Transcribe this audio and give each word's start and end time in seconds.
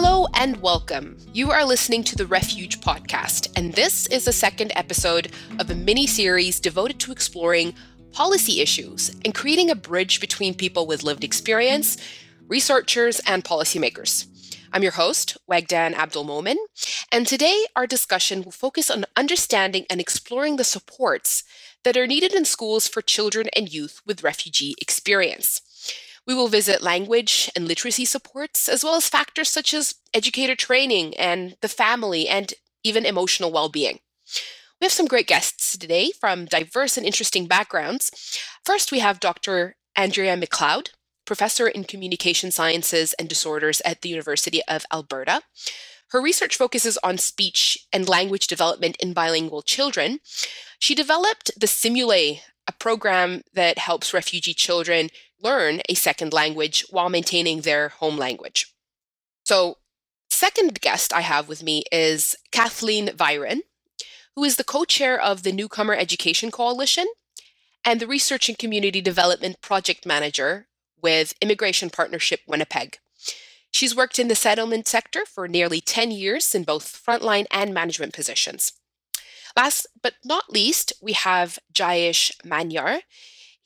Hello 0.00 0.28
and 0.34 0.62
welcome. 0.62 1.16
You 1.32 1.50
are 1.50 1.64
listening 1.64 2.04
to 2.04 2.14
the 2.14 2.24
Refuge 2.24 2.80
podcast, 2.80 3.50
and 3.56 3.72
this 3.72 4.06
is 4.06 4.26
the 4.26 4.32
second 4.32 4.70
episode 4.76 5.32
of 5.58 5.70
a 5.70 5.74
mini 5.74 6.06
series 6.06 6.60
devoted 6.60 7.00
to 7.00 7.10
exploring 7.10 7.74
policy 8.12 8.60
issues 8.60 9.10
and 9.24 9.34
creating 9.34 9.70
a 9.70 9.74
bridge 9.74 10.20
between 10.20 10.54
people 10.54 10.86
with 10.86 11.02
lived 11.02 11.24
experience, 11.24 11.96
researchers, 12.46 13.18
and 13.26 13.42
policymakers. 13.42 14.26
I'm 14.72 14.84
your 14.84 14.92
host, 14.92 15.36
Wagdan 15.50 15.94
Abdul 15.94 16.22
Momin, 16.22 16.58
and 17.10 17.26
today 17.26 17.66
our 17.74 17.88
discussion 17.88 18.42
will 18.42 18.52
focus 18.52 18.92
on 18.92 19.04
understanding 19.16 19.84
and 19.90 20.00
exploring 20.00 20.58
the 20.58 20.62
supports 20.64 21.42
that 21.82 21.96
are 21.96 22.06
needed 22.06 22.34
in 22.34 22.44
schools 22.44 22.86
for 22.86 23.02
children 23.02 23.48
and 23.56 23.74
youth 23.74 24.00
with 24.06 24.22
refugee 24.22 24.76
experience. 24.80 25.60
We 26.28 26.34
will 26.34 26.48
visit 26.48 26.82
language 26.82 27.50
and 27.56 27.66
literacy 27.66 28.04
supports, 28.04 28.68
as 28.68 28.84
well 28.84 28.96
as 28.96 29.08
factors 29.08 29.48
such 29.50 29.72
as 29.72 29.94
educator 30.12 30.54
training 30.54 31.16
and 31.16 31.56
the 31.62 31.68
family 31.68 32.28
and 32.28 32.52
even 32.84 33.06
emotional 33.06 33.50
well 33.50 33.70
being. 33.70 34.00
We 34.78 34.84
have 34.84 34.92
some 34.92 35.06
great 35.06 35.26
guests 35.26 35.76
today 35.76 36.12
from 36.20 36.44
diverse 36.44 36.98
and 36.98 37.06
interesting 37.06 37.46
backgrounds. 37.46 38.38
First, 38.62 38.92
we 38.92 38.98
have 38.98 39.20
Dr. 39.20 39.76
Andrea 39.96 40.36
MacLeod, 40.36 40.90
professor 41.24 41.66
in 41.66 41.84
communication 41.84 42.50
sciences 42.50 43.14
and 43.14 43.26
disorders 43.26 43.80
at 43.86 44.02
the 44.02 44.10
University 44.10 44.60
of 44.68 44.84
Alberta. 44.92 45.40
Her 46.10 46.20
research 46.20 46.56
focuses 46.56 46.98
on 47.02 47.16
speech 47.16 47.86
and 47.90 48.06
language 48.06 48.46
development 48.46 48.96
in 49.00 49.14
bilingual 49.14 49.62
children. 49.62 50.20
She 50.78 50.94
developed 50.94 51.50
the 51.58 51.66
Simule, 51.66 52.40
a 52.66 52.72
program 52.72 53.42
that 53.54 53.78
helps 53.78 54.12
refugee 54.12 54.52
children 54.52 55.08
learn 55.42 55.80
a 55.88 55.94
second 55.94 56.32
language 56.32 56.84
while 56.90 57.08
maintaining 57.08 57.60
their 57.60 57.90
home 57.90 58.16
language. 58.16 58.72
So, 59.44 59.78
second 60.28 60.80
guest 60.80 61.12
I 61.12 61.22
have 61.22 61.48
with 61.48 61.62
me 61.62 61.84
is 61.90 62.36
Kathleen 62.52 63.08
Vyrauen, 63.08 63.60
who 64.34 64.44
is 64.44 64.56
the 64.56 64.64
co 64.64 64.84
chair 64.84 65.20
of 65.20 65.42
the 65.42 65.52
Newcomer 65.52 65.94
Education 65.94 66.50
Coalition 66.50 67.06
and 67.84 68.00
the 68.00 68.06
Research 68.06 68.48
and 68.48 68.58
Community 68.58 69.00
Development 69.00 69.60
Project 69.60 70.04
Manager 70.04 70.66
with 71.00 71.34
Immigration 71.40 71.90
Partnership 71.90 72.40
Winnipeg. 72.46 72.98
She's 73.70 73.94
worked 73.94 74.18
in 74.18 74.28
the 74.28 74.34
settlement 74.34 74.88
sector 74.88 75.24
for 75.26 75.46
nearly 75.46 75.80
10 75.80 76.10
years 76.10 76.54
in 76.54 76.64
both 76.64 77.02
frontline 77.04 77.46
and 77.50 77.74
management 77.74 78.12
positions. 78.12 78.72
Last 79.56 79.86
but 80.02 80.14
not 80.24 80.50
least, 80.50 80.92
we 81.02 81.12
have 81.12 81.58
Jayesh 81.72 82.32
Maniar. 82.44 83.00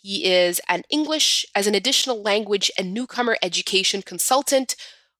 He 0.02 0.24
is 0.24 0.60
an 0.68 0.82
English 0.90 1.46
as 1.54 1.68
an 1.68 1.76
additional 1.76 2.20
language 2.20 2.70
and 2.76 2.92
newcomer 2.92 3.36
education 3.40 4.02
consultant 4.02 4.74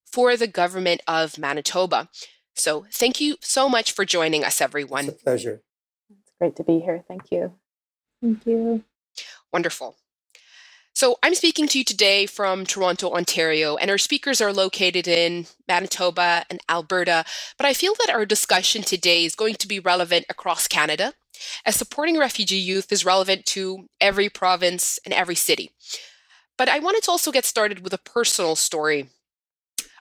for 0.05 0.37
the 0.37 0.49
government 0.49 1.01
of 1.07 1.39
Manitoba. 1.39 2.09
So 2.55 2.87
thank 2.93 3.21
you 3.21 3.37
so 3.41 3.69
much 3.69 3.93
for 3.93 4.05
joining 4.05 4.45
us, 4.45 4.61
everyone. 4.61 5.09
It's 5.09 5.23
a 5.23 5.25
pleasure. 5.25 5.63
It's 6.11 6.33
great 6.39 6.57
to 6.57 6.65
be 6.65 6.81
here. 6.81 7.05
Thank 7.07 7.31
you. 7.31 7.55
Thank 8.21 8.45
you. 8.45 8.85
Wonderful. 9.53 9.97
So 11.03 11.19
I'm 11.21 11.35
speaking 11.35 11.67
to 11.67 11.79
you 11.79 11.85
today 11.85 12.27
from 12.27 12.65
Toronto, 12.65 13.11
Ontario, 13.11 13.75
and 13.75 13.91
our 13.91 13.99
speakers 13.99 14.41
are 14.41 14.53
located 14.53 15.09
in 15.09 15.49
Manitoba 15.67 16.45
and 16.49 16.61
Alberta. 16.69 17.25
But 17.59 17.67
I 17.67 17.75
feel 17.75 17.95
that 17.99 18.15
our 18.15 18.25
discussion 18.25 18.83
today 18.83 19.25
is 19.25 19.35
going 19.35 19.57
to 19.57 19.67
be 19.67 19.81
relevant 19.81 20.27
across 20.31 20.69
Canada 20.69 21.15
as 21.67 21.75
supporting 21.75 22.19
refugee 22.19 22.55
youth 22.55 22.93
is 22.93 23.05
relevant 23.05 23.47
to 23.47 23.89
every 24.01 24.29
province 24.29 25.01
and 25.05 25.13
every 25.13 25.35
city. 25.35 25.73
But 26.57 26.69
I 26.69 26.79
wanted 26.79 27.03
to 27.03 27.11
also 27.11 27.33
get 27.33 27.47
started 27.47 27.83
with 27.83 27.93
a 27.93 27.99
personal 27.99 28.55
story. 28.55 29.09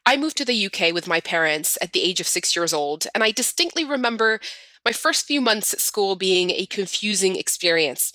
I 0.06 0.18
moved 0.18 0.38
to 0.38 0.46
the 0.46 0.68
UK 0.68 0.94
with 0.94 1.08
my 1.08 1.20
parents 1.20 1.80
at 1.82 1.94
the 1.94 2.04
age 2.04 2.20
of 2.20 2.28
six 2.28 2.56
years 2.56 2.76
old, 2.76 3.08
and 3.16 3.24
I 3.24 3.32
distinctly 3.32 3.84
remember 3.84 4.40
my 4.86 4.92
first 4.92 5.26
few 5.26 5.42
months 5.42 5.74
at 5.74 5.82
school 5.82 6.16
being 6.16 6.52
a 6.52 6.68
confusing 6.68 7.38
experience. 7.38 8.14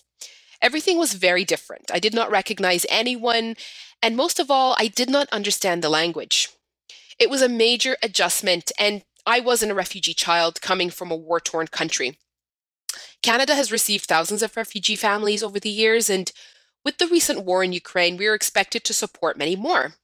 Everything 0.63 0.99
was 0.99 1.15
very 1.15 1.45
different. 1.45 1.91
I 1.93 1.99
did 1.99 2.15
not 2.15 2.31
recognize 2.31 2.87
anyone, 2.89 3.57
and 4.03 4.17
most 4.17 4.39
of 4.39 4.51
all, 4.51 4.75
I 4.79 4.89
did 4.89 5.11
not 5.11 5.29
understand 5.31 5.83
the 5.83 5.89
language. 5.89 6.49
It 7.19 7.31
was 7.31 7.43
a 7.43 7.49
major 7.49 7.97
adjustment, 8.03 8.73
and 8.79 9.03
I 9.27 9.41
wasn't 9.41 9.73
a 9.73 9.77
refugee 9.77 10.15
child 10.15 10.61
coming 10.61 10.91
from 10.91 11.11
a 11.11 11.17
war 11.17 11.41
torn 11.41 11.67
country. 11.67 12.19
Canada 13.23 13.55
has 13.55 13.73
received 13.73 14.07
thousands 14.07 14.43
of 14.43 14.57
refugee 14.57 14.97
families 14.97 15.43
over 15.43 15.59
the 15.59 15.71
years, 15.71 16.09
and 16.09 16.31
with 16.85 16.99
the 16.99 17.09
recent 17.09 17.45
war 17.45 17.65
in 17.65 17.73
Ukraine, 17.73 18.17
we 18.17 18.27
are 18.27 18.35
expected 18.35 18.85
to 18.85 18.95
support 18.95 19.37
many 19.37 19.57
more. 19.57 19.95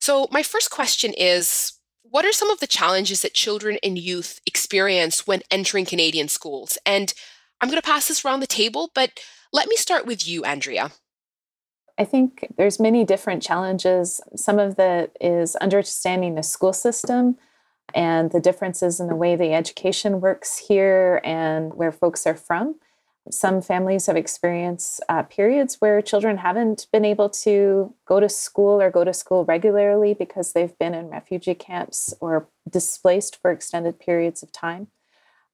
So, 0.00 0.28
my 0.30 0.42
first 0.42 0.70
question 0.70 1.14
is 1.16 1.72
What 2.02 2.24
are 2.24 2.32
some 2.32 2.50
of 2.50 2.60
the 2.60 2.66
challenges 2.66 3.22
that 3.22 3.34
children 3.34 3.78
and 3.82 3.98
youth 3.98 4.40
experience 4.46 5.26
when 5.26 5.42
entering 5.50 5.86
Canadian 5.86 6.28
schools? 6.28 6.78
And 6.84 7.14
I'm 7.60 7.68
going 7.68 7.80
to 7.80 7.86
pass 7.86 8.08
this 8.08 8.24
around 8.24 8.40
the 8.40 8.46
table, 8.46 8.90
but 8.94 9.18
let 9.52 9.68
me 9.68 9.76
start 9.76 10.06
with 10.06 10.26
you, 10.28 10.44
Andrea. 10.44 10.90
I 11.98 12.04
think 12.04 12.46
there's 12.56 12.78
many 12.78 13.04
different 13.04 13.42
challenges. 13.42 14.20
Some 14.36 14.58
of 14.58 14.76
that 14.76 15.16
is 15.20 15.56
understanding 15.56 16.36
the 16.36 16.42
school 16.42 16.72
system 16.72 17.36
and 17.94 18.30
the 18.30 18.40
differences 18.40 19.00
in 19.00 19.08
the 19.08 19.16
way 19.16 19.34
the 19.34 19.52
education 19.52 20.20
works 20.20 20.58
here 20.58 21.20
and 21.24 21.74
where 21.74 21.90
folks 21.90 22.26
are 22.26 22.36
from. 22.36 22.76
Some 23.30 23.60
families 23.60 24.06
have 24.06 24.16
experienced 24.16 25.02
uh, 25.08 25.22
periods 25.24 25.76
where 25.80 26.00
children 26.00 26.38
haven't 26.38 26.86
been 26.92 27.04
able 27.04 27.28
to 27.30 27.94
go 28.06 28.20
to 28.20 28.28
school 28.28 28.80
or 28.80 28.90
go 28.90 29.04
to 29.04 29.12
school 29.12 29.44
regularly 29.44 30.14
because 30.14 30.52
they've 30.52 30.78
been 30.78 30.94
in 30.94 31.08
refugee 31.08 31.54
camps 31.54 32.14
or 32.20 32.48
displaced 32.70 33.40
for 33.40 33.50
extended 33.50 33.98
periods 33.98 34.42
of 34.42 34.52
time. 34.52 34.88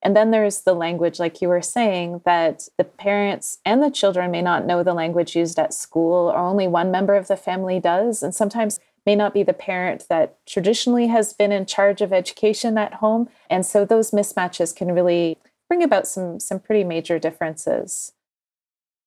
And 0.05 0.15
then 0.15 0.31
there's 0.31 0.61
the 0.61 0.75
language, 0.75 1.19
like 1.19 1.41
you 1.41 1.49
were 1.49 1.63
saying, 1.63 2.21
that 2.27 2.69
the 2.77 2.85
parents 2.85 3.59
and 3.65 3.83
the 3.83 3.91
children 3.91 4.31
may 4.31 4.43
not 4.43 4.67
know 4.67 4.83
the 4.83 4.93
language 4.93 5.35
used 5.35 5.59
at 5.59 5.73
school, 5.73 6.31
or 6.31 6.37
only 6.37 6.69
one 6.69 6.91
member 6.91 7.15
of 7.15 7.27
the 7.27 7.37
family 7.37 7.81
does. 7.81 8.23
And 8.23 8.35
sometimes 8.35 8.79
may 9.07 9.17
not 9.17 9.35
be 9.35 9.43
the 9.43 9.55
parent 9.55 10.07
that 10.09 10.37
traditionally 10.47 11.07
has 11.09 11.33
been 11.33 11.53
in 11.53 11.67
charge 11.67 12.03
of 12.03 12.13
education 12.13 12.77
at 12.77 12.95
home. 12.95 13.29
And 13.49 13.65
so 13.65 13.85
those 13.85 14.11
mismatches 14.11 14.77
can 14.77 14.93
really 14.93 15.39
bring 15.69 15.83
about 15.83 16.07
some 16.07 16.39
some 16.39 16.61
pretty 16.61 16.85
major 16.85 17.19
differences. 17.19 18.13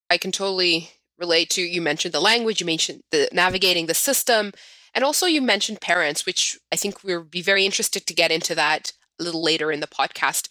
I 0.10 0.18
can 0.18 0.32
totally 0.32 0.92
relate 1.20 1.50
to 1.52 1.62
you 1.62 1.82
mentioned 1.82 2.14
the 2.14 2.20
language, 2.20 2.60
you 2.60 2.66
mentioned 2.66 3.02
the 3.12 3.30
navigating 3.32 3.86
the 3.86 3.94
system, 3.94 4.52
and 4.94 5.04
also 5.04 5.26
you 5.26 5.42
mentioned 5.42 5.82
parents, 5.82 6.26
which 6.26 6.58
I 6.72 6.76
think 6.76 7.04
we'll 7.04 7.24
be 7.24 7.42
very 7.42 7.66
interested 7.66 8.06
to 8.08 8.14
get 8.14 8.32
into 8.32 8.56
that 8.56 8.94
a 9.20 9.24
little 9.24 9.44
later 9.44 9.72
in 9.72 9.80
the 9.80 9.88
podcast. 9.88 10.48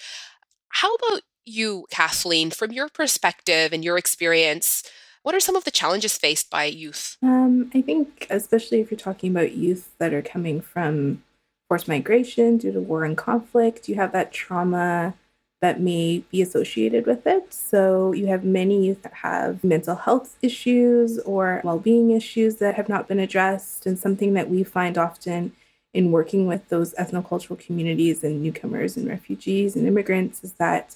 How 0.69 0.95
about 0.95 1.23
you, 1.45 1.87
Kathleen, 1.91 2.51
from 2.51 2.73
your 2.73 2.89
perspective 2.89 3.73
and 3.73 3.85
your 3.85 3.97
experience? 3.97 4.83
What 5.23 5.35
are 5.35 5.41
some 5.41 5.57
of 5.57 5.65
the 5.65 5.71
challenges 5.71 6.17
faced 6.17 6.51
by 6.51 6.65
youth? 6.65 7.17
Um, 7.23 7.71
I 7.75 7.83
think, 7.83 8.27
especially 8.31 8.81
if 8.81 8.91
you're 8.91 8.99
talking 8.99 9.31
about 9.31 9.53
youth 9.53 9.91
that 9.99 10.13
are 10.13 10.23
coming 10.23 10.61
from 10.61 11.23
forced 11.69 11.89
migration 11.89 12.59
due 12.59 12.73
to 12.73 12.81
war 12.81 13.05
and 13.05 13.17
conflict, 13.17 13.89
you 13.89 13.97
have 13.97 14.13
that 14.13 14.33
trauma 14.33 15.15
that 15.63 15.81
may 15.81 16.23
be 16.31 16.43
associated 16.43 17.07
with 17.07 17.27
it. 17.27 17.53
So 17.53 18.13
you 18.13 18.27
have 18.27 18.45
many 18.45 18.87
youth 18.87 19.03
that 19.03 19.15
have 19.15 19.65
mental 19.65 19.97
health 19.97 20.37
issues 20.43 21.19
or 21.21 21.61
well 21.65 21.79
being 21.79 22.11
issues 22.11 22.57
that 22.57 22.75
have 22.75 22.89
not 22.89 23.09
been 23.09 23.19
addressed. 23.19 23.87
And 23.87 23.99
something 23.99 24.35
that 24.35 24.51
we 24.51 24.63
find 24.63 24.99
often 24.99 25.53
in 25.97 26.13
working 26.13 26.47
with 26.47 26.69
those 26.69 26.93
ethnocultural 26.95 27.59
communities 27.59 28.23
and 28.23 28.43
newcomers 28.43 28.99
and 28.99 29.09
refugees 29.09 29.75
and 29.75 29.89
immigrants 29.89 30.45
is 30.45 30.53
that 30.55 30.95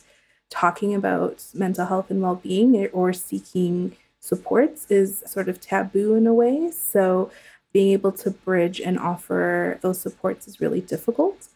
talking 0.51 0.95
about 0.95 1.43
mental 1.55 1.87
health 1.87 2.11
and 2.11 2.21
well 2.21 2.35
being 2.35 2.87
or 2.89 3.15
seeking 3.15 3.97
supports 4.21 4.91
is 4.91 5.23
sort 5.27 5.49
of 5.49 5.59
taboo 5.59 6.15
in 6.15 6.27
a 6.27 6.35
way. 6.35 6.71
So 6.71 7.31
being 7.73 7.93
able 7.93 8.13
to 8.13 8.31
bridge 8.31 8.79
and 8.79 8.99
offer 8.99 9.79
those 9.81 9.99
supports 9.99 10.47
is 10.47 10.61
really 10.61 10.83
difficult. 10.83 11.49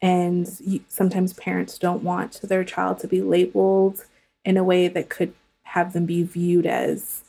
And 0.00 0.48
you, 0.60 0.80
sometimes 0.88 1.34
parents 1.34 1.76
don't 1.76 2.02
want 2.02 2.40
their 2.42 2.64
child 2.64 2.98
to 3.00 3.08
be 3.08 3.20
labeled 3.20 4.06
in 4.42 4.56
a 4.56 4.64
way 4.64 4.88
that 4.88 5.10
could 5.10 5.34
have 5.64 5.92
them 5.92 6.06
be 6.06 6.22
viewed 6.22 6.64
as, 6.64 7.24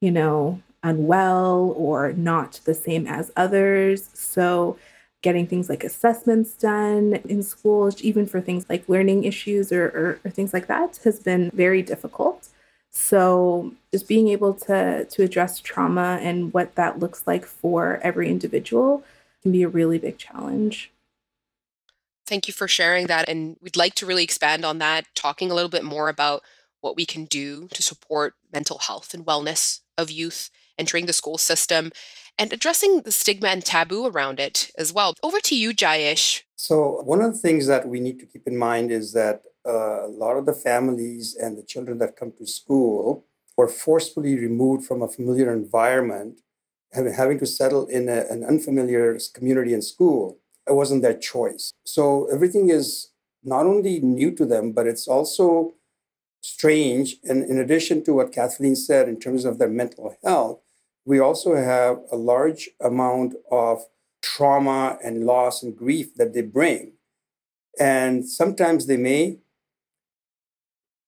you 0.00 0.10
know, 0.10 0.62
unwell 0.82 1.74
or 1.76 2.14
not 2.14 2.60
the 2.64 2.74
same 2.74 3.06
as 3.06 3.30
others. 3.36 4.08
So 4.14 4.78
getting 5.22 5.46
things 5.46 5.68
like 5.68 5.84
assessments 5.84 6.54
done 6.54 7.20
in 7.28 7.42
schools, 7.42 8.00
even 8.02 8.26
for 8.26 8.40
things 8.40 8.66
like 8.68 8.88
learning 8.88 9.24
issues 9.24 9.70
or, 9.70 9.86
or, 9.86 10.20
or 10.24 10.30
things 10.30 10.54
like 10.54 10.66
that, 10.66 10.98
has 11.04 11.20
been 11.20 11.50
very 11.52 11.82
difficult. 11.82 12.48
So 12.90 13.72
just 13.92 14.08
being 14.08 14.28
able 14.28 14.54
to 14.54 15.04
to 15.04 15.22
address 15.22 15.60
trauma 15.60 16.18
and 16.20 16.52
what 16.52 16.74
that 16.74 16.98
looks 16.98 17.26
like 17.26 17.46
for 17.46 18.00
every 18.02 18.28
individual 18.28 19.04
can 19.42 19.52
be 19.52 19.62
a 19.62 19.68
really 19.68 19.98
big 19.98 20.18
challenge. 20.18 20.90
Thank 22.26 22.48
you 22.48 22.54
for 22.54 22.68
sharing 22.68 23.06
that 23.06 23.28
and 23.28 23.56
we'd 23.60 23.76
like 23.76 23.94
to 23.96 24.06
really 24.06 24.24
expand 24.24 24.64
on 24.64 24.78
that 24.78 25.06
talking 25.14 25.50
a 25.50 25.54
little 25.54 25.70
bit 25.70 25.84
more 25.84 26.08
about 26.08 26.42
what 26.80 26.96
we 26.96 27.04
can 27.04 27.24
do 27.24 27.68
to 27.68 27.82
support 27.82 28.34
mental 28.52 28.78
health 28.78 29.14
and 29.14 29.26
wellness 29.26 29.80
of 29.98 30.10
youth 30.10 30.50
entering 30.78 31.06
the 31.06 31.12
school 31.12 31.38
system 31.38 31.92
and 32.38 32.52
addressing 32.52 33.02
the 33.02 33.12
stigma 33.12 33.48
and 33.48 33.64
taboo 33.64 34.06
around 34.06 34.40
it 34.40 34.70
as 34.78 34.92
well. 34.92 35.14
Over 35.22 35.40
to 35.40 35.54
you, 35.56 35.72
Jayesh. 35.74 36.42
So, 36.56 37.02
one 37.02 37.20
of 37.20 37.32
the 37.32 37.38
things 37.38 37.66
that 37.66 37.88
we 37.88 38.00
need 38.00 38.18
to 38.20 38.26
keep 38.26 38.46
in 38.46 38.56
mind 38.56 38.90
is 38.90 39.12
that 39.12 39.42
uh, 39.66 40.06
a 40.06 40.08
lot 40.08 40.36
of 40.36 40.46
the 40.46 40.52
families 40.52 41.36
and 41.36 41.56
the 41.56 41.62
children 41.62 41.98
that 41.98 42.16
come 42.16 42.32
to 42.38 42.46
school 42.46 43.24
were 43.56 43.68
forcefully 43.68 44.36
removed 44.38 44.86
from 44.86 45.02
a 45.02 45.08
familiar 45.08 45.52
environment, 45.52 46.40
having, 46.92 47.38
to 47.38 47.46
settle 47.46 47.86
in 47.86 48.08
a, 48.08 48.24
an 48.30 48.42
unfamiliar 48.44 49.18
community 49.34 49.74
and 49.74 49.84
school. 49.84 50.38
It 50.66 50.74
wasn't 50.74 51.02
their 51.02 51.18
choice. 51.18 51.72
So, 51.84 52.26
everything 52.32 52.70
is 52.70 53.10
not 53.42 53.66
only 53.66 54.00
new 54.00 54.30
to 54.32 54.46
them, 54.46 54.72
but 54.72 54.86
it's 54.86 55.08
also 55.08 55.74
strange. 56.40 57.16
And 57.24 57.44
in 57.44 57.58
addition 57.58 58.04
to 58.04 58.14
what 58.14 58.32
Kathleen 58.32 58.76
said 58.76 59.08
in 59.08 59.18
terms 59.18 59.44
of 59.44 59.58
their 59.58 59.68
mental 59.68 60.16
health, 60.24 60.60
we 61.04 61.18
also 61.18 61.54
have 61.56 62.00
a 62.12 62.16
large 62.16 62.70
amount 62.80 63.34
of 63.50 63.84
trauma 64.22 64.98
and 65.02 65.24
loss 65.24 65.62
and 65.62 65.76
grief 65.76 66.14
that 66.16 66.34
they 66.34 66.42
bring. 66.42 66.92
And 67.78 68.28
sometimes 68.28 68.86
they 68.86 68.96
may 68.96 69.38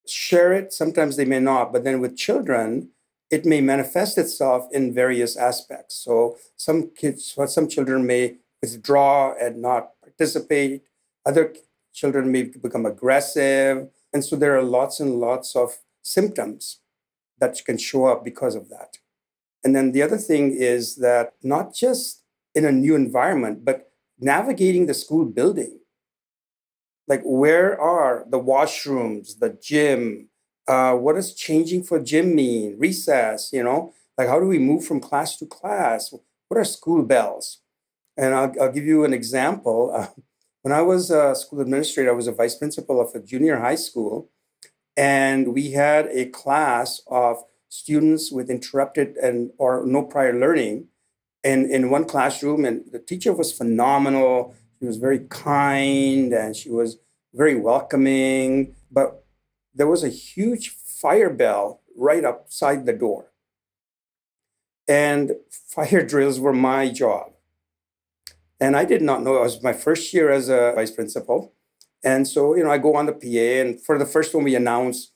share 0.06 0.52
it, 0.52 0.72
sometimes 0.72 1.16
they 1.16 1.24
may 1.24 1.40
not. 1.40 1.72
But 1.72 1.84
then 1.84 2.00
with 2.00 2.16
children, 2.16 2.90
it 3.30 3.44
may 3.46 3.60
manifest 3.60 4.18
itself 4.18 4.68
in 4.72 4.94
various 4.94 5.36
aspects. 5.36 5.94
So 5.96 6.36
some 6.56 6.90
kids, 6.90 7.36
some 7.46 7.68
children 7.68 8.06
may 8.06 8.36
withdraw 8.60 9.34
and 9.40 9.60
not 9.60 9.90
participate. 10.02 10.82
Other 11.24 11.54
children 11.92 12.32
may 12.32 12.44
become 12.44 12.86
aggressive. 12.86 13.88
And 14.12 14.24
so 14.24 14.36
there 14.36 14.56
are 14.56 14.62
lots 14.62 15.00
and 15.00 15.20
lots 15.20 15.56
of 15.56 15.78
symptoms 16.02 16.80
that 17.38 17.60
can 17.64 17.78
show 17.78 18.06
up 18.06 18.24
because 18.24 18.54
of 18.54 18.68
that. 18.68 18.98
And 19.64 19.74
then 19.74 19.92
the 19.92 20.02
other 20.02 20.18
thing 20.18 20.52
is 20.52 20.96
that 20.96 21.34
not 21.42 21.74
just 21.74 22.22
in 22.54 22.64
a 22.64 22.72
new 22.72 22.94
environment, 22.94 23.64
but 23.64 23.90
navigating 24.18 24.86
the 24.86 24.94
school 24.94 25.24
building. 25.24 25.80
Like, 27.08 27.22
where 27.24 27.78
are 27.80 28.24
the 28.28 28.38
washrooms, 28.38 29.38
the 29.38 29.50
gym? 29.60 30.28
Uh, 30.68 30.94
what 30.94 31.16
does 31.16 31.34
changing 31.34 31.82
for 31.82 31.98
gym 32.00 32.34
mean? 32.34 32.76
Recess, 32.78 33.50
you 33.52 33.62
know? 33.62 33.92
Like, 34.16 34.28
how 34.28 34.38
do 34.38 34.46
we 34.46 34.58
move 34.58 34.84
from 34.84 35.00
class 35.00 35.36
to 35.38 35.46
class? 35.46 36.12
What 36.48 36.58
are 36.58 36.64
school 36.64 37.02
bells? 37.02 37.58
And 38.16 38.34
I'll, 38.34 38.52
I'll 38.60 38.72
give 38.72 38.84
you 38.84 39.04
an 39.04 39.12
example. 39.12 39.92
Uh, 39.94 40.06
when 40.62 40.72
I 40.72 40.82
was 40.82 41.10
a 41.10 41.34
school 41.34 41.60
administrator, 41.60 42.10
I 42.10 42.14
was 42.14 42.28
a 42.28 42.32
vice 42.32 42.54
principal 42.54 43.00
of 43.00 43.14
a 43.14 43.20
junior 43.20 43.58
high 43.58 43.74
school, 43.74 44.30
and 44.96 45.52
we 45.52 45.72
had 45.72 46.06
a 46.06 46.26
class 46.26 47.02
of 47.08 47.44
students 47.68 48.30
with 48.30 48.50
interrupted 48.50 49.16
and 49.16 49.50
or 49.58 49.84
no 49.86 50.02
prior 50.02 50.38
learning 50.38 50.88
in, 51.42 51.70
in 51.70 51.90
one 51.90 52.04
classroom. 52.04 52.64
And 52.64 52.84
the 52.92 52.98
teacher 52.98 53.32
was 53.32 53.52
phenomenal. 53.52 54.54
She 54.78 54.86
was 54.86 54.98
very 54.98 55.20
kind 55.20 56.32
and 56.32 56.54
she 56.54 56.70
was 56.70 56.98
very 57.32 57.58
welcoming. 57.58 58.74
But 58.90 59.24
there 59.74 59.86
was 59.86 60.04
a 60.04 60.08
huge 60.08 60.68
fire 60.68 61.30
bell 61.30 61.80
right 61.96 62.24
outside 62.24 62.84
the 62.84 62.92
door. 62.92 63.32
And 64.86 65.32
fire 65.50 66.04
drills 66.06 66.38
were 66.38 66.52
my 66.52 66.90
job. 66.90 67.32
And 68.62 68.76
I 68.76 68.84
did 68.84 69.02
not 69.02 69.24
know. 69.24 69.38
It 69.38 69.40
was 69.40 69.60
my 69.60 69.72
first 69.72 70.14
year 70.14 70.30
as 70.30 70.48
a 70.48 70.70
vice 70.76 70.92
principal. 70.92 71.52
And 72.04 72.28
so, 72.28 72.54
you 72.54 72.62
know, 72.62 72.70
I 72.70 72.78
go 72.78 72.94
on 72.94 73.06
the 73.06 73.12
PA, 73.12 73.60
and 73.60 73.84
for 73.84 73.98
the 73.98 74.06
first 74.06 74.32
one, 74.32 74.44
we 74.44 74.54
announce 74.54 75.10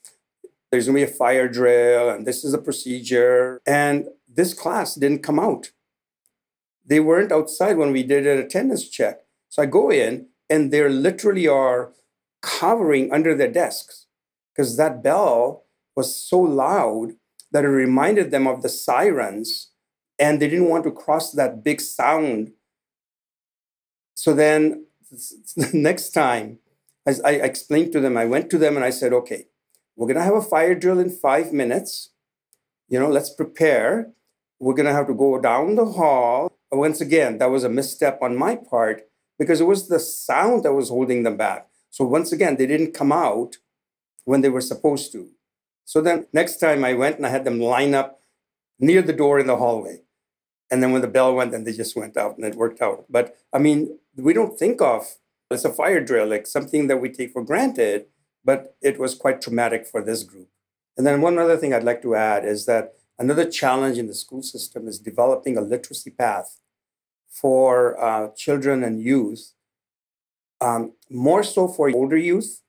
there's 0.70 0.86
going 0.86 0.98
to 0.98 1.06
be 1.06 1.12
a 1.12 1.14
fire 1.14 1.46
drill, 1.46 2.10
and 2.10 2.26
this 2.26 2.42
is 2.42 2.52
a 2.54 2.58
procedure. 2.58 3.60
And 3.64 4.08
this 4.26 4.52
class 4.52 4.96
didn't 4.96 5.22
come 5.22 5.38
out. 5.38 5.70
They 6.84 6.98
weren't 6.98 7.30
outside 7.30 7.76
when 7.76 7.92
we 7.92 8.02
did 8.02 8.26
an 8.26 8.38
attendance 8.38 8.88
check. 8.88 9.20
So 9.48 9.62
I 9.62 9.66
go 9.66 9.92
in, 9.92 10.26
and 10.50 10.72
they 10.72 10.82
literally 10.88 11.46
are 11.46 11.92
covering 12.42 13.12
under 13.12 13.32
their 13.32 13.52
desks 13.52 14.06
because 14.52 14.76
that 14.76 15.04
bell 15.04 15.66
was 15.94 16.16
so 16.16 16.40
loud 16.40 17.12
that 17.52 17.64
it 17.64 17.68
reminded 17.68 18.32
them 18.32 18.48
of 18.48 18.62
the 18.62 18.68
sirens, 18.68 19.70
and 20.18 20.42
they 20.42 20.48
didn't 20.48 20.68
want 20.68 20.82
to 20.82 20.90
cross 20.90 21.30
that 21.30 21.62
big 21.62 21.80
sound 21.80 22.50
so 24.16 24.32
then 24.32 24.86
the 25.56 25.70
next 25.74 26.10
time, 26.10 26.58
as 27.06 27.20
I 27.20 27.32
explained 27.32 27.92
to 27.92 28.00
them, 28.00 28.16
I 28.16 28.24
went 28.24 28.50
to 28.50 28.58
them 28.58 28.74
and 28.74 28.84
I 28.84 28.90
said, 28.90 29.12
okay, 29.12 29.46
we're 29.94 30.06
going 30.06 30.16
to 30.16 30.24
have 30.24 30.34
a 30.34 30.42
fire 30.42 30.74
drill 30.74 30.98
in 30.98 31.10
five 31.10 31.52
minutes. 31.52 32.10
You 32.88 32.98
know, 32.98 33.08
let's 33.08 33.30
prepare. 33.30 34.10
We're 34.58 34.74
going 34.74 34.86
to 34.86 34.92
have 34.92 35.06
to 35.08 35.14
go 35.14 35.38
down 35.38 35.76
the 35.76 35.84
hall. 35.84 36.50
Once 36.72 37.00
again, 37.00 37.38
that 37.38 37.50
was 37.50 37.62
a 37.62 37.68
misstep 37.68 38.18
on 38.22 38.36
my 38.36 38.56
part 38.56 39.06
because 39.38 39.60
it 39.60 39.64
was 39.64 39.88
the 39.88 40.00
sound 40.00 40.64
that 40.64 40.72
was 40.72 40.88
holding 40.88 41.22
them 41.22 41.36
back. 41.36 41.68
So 41.90 42.04
once 42.04 42.32
again, 42.32 42.56
they 42.56 42.66
didn't 42.66 42.94
come 42.94 43.12
out 43.12 43.56
when 44.24 44.40
they 44.40 44.48
were 44.48 44.62
supposed 44.62 45.12
to. 45.12 45.28
So 45.84 46.00
then 46.00 46.26
next 46.32 46.56
time 46.56 46.84
I 46.84 46.94
went 46.94 47.16
and 47.16 47.26
I 47.26 47.30
had 47.30 47.44
them 47.44 47.60
line 47.60 47.94
up 47.94 48.20
near 48.80 49.02
the 49.02 49.12
door 49.12 49.38
in 49.38 49.46
the 49.46 49.56
hallway. 49.56 50.00
And 50.70 50.82
then 50.82 50.92
when 50.92 51.02
the 51.02 51.08
bell 51.08 51.34
went, 51.34 51.52
then 51.52 51.64
they 51.64 51.72
just 51.72 51.96
went 51.96 52.16
out 52.16 52.36
and 52.36 52.44
it 52.44 52.54
worked 52.54 52.82
out. 52.82 53.04
But 53.08 53.36
I 53.52 53.58
mean, 53.58 53.98
we 54.16 54.32
don't 54.32 54.58
think 54.58 54.80
of 54.80 55.16
as 55.50 55.64
a 55.64 55.72
fire 55.72 56.00
drill, 56.00 56.26
like 56.28 56.46
something 56.46 56.88
that 56.88 56.96
we 56.96 57.08
take 57.08 57.32
for 57.32 57.42
granted, 57.42 58.06
but 58.44 58.76
it 58.82 58.98
was 58.98 59.14
quite 59.14 59.40
traumatic 59.40 59.86
for 59.86 60.02
this 60.02 60.22
group. 60.22 60.48
And 60.96 61.06
then 61.06 61.20
one 61.20 61.38
other 61.38 61.56
thing 61.56 61.72
I'd 61.72 61.84
like 61.84 62.02
to 62.02 62.14
add 62.14 62.44
is 62.44 62.66
that 62.66 62.94
another 63.18 63.48
challenge 63.48 63.98
in 63.98 64.06
the 64.06 64.14
school 64.14 64.42
system 64.42 64.88
is 64.88 64.98
developing 64.98 65.56
a 65.56 65.60
literacy 65.60 66.10
path 66.10 66.58
for 67.28 68.00
uh, 68.02 68.28
children 68.34 68.82
and 68.82 69.00
youth, 69.00 69.52
um, 70.60 70.94
more 71.10 71.42
so 71.42 71.68
for 71.68 71.90
older 71.90 72.16
youth, 72.16 72.62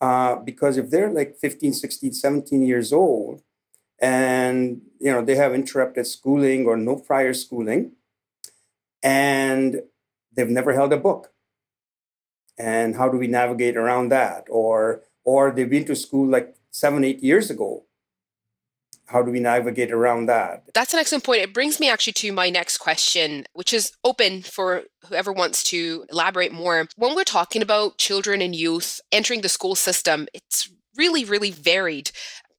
uh, 0.00 0.36
because 0.36 0.76
if 0.76 0.90
they're 0.90 1.10
like 1.10 1.36
15, 1.36 1.72
16, 1.72 2.12
17 2.12 2.62
years 2.62 2.92
old, 2.92 3.42
and 3.98 4.82
you 4.98 5.12
know 5.12 5.24
they 5.24 5.36
have 5.36 5.54
interrupted 5.54 6.06
schooling 6.06 6.66
or 6.66 6.76
no 6.76 6.96
prior 6.96 7.34
schooling 7.34 7.92
and 9.02 9.82
they've 10.34 10.48
never 10.48 10.72
held 10.72 10.92
a 10.92 10.96
book. 10.96 11.32
And 12.58 12.96
how 12.96 13.08
do 13.08 13.18
we 13.18 13.26
navigate 13.26 13.76
around 13.76 14.08
that? 14.10 14.46
Or 14.50 15.02
or 15.24 15.50
they've 15.50 15.68
been 15.68 15.84
to 15.86 15.96
school 15.96 16.26
like 16.26 16.56
seven 16.70 17.04
eight 17.04 17.22
years 17.22 17.50
ago. 17.50 17.84
How 19.06 19.22
do 19.22 19.30
we 19.30 19.38
navigate 19.38 19.92
around 19.92 20.26
that? 20.26 20.64
That's 20.74 20.92
an 20.92 20.98
excellent 20.98 21.22
point. 21.22 21.42
It 21.42 21.54
brings 21.54 21.78
me 21.78 21.88
actually 21.88 22.14
to 22.14 22.32
my 22.32 22.50
next 22.50 22.78
question 22.78 23.44
which 23.52 23.72
is 23.72 23.92
open 24.02 24.42
for 24.42 24.82
whoever 25.08 25.32
wants 25.32 25.62
to 25.70 26.04
elaborate 26.10 26.52
more. 26.52 26.88
When 26.96 27.14
we're 27.14 27.24
talking 27.24 27.62
about 27.62 27.98
children 27.98 28.40
and 28.40 28.56
youth 28.56 29.00
entering 29.12 29.42
the 29.42 29.48
school 29.48 29.74
system 29.74 30.26
it's 30.34 30.68
really 30.96 31.24
really 31.24 31.50
varied 31.50 32.10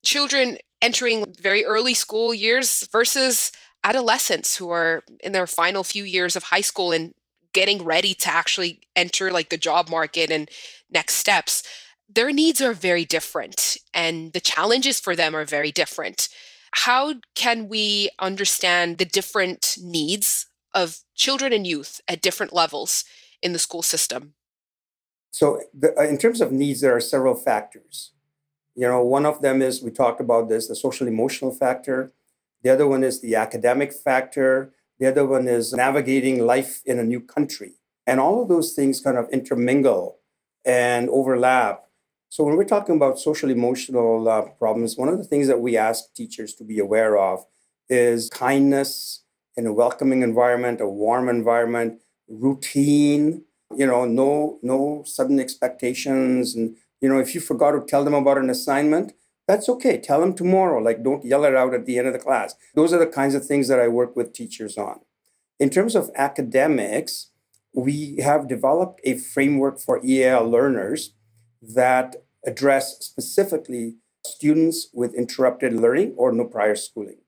children 0.07 0.57
entering 0.81 1.25
very 1.37 1.65
early 1.65 1.93
school 1.93 2.33
years 2.33 2.87
versus 2.93 3.51
adolescents 3.83 4.55
who 4.55 4.69
are 4.69 5.03
in 5.19 5.33
their 5.33 5.45
final 5.45 5.83
few 5.83 6.05
years 6.05 6.37
of 6.37 6.43
high 6.43 6.61
school 6.61 6.93
and 6.93 7.13
getting 7.53 7.83
ready 7.83 8.13
to 8.13 8.29
actually 8.29 8.79
enter 8.95 9.31
like 9.31 9.49
the 9.49 9.57
job 9.57 9.89
market 9.89 10.31
and 10.31 10.49
next 10.89 11.15
steps. 11.15 11.61
Their 12.07 12.31
needs 12.31 12.61
are 12.61 12.71
very 12.71 13.03
different 13.03 13.75
and 13.93 14.31
the 14.31 14.39
challenges 14.39 14.97
for 14.97 15.13
them 15.13 15.35
are 15.35 15.43
very 15.43 15.73
different. 15.73 16.29
How 16.71 17.15
can 17.35 17.67
we 17.67 18.09
understand 18.17 18.99
the 18.99 19.05
different 19.05 19.75
needs 19.81 20.47
of 20.73 20.99
children 21.15 21.51
and 21.51 21.67
youth 21.67 21.99
at 22.07 22.21
different 22.21 22.53
levels 22.53 23.03
in 23.41 23.51
the 23.51 23.59
school 23.59 23.81
system? 23.81 24.35
So 25.31 25.59
the, 25.77 25.99
uh, 25.99 26.03
in 26.03 26.17
terms 26.17 26.39
of 26.39 26.53
needs 26.53 26.79
there 26.79 26.95
are 26.95 27.01
several 27.01 27.35
factors 27.35 28.13
you 28.77 28.87
know, 28.87 29.01
one 29.01 29.25
of 29.25 29.41
them 29.41 29.63
is 29.63 29.81
we 29.81 29.89
talked 29.89 30.21
about 30.21 30.49
this, 30.49 30.67
the 30.67 30.75
social 30.75 31.07
emotional 31.07 31.51
factor. 31.51 32.11
The 32.61 32.69
other 32.69 32.87
one 32.87 33.03
is 33.03 33.21
the 33.21 33.35
academic 33.35 33.91
factor. 33.91 34.71
The 34.99 35.07
other 35.07 35.25
one 35.25 35.47
is 35.47 35.73
navigating 35.73 36.45
life 36.45 36.83
in 36.85 36.99
a 36.99 37.03
new 37.03 37.19
country. 37.19 37.73
And 38.05 38.19
all 38.19 38.39
of 38.39 38.49
those 38.49 38.73
things 38.73 39.01
kind 39.01 39.17
of 39.17 39.27
intermingle 39.29 40.19
and 40.63 41.09
overlap. 41.09 41.85
So 42.29 42.43
when 42.43 42.55
we're 42.55 42.65
talking 42.65 42.95
about 42.95 43.19
social 43.19 43.49
emotional 43.49 44.29
uh, 44.29 44.43
problems, 44.59 44.95
one 44.95 45.09
of 45.09 45.17
the 45.17 45.23
things 45.23 45.47
that 45.47 45.59
we 45.59 45.75
ask 45.75 46.13
teachers 46.13 46.53
to 46.55 46.63
be 46.63 46.77
aware 46.77 47.17
of 47.17 47.45
is 47.89 48.29
kindness 48.29 49.23
in 49.55 49.65
a 49.65 49.73
welcoming 49.73 50.21
environment, 50.21 50.81
a 50.81 50.87
warm 50.87 51.29
environment, 51.29 51.99
routine, 52.29 53.43
you 53.75 53.87
know, 53.87 54.05
no 54.05 54.59
no 54.61 55.03
sudden 55.05 55.39
expectations 55.39 56.55
and 56.55 56.77
you 57.01 57.09
know, 57.09 57.19
if 57.19 57.35
you 57.35 57.41
forgot 57.41 57.71
to 57.71 57.81
tell 57.85 58.03
them 58.03 58.13
about 58.13 58.37
an 58.37 58.49
assignment, 58.49 59.13
that's 59.47 59.69
okay. 59.69 59.97
Tell 59.97 60.19
them 60.19 60.33
tomorrow. 60.33 60.81
Like, 60.81 61.03
don't 61.03 61.23
yell 61.23 61.45
it 61.45 61.55
out 61.55 61.73
at 61.73 61.85
the 61.85 61.97
end 61.97 62.07
of 62.07 62.13
the 62.13 62.19
class. 62.19 62.55
Those 62.75 62.93
are 62.93 62.99
the 62.99 63.07
kinds 63.07 63.33
of 63.33 63.45
things 63.45 63.67
that 63.69 63.79
I 63.79 63.87
work 63.87 64.15
with 64.15 64.33
teachers 64.33 64.77
on. 64.77 64.99
In 65.59 65.69
terms 65.69 65.95
of 65.95 66.11
academics, 66.15 67.31
we 67.73 68.17
have 68.17 68.47
developed 68.47 68.99
a 69.03 69.17
framework 69.17 69.79
for 69.79 70.03
EAL 70.03 70.49
learners 70.49 71.13
that 71.61 72.17
address 72.45 72.97
specifically 72.99 73.95
students 74.25 74.89
with 74.93 75.13
interrupted 75.13 75.73
learning 75.73 76.13
or 76.17 76.31
no 76.31 76.45
prior 76.45 76.75
schooling. 76.75 77.19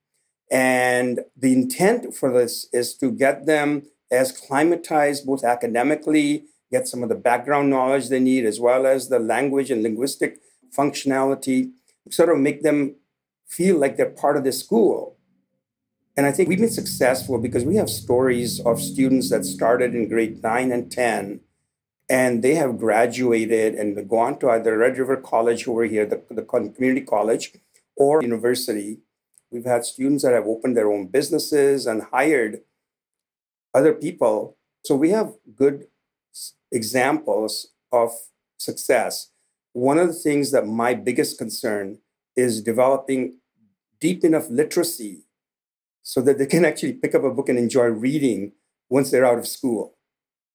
And 0.52 1.22
the 1.38 1.54
intent 1.54 2.16
for 2.16 2.32
this 2.32 2.68
is 2.74 2.96
to 2.96 3.12
get 3.12 3.46
them 3.46 3.84
as 4.12 4.38
climatized 4.38 5.26
both 5.26 5.44
academically, 5.44 6.46
get 6.72 6.88
some 6.88 7.04
of 7.04 7.10
the 7.10 7.16
background 7.16 7.70
knowledge 7.70 8.10
they 8.10 8.20
need, 8.20 8.46
as 8.46 8.60
well 8.60 8.86
as 8.86 9.10
the 9.10 9.20
language 9.20 9.72
and 9.72 9.84
linguistic 9.84 10.40
functionality, 10.76 11.72
sort 12.10 12.30
of 12.30 12.38
make 12.38 12.62
them 12.64 12.96
feel 13.48 13.78
like 13.78 13.98
they're 13.98 14.10
part 14.10 14.38
of 14.38 14.44
the 14.44 14.52
school. 14.52 15.18
And 16.16 16.26
I 16.26 16.32
think 16.32 16.50
we've 16.50 16.60
been 16.60 16.70
successful 16.70 17.40
because 17.40 17.64
we 17.64 17.78
have 17.78 17.90
stories 17.90 18.60
of 18.60 18.82
students 18.82 19.30
that 19.30 19.46
started 19.46 19.96
in 19.96 20.10
grade 20.10 20.44
nine 20.44 20.72
and 20.72 20.92
10, 20.92 21.40
and 22.10 22.44
they 22.44 22.56
have 22.56 22.78
graduated 22.78 23.76
and 23.76 24.10
gone 24.10 24.38
to 24.40 24.50
either 24.50 24.78
Red 24.78 24.98
River 24.98 25.18
College 25.18 25.68
over 25.68 25.86
here, 25.86 26.06
the, 26.06 26.22
the 26.30 26.44
community 26.44 27.02
college, 27.02 27.54
or 27.96 28.22
university. 28.22 29.00
We've 29.52 29.66
had 29.66 29.86
students 29.86 30.24
that 30.24 30.34
have 30.34 30.46
opened 30.46 30.76
their 30.76 30.92
own 30.92 31.08
businesses 31.08 31.86
and 31.88 32.04
hired 32.04 32.62
other 33.74 33.94
people. 33.94 34.58
So 34.84 34.96
we 34.96 35.12
have 35.12 35.34
good 35.56 35.88
examples 36.72 37.68
of 37.92 38.12
success. 38.58 39.32
One 39.74 39.98
of 39.98 40.08
the 40.08 40.14
things 40.14 40.52
that 40.52 40.68
my 40.68 40.94
biggest 40.94 41.38
concern 41.38 42.00
is 42.36 42.62
developing 42.62 43.38
deep 44.00 44.24
enough 44.24 44.50
literacy 44.50 45.24
so 46.02 46.22
that 46.22 46.38
they 46.38 46.46
can 46.46 46.66
actually 46.66 46.94
pick 46.94 47.14
up 47.14 47.24
a 47.24 47.32
book 47.32 47.50
and 47.50 47.60
enjoy 47.60 47.86
reading 47.86 48.54
once 48.90 49.12
they're 49.12 49.26
out 49.26 49.38
of 49.38 49.48
school, 49.48 49.98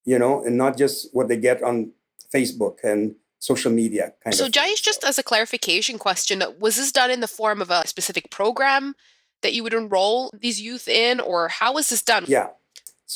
you 0.04 0.18
know, 0.18 0.42
and 0.42 0.56
not 0.56 0.76
just 0.76 1.08
what 1.12 1.28
they 1.28 1.36
get 1.36 1.62
on 1.62 1.92
Facebook 2.34 2.78
and 2.82 3.14
social 3.38 3.70
media 3.70 4.12
kind 4.22 4.34
so 4.34 4.46
of. 4.46 4.54
So, 4.54 4.60
Jayesh, 4.60 4.82
just 4.82 5.04
as 5.04 5.18
a 5.18 5.22
clarification 5.22 5.98
question, 5.98 6.42
was 6.58 6.76
this 6.76 6.90
done 6.90 7.10
in 7.10 7.20
the 7.20 7.28
form 7.28 7.60
of 7.60 7.70
a 7.70 7.86
specific 7.86 8.30
program 8.30 8.94
that 9.42 9.52
you 9.52 9.62
would 9.62 9.74
enroll 9.74 10.32
these 10.40 10.60
youth 10.60 10.88
in, 10.88 11.20
or 11.20 11.48
how 11.48 11.74
was 11.74 11.90
this 11.90 12.02
done? 12.02 12.24
Yeah. 12.26 12.48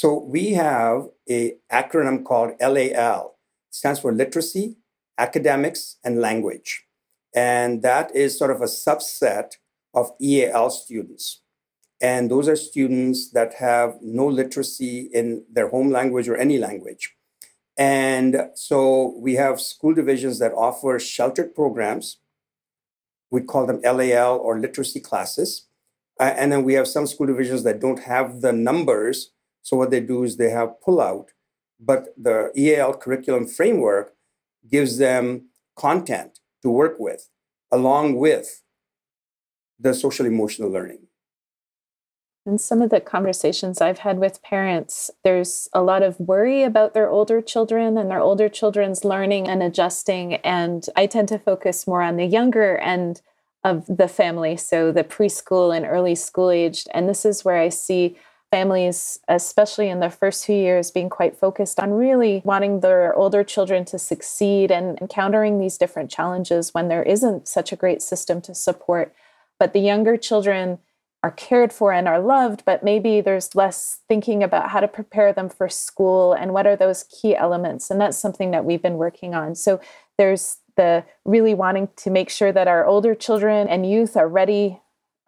So 0.00 0.16
we 0.16 0.52
have 0.52 1.08
a 1.28 1.56
acronym 1.72 2.22
called 2.24 2.52
LAL. 2.60 3.34
It 3.68 3.74
stands 3.74 3.98
for 3.98 4.12
literacy, 4.12 4.76
academics, 5.18 5.96
and 6.04 6.20
language. 6.20 6.84
And 7.34 7.82
that 7.82 8.14
is 8.14 8.38
sort 8.38 8.52
of 8.52 8.60
a 8.60 8.66
subset 8.66 9.54
of 9.92 10.12
EAL 10.22 10.70
students. 10.70 11.40
And 12.00 12.30
those 12.30 12.46
are 12.46 12.54
students 12.54 13.30
that 13.32 13.54
have 13.54 13.96
no 14.00 14.28
literacy 14.28 15.10
in 15.12 15.44
their 15.52 15.68
home 15.68 15.90
language 15.90 16.28
or 16.28 16.36
any 16.36 16.58
language. 16.58 17.16
And 17.76 18.50
so 18.54 19.16
we 19.18 19.34
have 19.34 19.60
school 19.60 19.94
divisions 19.94 20.38
that 20.38 20.52
offer 20.52 21.00
sheltered 21.00 21.56
programs. 21.56 22.18
We 23.32 23.40
call 23.40 23.66
them 23.66 23.80
LAL 23.82 24.38
or 24.38 24.60
literacy 24.60 25.00
classes. 25.00 25.66
Uh, 26.20 26.34
and 26.36 26.52
then 26.52 26.62
we 26.62 26.74
have 26.74 26.86
some 26.86 27.08
school 27.08 27.26
divisions 27.26 27.64
that 27.64 27.80
don't 27.80 28.04
have 28.04 28.42
the 28.42 28.52
numbers 28.52 29.32
so 29.62 29.76
what 29.76 29.90
they 29.90 30.00
do 30.00 30.24
is 30.24 30.36
they 30.36 30.50
have 30.50 30.74
pullout, 30.86 31.28
but 31.78 32.08
the 32.16 32.50
EAL 32.56 32.94
curriculum 32.94 33.46
framework 33.46 34.14
gives 34.68 34.98
them 34.98 35.48
content 35.76 36.40
to 36.62 36.70
work 36.70 36.96
with 36.98 37.28
along 37.70 38.16
with 38.16 38.62
the 39.78 39.94
social 39.94 40.26
emotional 40.26 40.70
learning. 40.70 41.06
In 42.46 42.58
some 42.58 42.80
of 42.80 42.88
the 42.88 43.00
conversations 43.00 43.80
I've 43.80 43.98
had 43.98 44.18
with 44.18 44.42
parents, 44.42 45.10
there's 45.22 45.68
a 45.74 45.82
lot 45.82 46.02
of 46.02 46.18
worry 46.18 46.62
about 46.62 46.94
their 46.94 47.10
older 47.10 47.42
children 47.42 47.98
and 47.98 48.10
their 48.10 48.20
older 48.20 48.48
children's 48.48 49.04
learning 49.04 49.48
and 49.48 49.62
adjusting. 49.62 50.36
And 50.36 50.86
I 50.96 51.06
tend 51.06 51.28
to 51.28 51.38
focus 51.38 51.86
more 51.86 52.00
on 52.00 52.16
the 52.16 52.24
younger 52.24 52.78
end 52.78 53.20
of 53.64 53.84
the 53.86 54.08
family, 54.08 54.56
so 54.56 54.90
the 54.92 55.04
preschool 55.04 55.76
and 55.76 55.84
early 55.84 56.14
school 56.14 56.50
aged. 56.50 56.88
And 56.94 57.06
this 57.06 57.26
is 57.26 57.44
where 57.44 57.58
I 57.58 57.68
see 57.68 58.16
families, 58.50 59.20
especially 59.28 59.88
in 59.88 60.00
the 60.00 60.10
first 60.10 60.46
few 60.46 60.56
years, 60.56 60.90
being 60.90 61.10
quite 61.10 61.36
focused 61.36 61.78
on 61.78 61.92
really 61.92 62.42
wanting 62.44 62.80
their 62.80 63.14
older 63.14 63.44
children 63.44 63.84
to 63.86 63.98
succeed 63.98 64.70
and 64.70 64.98
encountering 65.00 65.58
these 65.58 65.76
different 65.76 66.10
challenges 66.10 66.72
when 66.72 66.88
there 66.88 67.02
isn't 67.02 67.46
such 67.46 67.72
a 67.72 67.76
great 67.76 68.00
system 68.00 68.40
to 68.40 68.54
support. 68.54 69.14
But 69.58 69.72
the 69.72 69.80
younger 69.80 70.16
children 70.16 70.78
are 71.22 71.32
cared 71.32 71.72
for 71.72 71.92
and 71.92 72.06
are 72.06 72.20
loved, 72.20 72.64
but 72.64 72.84
maybe 72.84 73.20
there's 73.20 73.54
less 73.54 74.00
thinking 74.08 74.42
about 74.42 74.70
how 74.70 74.80
to 74.80 74.88
prepare 74.88 75.32
them 75.32 75.48
for 75.48 75.68
school 75.68 76.32
and 76.32 76.52
what 76.52 76.66
are 76.66 76.76
those 76.76 77.04
key 77.04 77.34
elements. 77.34 77.90
And 77.90 78.00
that's 78.00 78.16
something 78.16 78.52
that 78.52 78.64
we've 78.64 78.82
been 78.82 78.98
working 78.98 79.34
on. 79.34 79.56
So 79.56 79.80
there's 80.16 80.58
the 80.76 81.04
really 81.24 81.54
wanting 81.54 81.88
to 81.96 82.10
make 82.10 82.30
sure 82.30 82.52
that 82.52 82.68
our 82.68 82.86
older 82.86 83.14
children 83.14 83.66
and 83.66 83.90
youth 83.90 84.16
are 84.16 84.28
ready 84.28 84.80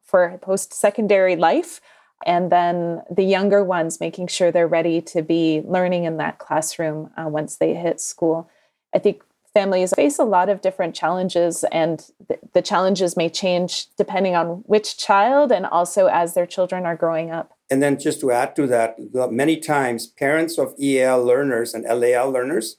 for 0.04 0.38
post 0.40 0.72
secondary 0.72 1.34
life 1.34 1.80
and 2.26 2.50
then 2.52 3.02
the 3.10 3.24
younger 3.24 3.64
ones 3.64 4.00
making 4.00 4.26
sure 4.26 4.50
they're 4.50 4.68
ready 4.68 5.00
to 5.00 5.22
be 5.22 5.62
learning 5.64 6.04
in 6.04 6.18
that 6.18 6.38
classroom 6.38 7.10
uh, 7.16 7.28
once 7.28 7.56
they 7.56 7.74
hit 7.74 8.00
school. 8.00 8.50
I 8.94 8.98
think 8.98 9.22
families 9.54 9.92
face 9.94 10.18
a 10.18 10.24
lot 10.24 10.48
of 10.48 10.60
different 10.60 10.94
challenges 10.94 11.64
and 11.72 12.10
th- 12.28 12.40
the 12.52 12.62
challenges 12.62 13.16
may 13.16 13.28
change 13.28 13.86
depending 13.96 14.34
on 14.36 14.62
which 14.66 14.96
child 14.96 15.50
and 15.50 15.66
also 15.66 16.06
as 16.06 16.34
their 16.34 16.46
children 16.46 16.84
are 16.84 16.96
growing 16.96 17.30
up. 17.30 17.52
And 17.70 17.82
then 17.82 17.98
just 17.98 18.20
to 18.20 18.30
add 18.30 18.54
to 18.56 18.66
that 18.68 18.96
many 19.30 19.56
times 19.56 20.06
parents 20.06 20.58
of 20.58 20.74
eal 20.78 21.24
learners 21.24 21.74
and 21.74 21.84
lal 21.84 22.30
learners 22.30 22.76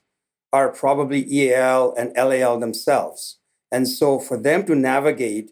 are 0.53 0.69
probably 0.69 1.23
eal 1.23 1.93
and 1.97 2.13
lal 2.15 2.59
themselves. 2.59 3.39
And 3.71 3.87
so 3.87 4.19
for 4.19 4.37
them 4.37 4.65
to 4.65 4.75
navigate 4.75 5.51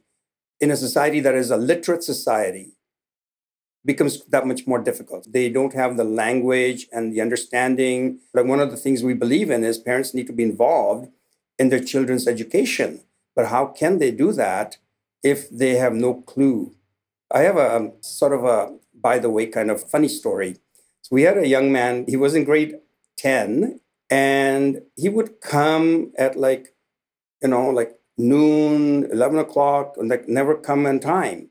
in 0.59 0.71
a 0.71 0.75
society 0.75 1.21
that 1.21 1.35
is 1.35 1.51
a 1.51 1.57
literate 1.57 2.03
society 2.03 2.73
becomes 3.91 4.23
that 4.25 4.45
much 4.45 4.67
more 4.67 4.81
difficult. 4.89 5.21
They 5.37 5.49
don't 5.49 5.73
have 5.73 5.97
the 5.97 6.03
language 6.03 6.81
and 6.91 7.11
the 7.11 7.21
understanding. 7.21 8.19
But 8.35 8.45
one 8.45 8.59
of 8.59 8.69
the 8.69 8.77
things 8.77 9.01
we 9.01 9.15
believe 9.15 9.49
in 9.49 9.63
is 9.63 9.79
parents 9.79 10.13
need 10.13 10.27
to 10.27 10.37
be 10.39 10.43
involved 10.51 11.09
in 11.57 11.69
their 11.69 11.83
children's 11.91 12.27
education. 12.27 13.01
But 13.35 13.47
how 13.47 13.65
can 13.65 13.97
they 13.97 14.11
do 14.11 14.31
that 14.33 14.77
if 15.23 15.49
they 15.49 15.73
have 15.83 15.95
no 15.95 16.11
clue? 16.31 16.75
I 17.31 17.39
have 17.49 17.57
a 17.57 17.75
um, 17.77 17.93
sort 18.01 18.33
of 18.33 18.43
a, 18.45 18.57
by 18.93 19.17
the 19.17 19.31
way, 19.31 19.47
kind 19.47 19.71
of 19.71 19.89
funny 19.89 20.07
story. 20.07 20.51
So 21.01 21.09
we 21.17 21.23
had 21.23 21.39
a 21.39 21.47
young 21.55 21.71
man, 21.71 22.05
he 22.07 22.15
was 22.15 22.35
in 22.35 22.43
grade 22.43 22.75
10, 23.17 23.79
and 24.11 24.81
he 24.95 25.09
would 25.09 25.41
come 25.41 26.11
at 26.15 26.37
like, 26.37 26.75
you 27.41 27.49
know, 27.49 27.69
like 27.69 27.91
noon, 28.19 29.09
11 29.11 29.39
o'clock, 29.39 29.95
and 29.97 30.09
like 30.09 30.27
never 30.27 30.53
come 30.55 30.85
on 30.85 30.99
time. 30.99 31.49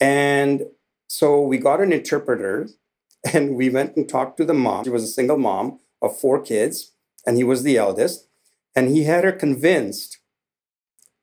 And 0.00 0.66
so 1.08 1.40
we 1.40 1.58
got 1.58 1.80
an 1.80 1.92
interpreter 1.92 2.68
and 3.32 3.56
we 3.56 3.70
went 3.70 3.96
and 3.96 4.08
talked 4.08 4.36
to 4.38 4.44
the 4.44 4.54
mom. 4.54 4.84
She 4.84 4.90
was 4.90 5.04
a 5.04 5.08
single 5.08 5.38
mom 5.38 5.80
of 6.02 6.18
four 6.18 6.40
kids, 6.40 6.92
and 7.26 7.36
he 7.36 7.44
was 7.44 7.62
the 7.62 7.76
eldest. 7.76 8.28
And 8.74 8.88
he 8.90 9.04
had 9.04 9.24
her 9.24 9.32
convinced 9.32 10.18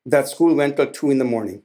that 0.06 0.28
school 0.28 0.56
went 0.56 0.76
till 0.76 0.88
two 0.88 1.12
in 1.12 1.20
the 1.20 1.26
morning. 1.26 1.64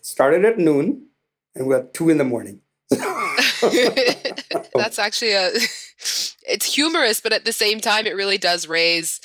Started 0.00 0.44
at 0.44 0.58
noon 0.58 1.06
and 1.54 1.66
we're 1.66 1.78
at 1.78 1.94
two 1.94 2.08
in 2.08 2.18
the 2.18 2.24
morning. 2.24 2.60
That's 4.74 4.98
actually 4.98 5.32
a 5.32 5.50
it's 6.48 6.74
humorous, 6.74 7.20
but 7.20 7.32
at 7.32 7.44
the 7.44 7.52
same 7.52 7.80
time, 7.80 8.06
it 8.06 8.14
really 8.14 8.38
does 8.38 8.68
raise 8.68 9.20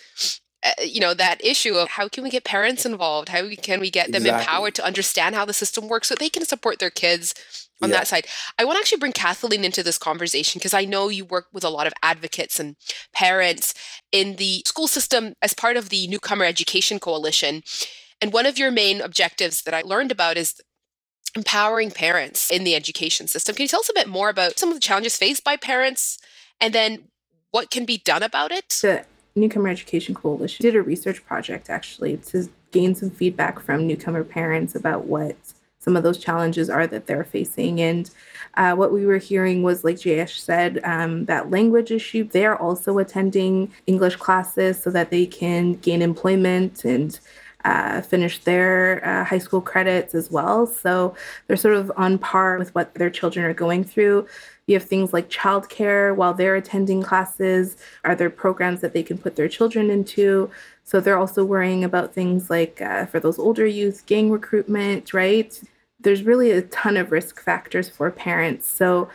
uh, 0.63 0.72
you 0.84 1.00
know 1.00 1.13
that 1.13 1.43
issue 1.43 1.75
of 1.75 1.89
how 1.89 2.08
can 2.08 2.24
we 2.24 2.29
get 2.29 2.43
parents 2.43 2.86
involved 2.86 3.29
how 3.29 3.48
can 3.63 3.79
we 3.79 3.89
get 3.89 4.12
them 4.12 4.22
exactly. 4.22 4.43
empowered 4.43 4.75
to 4.75 4.86
understand 4.86 5.34
how 5.34 5.43
the 5.43 5.53
system 5.53 5.88
works 5.88 6.08
so 6.08 6.13
they 6.13 6.29
can 6.29 6.46
support 6.46 6.77
their 6.77 6.91
kids 6.91 7.34
on 7.82 7.90
yeah. 7.90 7.98
that 7.98 8.08
side. 8.08 8.26
I 8.60 8.66
want 8.66 8.78
to 8.78 8.80
actually 8.80 9.00
bring 9.00 9.12
Kathleen 9.12 9.64
into 9.64 9.84
this 9.84 9.98
conversation 9.98 10.60
because 10.60 10.74
I 10.74 10.86
know 10.86 11.10
you 11.10 11.26
work 11.26 11.48
with 11.54 11.64
a 11.64 11.70
lot 11.70 11.88
of 11.88 11.94
advocates 12.04 12.60
and 12.60 12.76
parents 13.14 13.74
in 14.12 14.36
the 14.36 14.64
school 14.66 14.88
system 14.88 15.34
as 15.42 15.54
part 15.54 15.78
of 15.78 15.90
the 15.90 16.08
Newcomer 16.08 16.46
Education 16.46 17.00
Coalition. 17.00 17.64
And 18.22 18.32
one 18.32 18.46
of 18.46 18.58
your 18.58 18.72
main 18.72 19.02
objectives 19.02 19.64
that 19.64 19.74
I 19.74 19.82
learned 19.82 20.12
about 20.12 20.38
is 20.38 20.62
empowering 21.36 21.92
parents 21.92 22.52
in 22.52 22.64
the 22.64 22.76
education 22.76 23.28
system. 23.28 23.56
Can 23.56 23.64
you 23.64 23.70
tell 23.70 23.80
us 23.80 23.90
a 23.90 23.94
bit 23.94 24.08
more 24.08 24.30
about 24.30 24.60
some 24.60 24.70
of 24.70 24.76
the 24.76 24.82
challenges 24.82 25.18
faced 25.18 25.44
by 25.44 25.56
parents 25.56 26.20
and 26.60 26.74
then 26.74 27.06
what 27.52 27.72
can 27.72 27.86
be 27.86 27.98
done 27.98 28.24
about 28.24 28.52
it? 28.52 28.70
The 28.82 29.06
Newcomer 29.36 29.70
Education 29.70 30.14
Coalition 30.14 30.62
did 30.62 30.76
a 30.76 30.82
research 30.82 31.26
project 31.26 31.70
actually 31.70 32.18
to 32.18 32.50
gain 32.72 32.96
some 32.96 33.10
feedback 33.10 33.60
from 33.60 33.88
newcomer 33.88 34.24
parents 34.24 34.76
about 34.76 35.06
what 35.06 35.36
some 35.82 35.98
of 35.98 36.04
those 36.04 36.18
challenges 36.18 36.70
are 36.70 36.88
that 36.88 37.08
they're 37.08 37.24
facing. 37.24 37.82
And 37.82 38.10
uh, 38.56 38.76
what 38.76 38.94
we 38.94 39.06
were 39.06 39.18
hearing 39.18 39.64
was, 39.64 39.84
like 39.84 39.98
Jayesh 39.98 40.40
said, 40.40 40.80
um, 40.84 41.26
that 41.26 41.50
language 41.50 41.92
issue. 41.92 42.24
They're 42.24 42.56
also 42.62 42.98
attending 43.00 43.72
English 43.88 44.16
classes 44.18 44.82
so 44.82 44.92
that 44.92 45.10
they 45.10 45.26
can 45.26 45.74
gain 45.74 46.02
employment 46.02 46.86
and 46.86 47.20
uh, 47.66 48.02
finish 48.02 48.40
their 48.40 49.06
uh, 49.06 49.24
high 49.24 49.38
school 49.38 49.62
credits 49.62 50.16
as 50.16 50.32
well. 50.32 50.66
So 50.66 51.16
they're 51.48 51.58
sort 51.58 51.76
of 51.76 51.92
on 51.96 52.18
par 52.18 52.58
with 52.58 52.74
what 52.76 52.94
their 52.96 53.10
children 53.10 53.46
are 53.46 53.54
going 53.54 53.84
through. 53.84 54.28
You 54.72 54.80
have 54.80 54.88
things 54.88 55.12
like 55.12 55.30
childcare 55.30 56.16
while 56.16 56.34
they're 56.34 56.56
attending 56.56 57.04
classes. 57.04 57.75
Are 58.06 58.16
there 58.16 58.30
programs 58.30 58.80
that 58.80 58.94
they 58.94 59.04
can 59.04 59.18
put 59.18 59.36
their 59.36 59.50
children 59.50 59.90
into? 59.90 60.50
So 60.86 61.01
they're 61.01 61.18
also 61.18 61.44
worrying 61.44 61.84
about 61.84 62.13
things 62.13 62.50
like 62.50 62.82
uh, 62.82 63.06
for 63.06 63.20
those 63.20 63.38
older 63.38 63.66
youth, 63.66 64.06
gang 64.06 64.32
recruitment, 64.32 65.13
right? 65.13 65.62
There's 66.00 66.24
really 66.24 66.51
a 66.51 66.62
ton 66.62 66.96
of 66.96 67.12
risk 67.12 67.42
factors 67.42 67.90
for 67.90 68.10
parents. 68.12 68.68
So 68.68 69.10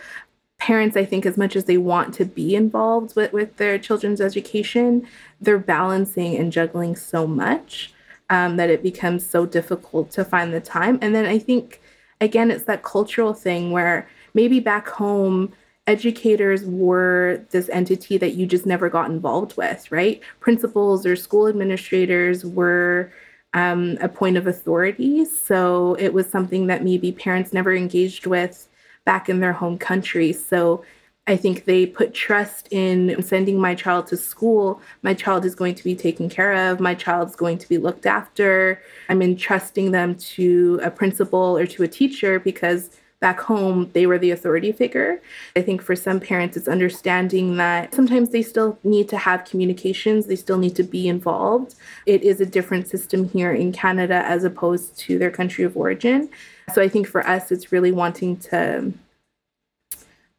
parents, 0.58 0.94
I 0.94 1.06
think, 1.06 1.24
as 1.24 1.38
much 1.38 1.56
as 1.56 1.64
they 1.64 1.78
want 1.78 2.12
to 2.14 2.26
be 2.26 2.54
involved 2.54 3.16
with, 3.16 3.32
with 3.32 3.56
their 3.56 3.78
children's 3.78 4.20
education, 4.20 5.08
they're 5.40 5.58
balancing 5.58 6.36
and 6.36 6.52
juggling 6.52 6.96
so 6.96 7.26
much 7.26 7.94
um, 8.28 8.56
that 8.56 8.68
it 8.68 8.82
becomes 8.82 9.24
so 9.24 9.46
difficult 9.46 10.10
to 10.12 10.24
find 10.24 10.52
the 10.52 10.60
time. 10.60 10.98
And 11.00 11.14
then 11.14 11.24
I 11.24 11.38
think, 11.38 11.80
again, 12.20 12.50
it's 12.50 12.64
that 12.64 12.82
cultural 12.82 13.32
thing 13.32 13.70
where 13.70 14.06
maybe 14.36 14.60
back 14.60 14.86
home, 14.86 15.52
educators 15.86 16.64
were 16.64 17.44
this 17.50 17.68
entity 17.70 18.18
that 18.18 18.34
you 18.34 18.46
just 18.46 18.66
never 18.66 18.88
got 18.88 19.10
involved 19.10 19.56
with, 19.56 19.90
right? 19.90 20.20
Principals 20.40 21.06
or 21.06 21.16
school 21.16 21.48
administrators 21.48 22.44
were 22.44 23.10
um, 23.54 23.96
a 24.00 24.08
point 24.08 24.36
of 24.36 24.46
authority. 24.46 25.24
So 25.24 25.96
it 25.98 26.12
was 26.12 26.28
something 26.28 26.66
that 26.66 26.84
maybe 26.84 27.12
parents 27.12 27.52
never 27.52 27.74
engaged 27.74 28.26
with 28.26 28.68
back 29.06 29.28
in 29.28 29.40
their 29.40 29.54
home 29.54 29.78
country. 29.78 30.32
So 30.32 30.84
I 31.26 31.36
think 31.36 31.64
they 31.64 31.86
put 31.86 32.12
trust 32.12 32.68
in 32.70 33.22
sending 33.22 33.58
my 33.58 33.74
child 33.74 34.06
to 34.08 34.16
school. 34.16 34.80
My 35.02 35.14
child 35.14 35.44
is 35.44 35.54
going 35.54 35.74
to 35.76 35.84
be 35.84 35.94
taken 35.94 36.28
care 36.28 36.70
of. 36.70 36.78
My 36.78 36.94
child's 36.94 37.34
going 37.34 37.58
to 37.58 37.68
be 37.68 37.78
looked 37.78 38.06
after. 38.06 38.80
I'm 39.08 39.22
entrusting 39.22 39.92
them 39.92 40.14
to 40.36 40.78
a 40.82 40.90
principal 40.90 41.56
or 41.56 41.66
to 41.66 41.82
a 41.84 41.88
teacher 41.88 42.38
because 42.38 42.90
back 43.20 43.40
home 43.40 43.90
they 43.92 44.06
were 44.06 44.18
the 44.18 44.30
authority 44.30 44.72
figure. 44.72 45.20
I 45.54 45.62
think 45.62 45.80
for 45.80 45.96
some 45.96 46.20
parents, 46.20 46.56
it's 46.56 46.68
understanding 46.68 47.56
that 47.56 47.94
sometimes 47.94 48.30
they 48.30 48.42
still 48.42 48.78
need 48.84 49.08
to 49.08 49.16
have 49.16 49.44
communications, 49.44 50.26
they 50.26 50.36
still 50.36 50.58
need 50.58 50.76
to 50.76 50.82
be 50.82 51.08
involved. 51.08 51.74
It 52.04 52.22
is 52.22 52.40
a 52.40 52.46
different 52.46 52.88
system 52.88 53.28
here 53.28 53.52
in 53.52 53.72
Canada 53.72 54.22
as 54.26 54.44
opposed 54.44 54.98
to 55.00 55.18
their 55.18 55.30
country 55.30 55.64
of 55.64 55.76
origin. 55.76 56.28
So 56.74 56.82
I 56.82 56.88
think 56.88 57.06
for 57.06 57.26
us, 57.26 57.50
it's 57.50 57.72
really 57.72 57.92
wanting 57.92 58.36
to 58.38 58.92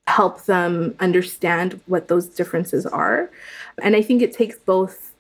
help 0.08 0.46
them 0.46 0.96
understand 1.00 1.80
what 1.86 2.08
those 2.08 2.28
differences 2.28 2.86
are. 2.86 3.30
And 3.82 3.96
I 3.96 4.02
think 4.02 4.22
it 4.22 4.34
takes 4.34 4.58
both 4.58 5.14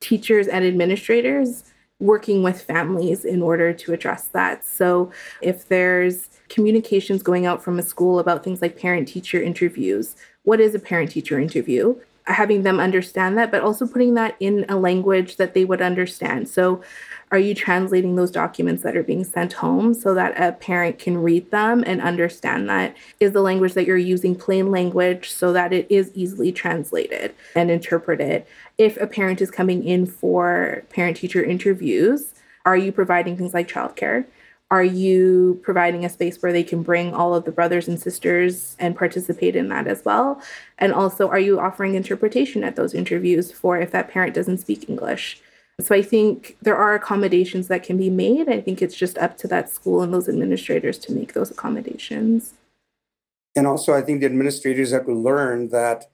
teachers 0.00 0.48
and 0.48 0.64
administrators 0.64 1.64
working 1.98 2.42
with 2.42 2.60
families 2.60 3.24
in 3.24 3.42
order 3.42 3.72
to 3.72 3.92
address 3.92 4.24
that. 4.26 4.64
So 4.66 5.10
if 5.40 5.68
there's 5.68 6.28
communications 6.48 7.22
going 7.22 7.46
out 7.46 7.62
from 7.62 7.78
a 7.78 7.82
school 7.82 8.18
about 8.18 8.44
things 8.44 8.60
like 8.60 8.78
parent 8.78 9.08
teacher 9.08 9.42
interviews, 9.42 10.14
what 10.44 10.60
is 10.60 10.74
a 10.74 10.78
parent 10.78 11.10
teacher 11.10 11.40
interview? 11.40 11.96
Having 12.26 12.62
them 12.62 12.80
understand 12.80 13.38
that, 13.38 13.50
but 13.50 13.62
also 13.62 13.86
putting 13.86 14.14
that 14.14 14.36
in 14.40 14.66
a 14.68 14.76
language 14.76 15.36
that 15.36 15.54
they 15.54 15.64
would 15.64 15.80
understand. 15.80 16.48
So 16.48 16.82
are 17.32 17.38
you 17.38 17.54
translating 17.54 18.14
those 18.14 18.30
documents 18.30 18.82
that 18.82 18.96
are 18.96 19.02
being 19.02 19.24
sent 19.24 19.52
home 19.54 19.94
so 19.94 20.14
that 20.14 20.40
a 20.40 20.52
parent 20.52 20.98
can 20.98 21.18
read 21.18 21.50
them 21.50 21.82
and 21.86 22.00
understand 22.00 22.68
that? 22.68 22.96
Is 23.18 23.32
the 23.32 23.42
language 23.42 23.74
that 23.74 23.86
you're 23.86 23.96
using 23.96 24.36
plain 24.36 24.70
language 24.70 25.30
so 25.30 25.52
that 25.52 25.72
it 25.72 25.86
is 25.90 26.12
easily 26.14 26.52
translated 26.52 27.34
and 27.54 27.70
interpreted? 27.70 28.44
If 28.78 28.96
a 28.98 29.06
parent 29.06 29.40
is 29.40 29.50
coming 29.50 29.84
in 29.84 30.06
for 30.06 30.84
parent 30.90 31.16
teacher 31.16 31.42
interviews, 31.42 32.34
are 32.64 32.76
you 32.76 32.92
providing 32.92 33.36
things 33.36 33.54
like 33.54 33.68
childcare? 33.68 34.26
Are 34.70 34.82
you 34.82 35.60
providing 35.62 36.04
a 36.04 36.08
space 36.08 36.42
where 36.42 36.52
they 36.52 36.64
can 36.64 36.82
bring 36.82 37.14
all 37.14 37.34
of 37.34 37.44
the 37.44 37.52
brothers 37.52 37.86
and 37.86 38.00
sisters 38.00 38.74
and 38.80 38.96
participate 38.96 39.54
in 39.54 39.68
that 39.68 39.86
as 39.86 40.04
well? 40.04 40.42
And 40.78 40.92
also, 40.92 41.28
are 41.28 41.38
you 41.38 41.60
offering 41.60 41.94
interpretation 41.94 42.64
at 42.64 42.74
those 42.74 42.92
interviews 42.92 43.52
for 43.52 43.78
if 43.78 43.92
that 43.92 44.10
parent 44.10 44.34
doesn't 44.34 44.58
speak 44.58 44.88
English? 44.88 45.40
So 45.80 45.94
I 45.94 46.02
think 46.02 46.56
there 46.62 46.76
are 46.76 46.94
accommodations 46.94 47.68
that 47.68 47.84
can 47.84 47.96
be 47.96 48.10
made. 48.10 48.48
I 48.48 48.60
think 48.60 48.82
it's 48.82 48.96
just 48.96 49.18
up 49.18 49.36
to 49.38 49.48
that 49.48 49.70
school 49.70 50.02
and 50.02 50.12
those 50.12 50.28
administrators 50.28 50.98
to 51.00 51.12
make 51.12 51.34
those 51.34 51.50
accommodations. 51.50 52.54
And 53.54 53.68
also, 53.68 53.92
I 53.92 54.02
think 54.02 54.20
the 54.20 54.26
administrators 54.26 54.90
have 54.90 55.06
to 55.06 55.12
learn 55.12 55.68
that 55.68 56.06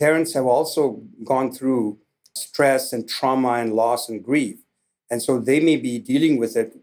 parents 0.00 0.34
have 0.34 0.46
also 0.46 1.02
gone 1.22 1.52
through 1.52 1.98
stress 2.34 2.92
and 2.92 3.08
trauma 3.08 3.52
and 3.54 3.74
loss 3.74 4.08
and 4.08 4.24
grief. 4.24 4.58
And 5.10 5.22
so 5.22 5.38
they 5.38 5.60
may 5.60 5.76
be 5.76 5.98
dealing 5.98 6.38
with 6.38 6.56
it, 6.56 6.76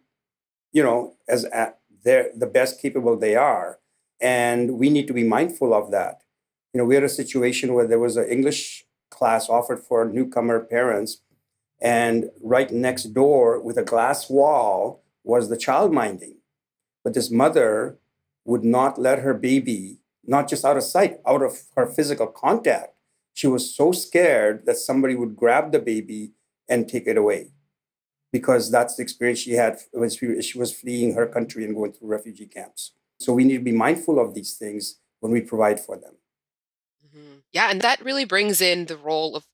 you 0.72 0.84
know, 0.84 1.16
as 1.28 1.46
at 1.46 1.80
their, 2.04 2.30
the 2.36 2.48
best 2.48 2.82
capable 2.82 3.18
they 3.18 3.36
are. 3.36 3.80
And 4.20 4.78
we 4.78 4.90
need 4.90 5.08
to 5.08 5.13
be 5.13 5.24
mindful 5.24 5.74
of 5.74 5.92
that. 5.92 6.24
You 6.74 6.80
know, 6.80 6.86
we 6.86 6.96
had 6.96 7.04
a 7.04 7.10
situation 7.10 7.74
where 7.74 7.88
there 7.88 8.00
was 8.00 8.18
an 8.18 8.28
English 8.28 8.86
class 9.10 9.50
offered 9.50 9.80
for 9.80 10.06
newcomer 10.06 10.60
parents 10.60 11.22
and 11.80 12.30
right 12.42 12.72
next 12.72 13.13
door 13.13 13.60
with 13.60 13.78
a 13.78 13.84
glass 13.84 14.30
wall 14.30 15.04
was 15.24 15.50
the 15.50 15.58
child 15.58 15.94
minding. 15.94 16.38
But 17.04 17.13
this 17.13 17.30
mother 17.30 18.00
would 18.46 18.63
not 18.63 19.00
let 19.00 19.20
her 19.20 19.34
baby, 19.34 20.00
not 20.26 20.48
just 20.48 20.66
out 20.66 20.78
of 20.78 20.84
sight, 20.84 21.20
out 21.26 21.44
of 21.44 21.62
her 21.76 21.86
physical 21.86 22.28
contact. 22.28 22.96
She 23.34 23.48
was 23.48 23.76
so 23.76 23.92
scared 23.92 24.66
that 24.66 24.78
somebody 24.78 25.16
would 25.16 25.36
grab 25.36 25.72
the 25.72 25.80
baby 25.80 26.32
and 26.68 26.90
take 26.90 27.08
it 27.08 27.18
away 27.18 27.52
because 28.32 28.72
that's 28.72 28.96
the 28.96 29.04
experience 29.04 29.40
she 29.40 29.54
had 29.54 29.80
when 29.92 30.10
she 30.10 30.58
was 30.58 30.74
fleeing 30.74 31.13
her 31.13 31.28
country 31.28 31.63
and 31.66 31.76
going 31.76 31.94
through 31.94 32.10
refugee 32.10 32.46
camps. 32.46 32.92
So 33.20 33.34
we 33.34 33.44
need 33.44 33.58
to 33.58 33.63
be 33.63 33.72
mindful 33.72 34.20
of 34.20 34.34
these 34.34 34.54
things 34.54 35.00
when 35.20 35.32
we 35.32 35.42
provide 35.42 35.80
for 35.80 35.98
them. 35.98 36.13
Mm-hmm. 37.06 37.38
Yeah, 37.52 37.70
and 37.72 37.82
that 37.82 38.04
really 38.04 38.26
brings 38.26 38.62
in 38.62 38.86
the 38.86 38.98
role 38.98 39.36
of 39.36 39.46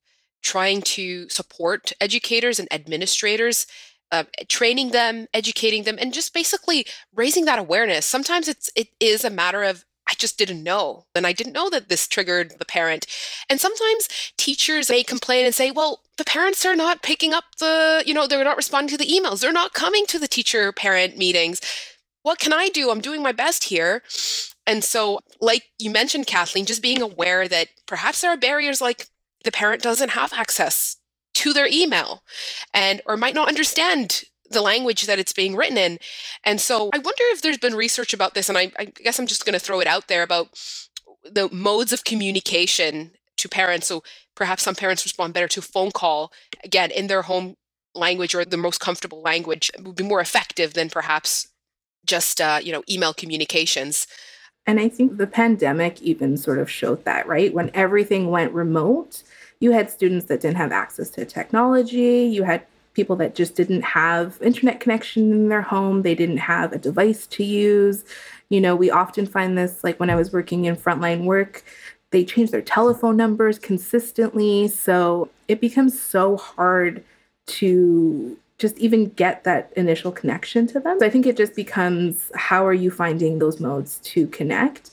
trying 0.41 0.81
to 0.81 1.29
support 1.29 1.93
educators 2.01 2.59
and 2.59 2.71
administrators 2.71 3.65
uh, 4.11 4.25
training 4.47 4.91
them 4.91 5.25
educating 5.33 5.83
them 5.83 5.97
and 5.99 6.13
just 6.13 6.33
basically 6.35 6.85
raising 7.15 7.45
that 7.45 7.57
awareness 7.57 8.05
sometimes 8.05 8.47
it's 8.47 8.69
it 8.75 8.89
is 8.99 9.23
a 9.23 9.29
matter 9.29 9.63
of 9.63 9.85
just 10.23 10.37
didn't 10.37 10.63
know. 10.63 11.05
And 11.13 11.27
I 11.27 11.33
didn't 11.33 11.51
know 11.51 11.69
that 11.69 11.89
this 11.89 12.07
triggered 12.07 12.53
the 12.57 12.65
parent. 12.65 13.05
And 13.49 13.59
sometimes 13.59 14.07
teachers 14.37 14.89
may 14.89 15.03
complain 15.03 15.45
and 15.45 15.53
say, 15.53 15.69
well, 15.69 15.99
the 16.17 16.23
parents 16.23 16.65
are 16.65 16.77
not 16.77 17.03
picking 17.03 17.33
up 17.33 17.43
the, 17.59 18.03
you 18.05 18.13
know, 18.13 18.25
they're 18.25 18.41
not 18.45 18.55
responding 18.55 18.97
to 18.97 18.97
the 18.97 19.11
emails. 19.11 19.41
They're 19.41 19.51
not 19.51 19.73
coming 19.73 20.05
to 20.05 20.17
the 20.17 20.29
teacher 20.29 20.71
parent 20.71 21.17
meetings. 21.17 21.59
What 22.21 22.39
can 22.39 22.53
I 22.53 22.69
do? 22.69 22.89
I'm 22.89 23.01
doing 23.01 23.21
my 23.21 23.33
best 23.33 23.65
here. 23.65 24.01
And 24.65 24.81
so, 24.81 25.19
like 25.41 25.63
you 25.77 25.91
mentioned, 25.91 26.25
Kathleen, 26.25 26.65
just 26.65 26.81
being 26.81 27.01
aware 27.01 27.49
that 27.49 27.67
perhaps 27.85 28.21
there 28.21 28.31
are 28.31 28.37
barriers 28.37 28.79
like 28.79 29.07
the 29.43 29.51
parent 29.51 29.83
doesn't 29.83 30.11
have 30.11 30.31
access 30.31 30.95
to 31.33 31.51
their 31.51 31.67
email 31.69 32.23
and 32.73 33.01
or 33.05 33.17
might 33.17 33.35
not 33.35 33.49
understand 33.49 34.23
the 34.53 34.61
language 34.61 35.05
that 35.05 35.19
it's 35.19 35.33
being 35.33 35.55
written 35.55 35.77
in. 35.77 35.99
And 36.43 36.61
so 36.61 36.89
I 36.93 36.97
wonder 36.97 37.23
if 37.31 37.41
there's 37.41 37.57
been 37.57 37.75
research 37.75 38.13
about 38.13 38.33
this, 38.33 38.49
and 38.49 38.57
I, 38.57 38.71
I 38.77 38.85
guess 38.85 39.19
I'm 39.19 39.27
just 39.27 39.45
going 39.45 39.53
to 39.53 39.59
throw 39.59 39.79
it 39.79 39.87
out 39.87 40.07
there 40.07 40.23
about 40.23 40.49
the 41.23 41.49
modes 41.51 41.93
of 41.93 42.03
communication 42.03 43.11
to 43.37 43.49
parents. 43.49 43.87
So 43.87 44.03
perhaps 44.35 44.63
some 44.63 44.75
parents 44.75 45.05
respond 45.05 45.33
better 45.33 45.47
to 45.49 45.61
phone 45.61 45.91
call, 45.91 46.31
again, 46.63 46.91
in 46.91 47.07
their 47.07 47.23
home 47.23 47.55
language 47.95 48.33
or 48.33 48.43
the 48.43 48.57
most 48.57 48.79
comfortable 48.79 49.21
language 49.21 49.69
it 49.75 49.83
would 49.83 49.95
be 49.95 50.03
more 50.03 50.19
effective 50.19 50.73
than 50.73 50.89
perhaps 50.89 51.47
just 52.07 52.41
uh, 52.41 52.59
you 52.59 52.71
know 52.71 52.81
email 52.89 53.13
communications 53.13 54.07
and 54.65 54.79
I 54.79 54.87
think 54.87 55.17
the 55.17 55.27
pandemic 55.27 56.01
even 56.01 56.37
sort 56.37 56.57
of 56.57 56.71
showed 56.71 57.03
that, 57.03 57.27
right? 57.27 57.53
When 57.53 57.69
everything 57.73 58.29
went 58.29 58.53
remote, 58.53 59.23
you 59.59 59.71
had 59.71 59.91
students 59.91 60.27
that 60.27 60.39
didn't 60.41 60.57
have 60.57 60.71
access 60.71 61.09
to 61.11 61.25
technology, 61.25 62.23
you 62.23 62.43
had 62.43 62.65
people 62.93 63.15
that 63.17 63.35
just 63.35 63.55
didn't 63.55 63.81
have 63.81 64.37
internet 64.41 64.79
connection 64.79 65.31
in 65.31 65.49
their 65.49 65.61
home, 65.61 66.01
they 66.01 66.15
didn't 66.15 66.37
have 66.37 66.73
a 66.73 66.77
device 66.77 67.27
to 67.27 67.43
use. 67.43 68.05
You 68.49 68.61
know, 68.61 68.75
we 68.75 68.91
often 68.91 69.25
find 69.25 69.57
this 69.57 69.83
like 69.83 69.99
when 69.99 70.09
I 70.09 70.15
was 70.15 70.31
working 70.31 70.65
in 70.65 70.75
frontline 70.75 71.25
work, 71.25 71.63
they 72.11 72.23
change 72.23 72.51
their 72.51 72.61
telephone 72.61 73.17
numbers 73.17 73.57
consistently, 73.57 74.67
so 74.67 75.29
it 75.47 75.59
becomes 75.59 75.99
so 75.99 76.37
hard 76.37 77.03
to 77.45 78.37
just 78.59 78.77
even 78.77 79.09
get 79.09 79.43
that 79.43 79.73
initial 79.75 80.11
connection 80.11 80.67
to 80.67 80.79
them. 80.79 80.99
So 80.99 81.05
I 81.05 81.09
think 81.09 81.25
it 81.25 81.35
just 81.35 81.55
becomes 81.55 82.31
how 82.35 82.65
are 82.65 82.73
you 82.73 82.91
finding 82.91 83.39
those 83.39 83.59
modes 83.59 83.99
to 84.03 84.27
connect? 84.27 84.91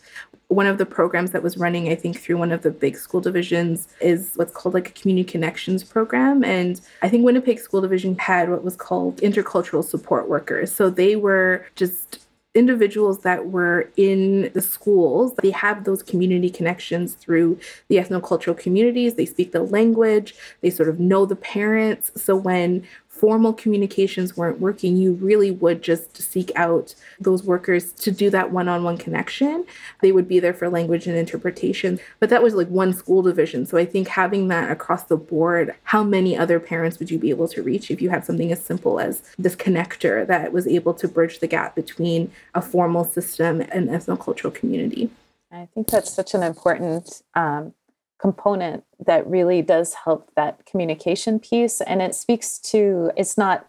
One 0.51 0.67
of 0.67 0.79
the 0.79 0.87
programs 0.87 1.31
that 1.31 1.43
was 1.43 1.57
running, 1.57 1.89
I 1.89 1.95
think, 1.95 2.19
through 2.19 2.37
one 2.37 2.51
of 2.51 2.63
the 2.63 2.71
big 2.71 2.97
school 2.97 3.21
divisions 3.21 3.89
is 4.01 4.33
what's 4.35 4.53
called 4.53 4.75
like 4.75 4.89
a 4.89 4.93
community 4.93 5.31
connections 5.31 5.85
program. 5.85 6.43
And 6.43 6.81
I 7.03 7.09
think 7.09 7.25
Winnipeg 7.25 7.61
School 7.61 7.81
Division 7.81 8.19
had 8.19 8.51
what 8.51 8.65
was 8.65 8.75
called 8.75 9.19
intercultural 9.19 9.85
support 9.85 10.29
workers. 10.29 10.73
So 10.73 10.91
they 10.91 11.15
were 11.15 11.67
just 11.77 12.27
individuals 12.55 13.21
that 13.21 13.47
were 13.47 13.89
in 13.97 14.51
the 14.55 14.61
schools 14.61 15.35
they 15.41 15.53
have 15.53 15.85
those 15.85 16.03
community 16.03 16.51
connections 16.51 17.15
through 17.15 17.57
the 17.87 17.97
ethnocultural 17.97 18.59
communities 18.59 19.15
they 19.15 19.25
speak 19.25 19.53
the 19.53 19.63
language 19.63 20.35
they 20.61 20.69
sort 20.69 20.89
of 20.89 20.99
know 20.99 21.25
the 21.25 21.37
parents 21.37 22.11
so 22.17 22.35
when 22.35 22.85
formal 23.21 23.53
communications 23.53 24.35
weren't 24.35 24.61
working, 24.61 24.97
you 24.97 25.13
really 25.13 25.51
would 25.51 25.83
just 25.83 26.17
seek 26.23 26.51
out 26.57 26.95
those 27.21 27.45
workers 27.45 27.93
to 27.93 28.11
do 28.11 28.31
that 28.31 28.51
one 28.51 28.67
on 28.67 28.83
one 28.83 28.97
connection. 28.97 29.67
They 30.01 30.11
would 30.11 30.27
be 30.27 30.41
there 30.41 30.55
for 30.55 30.71
language 30.71 31.07
and 31.07 31.15
interpretation. 31.15 32.01
But 32.19 32.31
that 32.31 32.43
was 32.43 32.55
like 32.55 32.69
one 32.69 32.95
school 32.95 33.21
division. 33.21 33.67
So 33.67 33.77
I 33.77 33.85
think 33.85 34.09
having 34.09 34.49
that 34.49 34.71
across 34.71 35.05
the 35.05 35.19
board, 35.19 35.75
how 35.85 36.03
many 36.03 36.35
other 36.35 36.59
parents 36.59 36.99
would 36.99 37.11
you 37.11 37.19
be 37.19 37.29
able 37.29 37.49
to 37.49 37.63
reach 37.63 37.91
if 37.91 38.01
you 38.01 38.09
had 38.09 38.25
something 38.25 38.51
as 38.53 38.65
simple 38.65 38.99
as 38.99 39.23
this 39.39 39.55
connector 39.55 40.27
that 40.27 40.51
was 40.55 40.67
able 40.67 40.95
to 40.95 41.07
bridge 41.07 41.41
the 41.41 41.47
gap 41.47 41.75
between 41.75 42.33
a 42.55 42.63
formal 42.63 43.05
system 43.05 43.61
and 43.61 43.91
ethnocultural 43.91 44.55
community? 44.55 45.11
I 45.53 45.69
think 45.75 45.89
that's 45.89 46.15
such 46.15 46.33
an 46.33 46.43
important 46.43 47.23
um, 47.35 47.75
component 48.21 48.85
that 49.05 49.27
really 49.27 49.63
does 49.63 49.95
help 49.95 50.31
that 50.37 50.67
communication 50.67 51.39
piece. 51.41 51.81
And 51.81 52.03
it 52.03 52.15
speaks 52.15 52.59
to 52.59 53.11
it's 53.17 53.39
not 53.39 53.67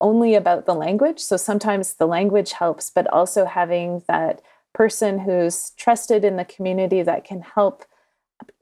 only 0.00 0.34
about 0.34 0.66
the 0.66 0.74
language. 0.74 1.20
So 1.20 1.36
sometimes 1.36 1.94
the 1.94 2.06
language 2.06 2.52
helps, 2.52 2.90
but 2.90 3.06
also 3.08 3.44
having 3.44 4.02
that 4.08 4.42
person 4.74 5.20
who's 5.20 5.70
trusted 5.76 6.24
in 6.24 6.36
the 6.36 6.44
community 6.44 7.02
that 7.02 7.24
can 7.24 7.42
help 7.42 7.84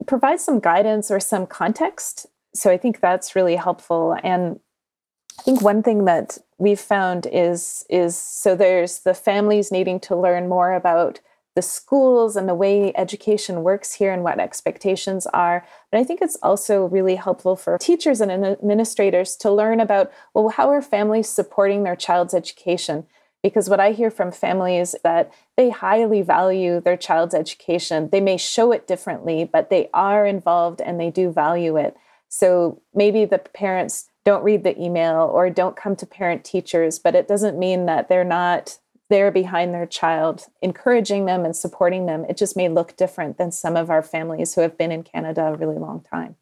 provide 0.05 0.39
some 0.39 0.59
guidance 0.59 1.09
or 1.09 1.19
some 1.19 1.47
context. 1.47 2.27
So 2.53 2.69
I 2.69 2.77
think 2.77 2.99
that's 2.99 3.35
really 3.35 3.55
helpful. 3.55 4.15
And 4.23 4.59
I 5.39 5.43
think 5.43 5.61
one 5.61 5.81
thing 5.81 6.05
that 6.05 6.37
we've 6.57 6.79
found 6.79 7.27
is 7.31 7.85
is 7.89 8.15
so 8.15 8.55
there's 8.55 8.99
the 8.99 9.13
families 9.13 9.71
needing 9.71 9.99
to 10.01 10.15
learn 10.15 10.47
more 10.47 10.73
about 10.73 11.19
the 11.55 11.61
schools 11.61 12.35
and 12.35 12.47
the 12.47 12.55
way 12.55 12.93
education 12.95 13.63
works 13.63 13.93
here 13.93 14.13
and 14.13 14.23
what 14.23 14.39
expectations 14.39 15.27
are. 15.27 15.65
But 15.91 15.99
I 15.99 16.03
think 16.03 16.21
it's 16.21 16.37
also 16.41 16.85
really 16.85 17.15
helpful 17.15 17.55
for 17.55 17.77
teachers 17.77 18.21
and 18.21 18.31
administrators 18.31 19.35
to 19.37 19.51
learn 19.51 19.79
about 19.79 20.11
well, 20.33 20.49
how 20.49 20.69
are 20.69 20.81
families 20.81 21.27
supporting 21.27 21.83
their 21.83 21.95
child's 21.95 22.33
education? 22.33 23.05
Because 23.43 23.69
what 23.69 23.79
I 23.79 23.91
hear 23.91 24.11
from 24.11 24.31
families 24.31 24.95
that 25.03 25.33
they 25.57 25.71
highly 25.71 26.21
value 26.21 26.79
their 26.79 26.97
child's 26.97 27.33
education. 27.33 28.09
They 28.11 28.21
may 28.21 28.37
show 28.37 28.71
it 28.71 28.87
differently, 28.87 29.43
but 29.43 29.69
they 29.69 29.89
are 29.93 30.25
involved 30.25 30.79
and 30.79 30.99
they 30.99 31.09
do 31.09 31.31
value 31.31 31.75
it. 31.75 31.97
So 32.29 32.81
maybe 32.93 33.25
the 33.25 33.39
parents 33.39 34.07
don't 34.23 34.43
read 34.43 34.63
the 34.63 34.79
email 34.81 35.29
or 35.33 35.49
don't 35.49 35.75
come 35.75 35.95
to 35.97 36.05
parent 36.05 36.45
teachers, 36.45 36.97
but 36.99 37.15
it 37.15 37.27
doesn't 37.27 37.59
mean 37.59 37.87
that 37.87 38.07
they're 38.07 38.23
not 38.23 38.77
there 39.11 39.29
behind 39.29 39.73
their 39.73 39.85
child, 39.85 40.47
encouraging 40.63 41.25
them 41.25 41.45
and 41.45 41.55
supporting 41.55 42.07
them. 42.07 42.25
It 42.27 42.37
just 42.37 42.57
may 42.57 42.69
look 42.69 42.97
different 42.97 43.37
than 43.37 43.51
some 43.51 43.75
of 43.75 43.91
our 43.91 44.01
families 44.01 44.55
who 44.55 44.61
have 44.61 44.77
been 44.77 44.91
in 44.91 45.03
Canada 45.03 45.45
a 45.45 45.55
really 45.55 45.77
long 45.77 46.01
time. 46.01 46.37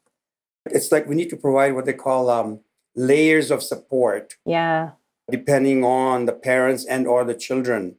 It's 0.64 0.90
like 0.90 1.06
we 1.06 1.14
need 1.14 1.28
to 1.30 1.36
provide 1.36 1.74
what 1.74 1.84
they 1.84 1.92
call 1.92 2.30
um, 2.30 2.60
layers 2.94 3.50
of 3.50 3.62
support. 3.62 4.36
Yeah. 4.46 4.92
Depending 5.30 5.84
on 5.84 6.24
the 6.24 6.32
parents 6.32 6.86
and 6.86 7.06
or 7.06 7.24
the 7.24 7.34
children 7.34 7.96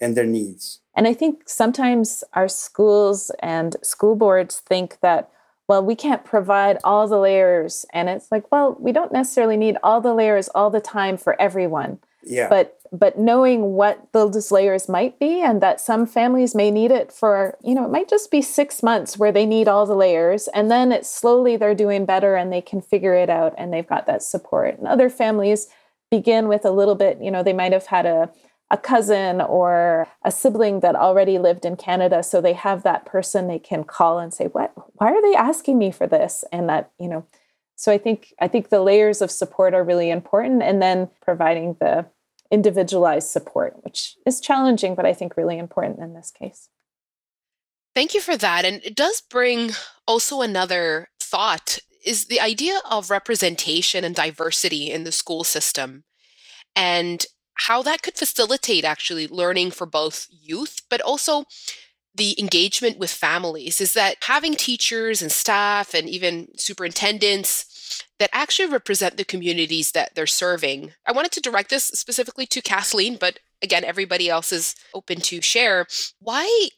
and 0.00 0.16
their 0.16 0.26
needs. 0.26 0.80
And 0.96 1.06
I 1.06 1.14
think 1.14 1.48
sometimes 1.48 2.24
our 2.32 2.48
schools 2.48 3.30
and 3.40 3.76
school 3.82 4.16
boards 4.16 4.60
think 4.60 4.98
that 5.02 5.30
well, 5.68 5.84
we 5.84 5.94
can't 5.94 6.24
provide 6.24 6.76
all 6.84 7.06
the 7.08 7.18
layers. 7.18 7.86
And 7.94 8.08
it's 8.08 8.30
like, 8.30 8.50
well, 8.50 8.76
we 8.78 8.92
don't 8.92 9.12
necessarily 9.12 9.56
need 9.56 9.78
all 9.82 10.00
the 10.00 10.12
layers 10.12 10.48
all 10.48 10.70
the 10.70 10.80
time 10.80 11.16
for 11.16 11.40
everyone. 11.40 11.98
Yeah. 12.22 12.48
But 12.48 12.81
but 12.92 13.18
knowing 13.18 13.72
what 13.72 14.06
those 14.12 14.52
layers 14.52 14.86
might 14.86 15.18
be 15.18 15.40
and 15.40 15.62
that 15.62 15.80
some 15.80 16.04
families 16.04 16.54
may 16.54 16.70
need 16.70 16.90
it 16.90 17.10
for, 17.10 17.56
you 17.62 17.74
know, 17.74 17.86
it 17.86 17.90
might 17.90 18.08
just 18.08 18.30
be 18.30 18.42
6 18.42 18.82
months 18.82 19.16
where 19.16 19.32
they 19.32 19.46
need 19.46 19.66
all 19.66 19.86
the 19.86 19.96
layers 19.96 20.46
and 20.48 20.70
then 20.70 20.92
it's 20.92 21.08
slowly 21.08 21.56
they're 21.56 21.74
doing 21.74 22.04
better 22.04 22.36
and 22.36 22.52
they 22.52 22.60
can 22.60 22.82
figure 22.82 23.14
it 23.14 23.30
out 23.30 23.54
and 23.56 23.72
they've 23.72 23.88
got 23.88 24.06
that 24.06 24.22
support. 24.22 24.78
And 24.78 24.86
other 24.86 25.08
families 25.08 25.68
begin 26.10 26.48
with 26.48 26.66
a 26.66 26.70
little 26.70 26.94
bit, 26.94 27.18
you 27.22 27.30
know, 27.30 27.42
they 27.42 27.54
might 27.54 27.72
have 27.72 27.86
had 27.86 28.04
a 28.04 28.30
a 28.70 28.76
cousin 28.78 29.42
or 29.42 30.08
a 30.24 30.32
sibling 30.32 30.80
that 30.80 30.96
already 30.96 31.38
lived 31.38 31.66
in 31.66 31.76
Canada 31.76 32.22
so 32.22 32.40
they 32.40 32.54
have 32.54 32.82
that 32.82 33.04
person 33.04 33.46
they 33.46 33.58
can 33.58 33.84
call 33.84 34.18
and 34.18 34.32
say 34.32 34.46
what 34.46 34.72
why 34.94 35.12
are 35.12 35.20
they 35.20 35.36
asking 35.36 35.78
me 35.78 35.92
for 35.92 36.06
this 36.06 36.42
and 36.50 36.70
that 36.70 36.90
you 36.98 37.06
know 37.06 37.26
so 37.76 37.92
I 37.92 37.98
think 37.98 38.32
I 38.40 38.48
think 38.48 38.70
the 38.70 38.80
layers 38.80 39.20
of 39.20 39.30
support 39.30 39.74
are 39.74 39.84
really 39.84 40.08
important 40.08 40.62
and 40.62 40.80
then 40.80 41.10
providing 41.20 41.76
the 41.80 42.06
individualized 42.52 43.28
support 43.28 43.74
which 43.82 44.16
is 44.26 44.40
challenging 44.40 44.94
but 44.94 45.06
I 45.06 45.12
think 45.12 45.36
really 45.36 45.58
important 45.58 45.98
in 45.98 46.14
this 46.14 46.30
case. 46.30 46.68
Thank 47.94 48.14
you 48.14 48.20
for 48.20 48.36
that 48.36 48.64
and 48.64 48.80
it 48.84 48.94
does 48.94 49.20
bring 49.20 49.70
also 50.06 50.42
another 50.42 51.08
thought 51.20 51.78
is 52.04 52.26
the 52.26 52.40
idea 52.40 52.78
of 52.90 53.10
representation 53.10 54.04
and 54.04 54.14
diversity 54.14 54.90
in 54.90 55.04
the 55.04 55.12
school 55.12 55.44
system 55.44 56.04
and 56.74 57.26
how 57.54 57.82
that 57.82 58.02
could 58.02 58.16
facilitate 58.16 58.84
actually 58.84 59.28
learning 59.28 59.70
for 59.70 59.86
both 59.86 60.26
youth, 60.30 60.82
but 60.90 61.00
also 61.00 61.44
the 62.14 62.38
engagement 62.38 62.98
with 62.98 63.10
families 63.10 63.80
is 63.80 63.94
that 63.94 64.16
having 64.22 64.54
teachers 64.54 65.22
and 65.22 65.32
staff 65.32 65.94
and 65.94 66.08
even 66.08 66.48
superintendents 66.56 67.66
that 68.18 68.30
actually 68.32 68.70
represent 68.70 69.16
the 69.16 69.24
communities 69.24 69.92
that 69.92 70.14
they're 70.14 70.26
serving. 70.26 70.92
I 71.06 71.12
wanted 71.12 71.32
to 71.32 71.40
direct 71.40 71.70
this 71.70 71.84
specifically 71.84 72.46
to 72.46 72.60
Kathleen, 72.60 73.16
but 73.16 73.38
again, 73.62 73.84
everybody 73.84 74.28
else 74.28 74.52
is 74.52 74.74
open 74.94 75.20
to 75.22 75.40
share. 75.40 75.86
Why 76.20 76.68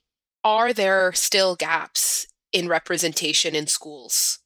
are 0.42 0.72
there 0.72 1.12
still 1.12 1.57
gaps 1.57 2.27
in 2.53 2.68
representation 2.68 3.55
in 3.55 3.66
schools? 3.66 4.38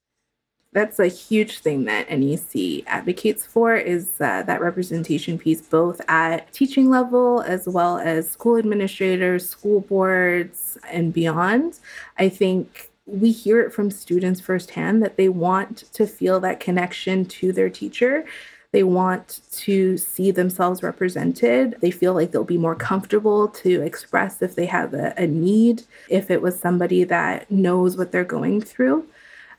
that's 0.73 0.99
a 0.99 1.07
huge 1.07 1.61
thing 1.61 1.85
that 1.85 2.11
NEC 2.11 2.85
advocates 2.87 3.47
for 3.47 3.75
is 3.75 4.11
uh, 4.21 4.43
that 4.43 4.61
representation 4.61 5.39
piece, 5.39 5.63
both 5.63 6.01
at 6.09 6.53
teaching 6.53 6.91
level 6.91 7.41
as 7.43 7.67
well 7.67 7.99
as 7.99 8.31
school 8.31 8.59
administrators, 8.59 9.49
school 9.49 9.81
boards, 9.81 10.77
and 10.91 11.13
beyond. 11.13 11.79
I 12.19 12.29
think 12.29 12.88
we 13.09 13.33
hear 13.33 13.61
it 13.61 13.73
from 13.73 13.91
students 13.91 14.41
firsthand 14.41 15.03
that 15.03 15.17
they 15.17 15.29
want 15.29 15.85
to 15.95 16.07
feel 16.07 16.39
that 16.41 16.61
connection 16.61 17.25
to 17.25 17.53
their 17.53 17.71
teacher. 17.71 18.25
They 18.71 18.83
want 18.83 19.41
to 19.53 19.97
see 19.97 20.31
themselves 20.31 20.83
represented. 20.83 21.77
They 21.81 21.91
feel 21.91 22.13
like 22.13 22.31
they'll 22.31 22.45
be 22.45 22.59
more 22.59 22.75
comfortable 22.75 23.49
to 23.49 23.81
express 23.81 24.43
if 24.43 24.55
they 24.55 24.67
have 24.67 24.93
a, 24.93 25.15
a 25.17 25.27
need, 25.27 25.85
if 26.11 26.31
it 26.31 26.43
was 26.43 26.59
somebody 26.59 27.05
that 27.05 27.51
knows 27.51 27.97
what 27.97 28.13
they're 28.13 28.25
going 28.25 28.61
through. 28.61 29.07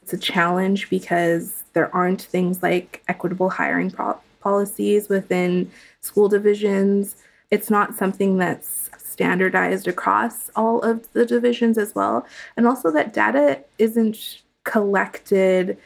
It's 0.04 0.14
a 0.14 0.18
challenge 0.18 0.90
because 0.92 1.64
there 1.74 1.94
aren't 1.96 2.22
things 2.22 2.62
like 2.62 3.04
equitable 3.08 3.50
hiring 3.50 3.90
pro- 3.90 4.20
policies 4.42 5.10
within 5.10 5.72
school 6.02 6.30
divisions. 6.30 7.16
It's 7.50 7.72
not 7.72 7.96
something 7.96 8.38
that's 8.38 8.89
standardized 9.20 9.86
across 9.86 10.50
all 10.56 10.80
of 10.80 11.12
the 11.12 11.26
divisions 11.26 11.78
as 11.78 11.94
well. 11.94 12.26
And 12.56 12.66
also, 12.66 12.90
that 12.92 13.14
data 13.14 13.62
isn't 13.78 14.44
collected 14.64 15.78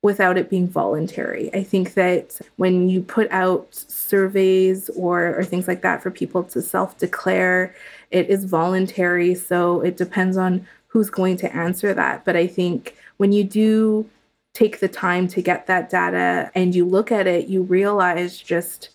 without 0.00 0.38
it 0.38 0.48
being 0.48 0.66
voluntary. 0.66 1.52
I 1.52 1.62
think 1.62 1.92
that 1.92 2.40
when 2.56 2.88
you 2.88 3.02
put 3.02 3.30
out 3.30 3.66
surveys 3.74 4.88
or, 4.96 5.38
or 5.38 5.44
things 5.44 5.68
like 5.68 5.82
that 5.82 6.02
for 6.02 6.10
people 6.10 6.42
to 6.44 6.62
self 6.62 6.96
declare, 6.96 7.74
it 8.10 8.30
is 8.30 8.46
voluntary. 8.46 9.34
So 9.34 9.82
it 9.82 9.98
depends 9.98 10.38
on 10.38 10.66
who's 10.86 11.10
going 11.10 11.36
to 11.38 11.54
answer 11.54 11.92
that. 11.92 12.24
But 12.24 12.34
I 12.34 12.46
think 12.46 12.96
when 13.18 13.32
you 13.32 13.44
do 13.44 14.08
take 14.54 14.80
the 14.80 14.88
time 14.88 15.28
to 15.28 15.42
get 15.42 15.66
that 15.66 15.90
data 15.90 16.50
and 16.54 16.74
you 16.74 16.86
look 16.86 17.12
at 17.12 17.26
it, 17.26 17.46
you 17.46 17.60
realize 17.60 18.38
just 18.38 18.88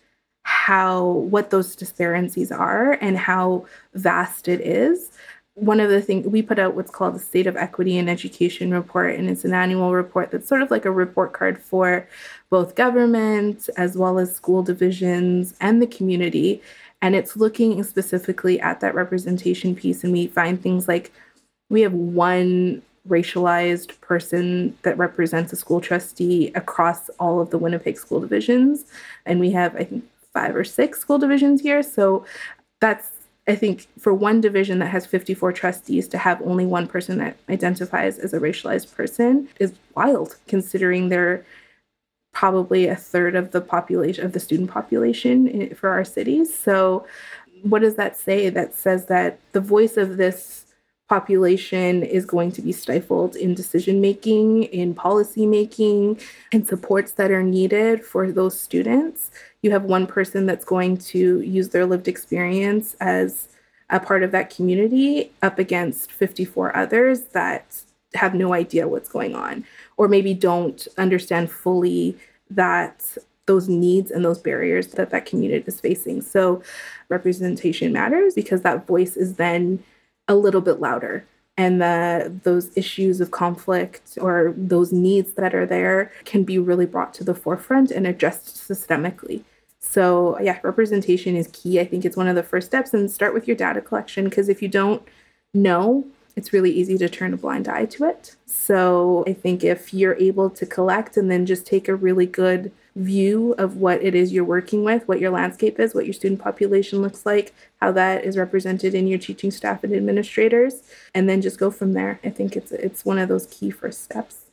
how 0.69 1.03
what 1.33 1.49
those 1.49 1.75
disparities 1.75 2.51
are 2.51 2.91
and 3.01 3.17
how 3.17 3.65
vast 3.95 4.47
it 4.47 4.61
is. 4.61 5.09
One 5.55 5.79
of 5.79 5.89
the 5.89 5.99
things 5.99 6.27
we 6.27 6.43
put 6.43 6.59
out 6.59 6.75
what's 6.75 6.91
called 6.91 7.15
the 7.15 7.19
State 7.19 7.47
of 7.47 7.57
Equity 7.57 7.97
in 7.97 8.07
Education 8.07 8.69
report, 8.71 9.15
and 9.15 9.31
it's 9.31 9.43
an 9.43 9.55
annual 9.55 9.95
report 9.95 10.29
that's 10.29 10.47
sort 10.47 10.61
of 10.61 10.69
like 10.69 10.85
a 10.85 10.91
report 10.91 11.33
card 11.33 11.57
for 11.57 12.07
both 12.51 12.75
government 12.75 13.67
as 13.77 13.97
well 13.97 14.19
as 14.19 14.35
school 14.35 14.61
divisions 14.61 15.55
and 15.59 15.81
the 15.81 15.87
community. 15.87 16.61
And 17.01 17.15
it's 17.15 17.35
looking 17.35 17.83
specifically 17.83 18.59
at 18.59 18.79
that 18.81 18.93
representation 18.93 19.75
piece, 19.75 20.03
and 20.03 20.13
we 20.13 20.27
find 20.27 20.61
things 20.61 20.87
like 20.87 21.11
we 21.71 21.81
have 21.81 21.93
one 21.93 22.83
racialized 23.07 23.99
person 24.01 24.77
that 24.83 24.99
represents 24.99 25.51
a 25.51 25.55
school 25.55 25.81
trustee 25.81 26.51
across 26.53 27.09
all 27.19 27.41
of 27.41 27.49
the 27.49 27.57
Winnipeg 27.57 27.97
school 27.97 28.19
divisions. 28.19 28.85
And 29.25 29.39
we 29.39 29.49
have, 29.49 29.75
I 29.75 29.83
think, 29.85 30.03
five 30.33 30.55
or 30.55 30.63
six 30.63 30.99
school 30.99 31.17
divisions 31.17 31.61
here. 31.61 31.83
So 31.83 32.25
that's, 32.79 33.09
I 33.47 33.55
think, 33.55 33.87
for 33.97 34.13
one 34.13 34.41
division 34.41 34.79
that 34.79 34.87
has 34.87 35.05
54 35.05 35.53
trustees 35.53 36.07
to 36.09 36.17
have 36.17 36.41
only 36.41 36.65
one 36.65 36.87
person 36.87 37.17
that 37.17 37.37
identifies 37.49 38.19
as 38.19 38.33
a 38.33 38.39
racialized 38.39 38.95
person 38.95 39.47
is 39.59 39.73
wild, 39.95 40.37
considering 40.47 41.09
they're 41.09 41.45
probably 42.31 42.87
a 42.87 42.95
third 42.95 43.35
of 43.35 43.51
the 43.51 43.61
population 43.61 44.23
of 44.23 44.33
the 44.33 44.39
student 44.39 44.69
population 44.69 45.73
for 45.75 45.89
our 45.89 46.05
cities. 46.05 46.55
So 46.55 47.05
what 47.63 47.81
does 47.81 47.95
that 47.95 48.17
say? 48.17 48.49
That 48.49 48.75
says 48.75 49.07
that 49.07 49.39
the 49.51 49.59
voice 49.59 49.97
of 49.97 50.17
this 50.17 50.58
population 51.09 52.03
is 52.03 52.23
going 52.23 52.51
to 52.51 52.61
be 52.61 52.71
stifled 52.71 53.35
in 53.35 53.55
decision 53.55 53.99
making, 53.99 54.63
in 54.65 54.93
policy 54.93 55.47
making, 55.47 56.19
and 56.53 56.67
supports 56.67 57.13
that 57.13 57.31
are 57.31 57.43
needed 57.43 58.05
for 58.05 58.31
those 58.31 58.59
students. 58.59 59.31
You 59.63 59.71
have 59.71 59.83
one 59.83 60.05
person 60.05 60.45
that's 60.45 60.63
going 60.63 60.97
to 60.97 61.41
use 61.41 61.69
their 61.69 61.87
lived 61.87 62.07
experience 62.07 62.95
as 63.01 63.47
a 63.89 63.99
part 63.99 64.21
of 64.21 64.31
that 64.31 64.55
community 64.55 65.31
up 65.41 65.57
against 65.57 66.11
54 66.11 66.77
others 66.77 67.21
that 67.33 67.81
have 68.13 68.35
no 68.35 68.53
idea 68.53 68.87
what's 68.87 69.09
going 69.09 69.35
on 69.35 69.65
or 69.97 70.07
maybe 70.07 70.33
don't 70.33 70.87
understand 70.97 71.49
fully 71.49 72.15
that 72.51 73.17
those 73.47 73.67
needs 73.67 74.11
and 74.11 74.23
those 74.23 74.39
barriers 74.39 74.87
that 74.89 75.09
that 75.09 75.25
community 75.25 75.63
is 75.65 75.79
facing. 75.79 76.21
So 76.21 76.61
representation 77.09 77.91
matters 77.91 78.35
because 78.35 78.61
that 78.61 78.85
voice 78.85 79.17
is 79.17 79.35
then 79.35 79.83
a 80.29 80.35
little 80.35 80.61
bit 80.61 80.79
louder 80.79 81.25
and 81.57 81.81
the 81.81 82.33
those 82.43 82.71
issues 82.77 83.19
of 83.19 83.31
conflict 83.31 84.17
or 84.21 84.53
those 84.55 84.93
needs 84.93 85.33
that 85.33 85.53
are 85.53 85.65
there 85.65 86.09
can 86.23 86.45
be 86.45 86.57
really 86.57 86.85
brought 86.85 87.13
to 87.15 87.23
the 87.25 87.35
forefront 87.35 87.91
and 87.91 88.07
addressed 88.07 88.55
systemically. 88.55 89.43
So, 89.81 90.39
yeah, 90.39 90.59
representation 90.63 91.35
is 91.35 91.49
key. 91.51 91.79
I 91.81 91.85
think 91.85 92.05
it's 92.05 92.15
one 92.15 92.29
of 92.29 92.35
the 92.35 92.43
first 92.43 92.67
steps 92.67 92.93
and 92.93 93.11
start 93.11 93.33
with 93.33 93.45
your 93.45 93.57
data 93.57 93.81
collection 93.81 94.23
because 94.25 94.47
if 94.47 94.61
you 94.61 94.69
don't 94.69 95.05
know, 95.53 96.05
it's 96.35 96.53
really 96.53 96.71
easy 96.71 96.97
to 96.97 97.09
turn 97.09 97.33
a 97.33 97.37
blind 97.37 97.67
eye 97.67 97.85
to 97.85 98.05
it. 98.05 98.35
So, 98.45 99.23
I 99.27 99.33
think 99.33 99.63
if 99.63 99.93
you're 99.93 100.15
able 100.15 100.49
to 100.51 100.65
collect 100.65 101.17
and 101.17 101.29
then 101.29 101.45
just 101.45 101.65
take 101.65 101.87
a 101.87 101.95
really 101.95 102.25
good 102.25 102.71
view 102.95 103.55
of 103.57 103.77
what 103.77 104.03
it 104.03 104.13
is 104.15 104.33
you're 104.33 104.43
working 104.43 104.83
with, 104.83 105.07
what 105.07 105.19
your 105.19 105.31
landscape 105.31 105.79
is, 105.79 105.95
what 105.95 106.05
your 106.05 106.13
student 106.13 106.41
population 106.41 107.01
looks 107.01 107.25
like, 107.25 107.53
how 107.81 107.91
that 107.93 108.25
is 108.25 108.37
represented 108.37 108.93
in 108.93 109.07
your 109.07 109.19
teaching 109.19 109.51
staff 109.51 109.83
and 109.83 109.93
administrators, 109.93 110.83
and 111.15 111.29
then 111.29 111.41
just 111.41 111.59
go 111.59 111.71
from 111.71 111.93
there. 111.93 112.19
I 112.23 112.29
think 112.29 112.55
it's 112.55 112.71
it's 112.71 113.05
one 113.05 113.19
of 113.19 113.29
those 113.29 113.47
key 113.47 113.71
first 113.71 114.03
steps. 114.03 114.45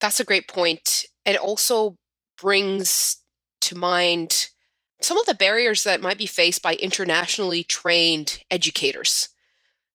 That's 0.00 0.20
a 0.20 0.24
great 0.24 0.48
point. 0.48 1.06
It 1.24 1.36
also 1.36 1.96
brings 2.40 3.18
to 3.62 3.76
mind 3.76 4.48
some 5.00 5.18
of 5.18 5.26
the 5.26 5.34
barriers 5.34 5.84
that 5.84 6.00
might 6.00 6.18
be 6.18 6.26
faced 6.26 6.62
by 6.62 6.74
internationally 6.74 7.64
trained 7.64 8.40
educators. 8.50 9.28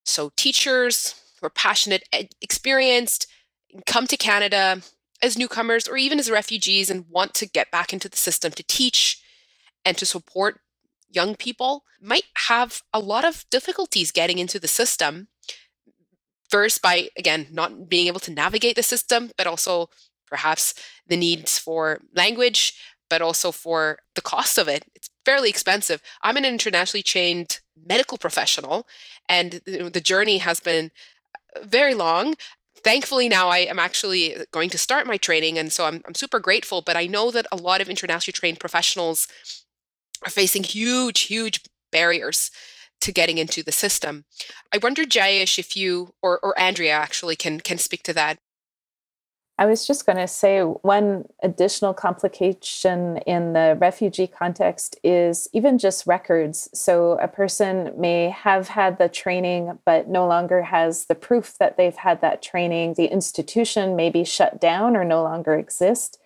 So 0.04 0.32
teachers 0.36 1.16
who 1.40 1.48
are 1.48 1.52
passionate, 1.52 2.04
eh, 2.14 2.26
experienced, 2.42 3.28
come 3.86 4.08
to 4.08 4.18
Canada 4.18 4.82
as 5.22 5.38
newcomers 5.38 5.88
or 5.88 5.98
even 5.98 6.20
as 6.20 6.30
refugees 6.30 6.90
and 6.90 7.06
want 7.10 7.34
to 7.36 7.48
get 7.48 7.72
back 7.72 7.94
into 7.94 8.10
the 8.10 8.18
system 8.18 8.52
to 8.54 8.64
teach 8.64 9.22
and 9.86 9.98
to 9.98 10.06
support 10.06 10.60
young 11.10 11.36
people 11.36 11.84
might 12.02 12.26
have 12.48 12.82
a 12.94 13.00
lot 13.00 13.26
of 13.26 13.46
difficulties 13.50 14.12
getting 14.12 14.40
into 14.40 14.60
the 14.60 14.68
system. 14.68 15.28
First, 16.50 16.82
by 16.82 17.10
again, 17.18 17.48
not 17.52 17.90
being 17.90 18.08
able 18.08 18.20
to 18.22 18.32
navigate 18.32 18.76
the 18.76 18.84
system, 18.84 19.32
but 19.38 19.48
also 19.48 19.90
perhaps 20.28 20.74
the 21.08 21.18
needs 21.18 21.58
for 21.58 22.02
language, 22.16 22.74
but 23.10 23.22
also 23.22 23.52
for 23.52 24.00
the 24.16 24.22
cost 24.22 24.58
of 24.58 24.68
it. 24.68 24.86
It's 24.96 25.10
fairly 25.26 25.50
expensive. 25.50 26.02
I'm 26.24 26.38
an 26.38 26.46
internationally 26.46 27.04
trained 27.04 27.60
medical 27.86 28.18
professional, 28.18 28.88
and 29.32 29.62
the 29.66 30.02
journey 30.12 30.38
has 30.40 30.60
been 30.60 30.92
uh, 31.56 31.66
very 31.66 31.96
long 31.96 32.36
thankfully 32.84 33.30
now 33.30 33.50
I 33.50 33.60
am 33.60 33.80
actually 33.80 34.36
uh, 34.36 34.46
going 34.52 34.70
to 34.72 34.78
start 34.78 35.08
my 35.08 35.18
training, 35.18 35.58
and 35.58 35.72
so 35.72 35.86
I'm, 35.86 36.02
I'm 36.06 36.16
super 36.16 36.40
grateful. 36.40 36.82
But 36.82 36.98
I 36.98 37.06
know 37.08 37.32
that 37.32 37.48
a 37.52 37.56
lot 37.56 37.82
of 37.82 37.90
internationally 37.90 38.34
trained 38.34 38.60
professionals 38.60 39.28
are 40.24 40.32
facing 40.32 40.64
huge, 40.64 41.22
huge 41.22 41.62
barriers 41.92 42.52
to 43.02 43.12
getting 43.12 43.38
into 43.38 43.64
the 43.64 43.72
system. 43.72 44.26
I 44.74 44.78
wonder, 44.78 45.04
Jayesh, 45.04 45.58
if 45.58 45.76
you 45.76 46.14
or, 46.22 46.40
or 46.44 46.58
Andrea 46.60 46.94
actually 46.94 47.36
can 47.36 47.60
can 47.60 47.78
speak 47.78 48.04
to 48.04 48.14
that. 48.14 48.40
I 49.62 49.66
was 49.66 49.86
just 49.86 50.08
going 50.08 50.18
to 50.18 50.28
say 50.28 50.62
one 50.62 51.26
additional 51.44 51.94
complication 51.94 53.18
in 53.28 53.54
the 53.54 53.78
refugee 53.80 54.26
context 54.26 55.00
is 55.04 55.48
even 55.54 55.78
just 55.78 56.08
records. 56.08 56.68
So 56.74 57.20
a 57.20 57.28
person 57.28 57.94
may 57.96 58.30
have 58.30 58.70
had 58.70 58.98
the 58.98 59.08
training, 59.08 59.78
but 59.86 60.08
no 60.08 60.26
longer 60.26 60.64
has 60.64 61.06
the 61.06 61.14
proof 61.14 61.60
that 61.60 61.78
they've 61.78 61.96
had 61.96 62.22
that 62.22 62.42
training. 62.42 62.96
The 62.96 63.06
institution 63.06 63.96
may 63.96 64.10
be 64.10 64.24
shut 64.24 64.60
down 64.60 64.98
or 64.98 65.06
no 65.06 65.22
longer 65.22 65.54
exist. 65.54 66.18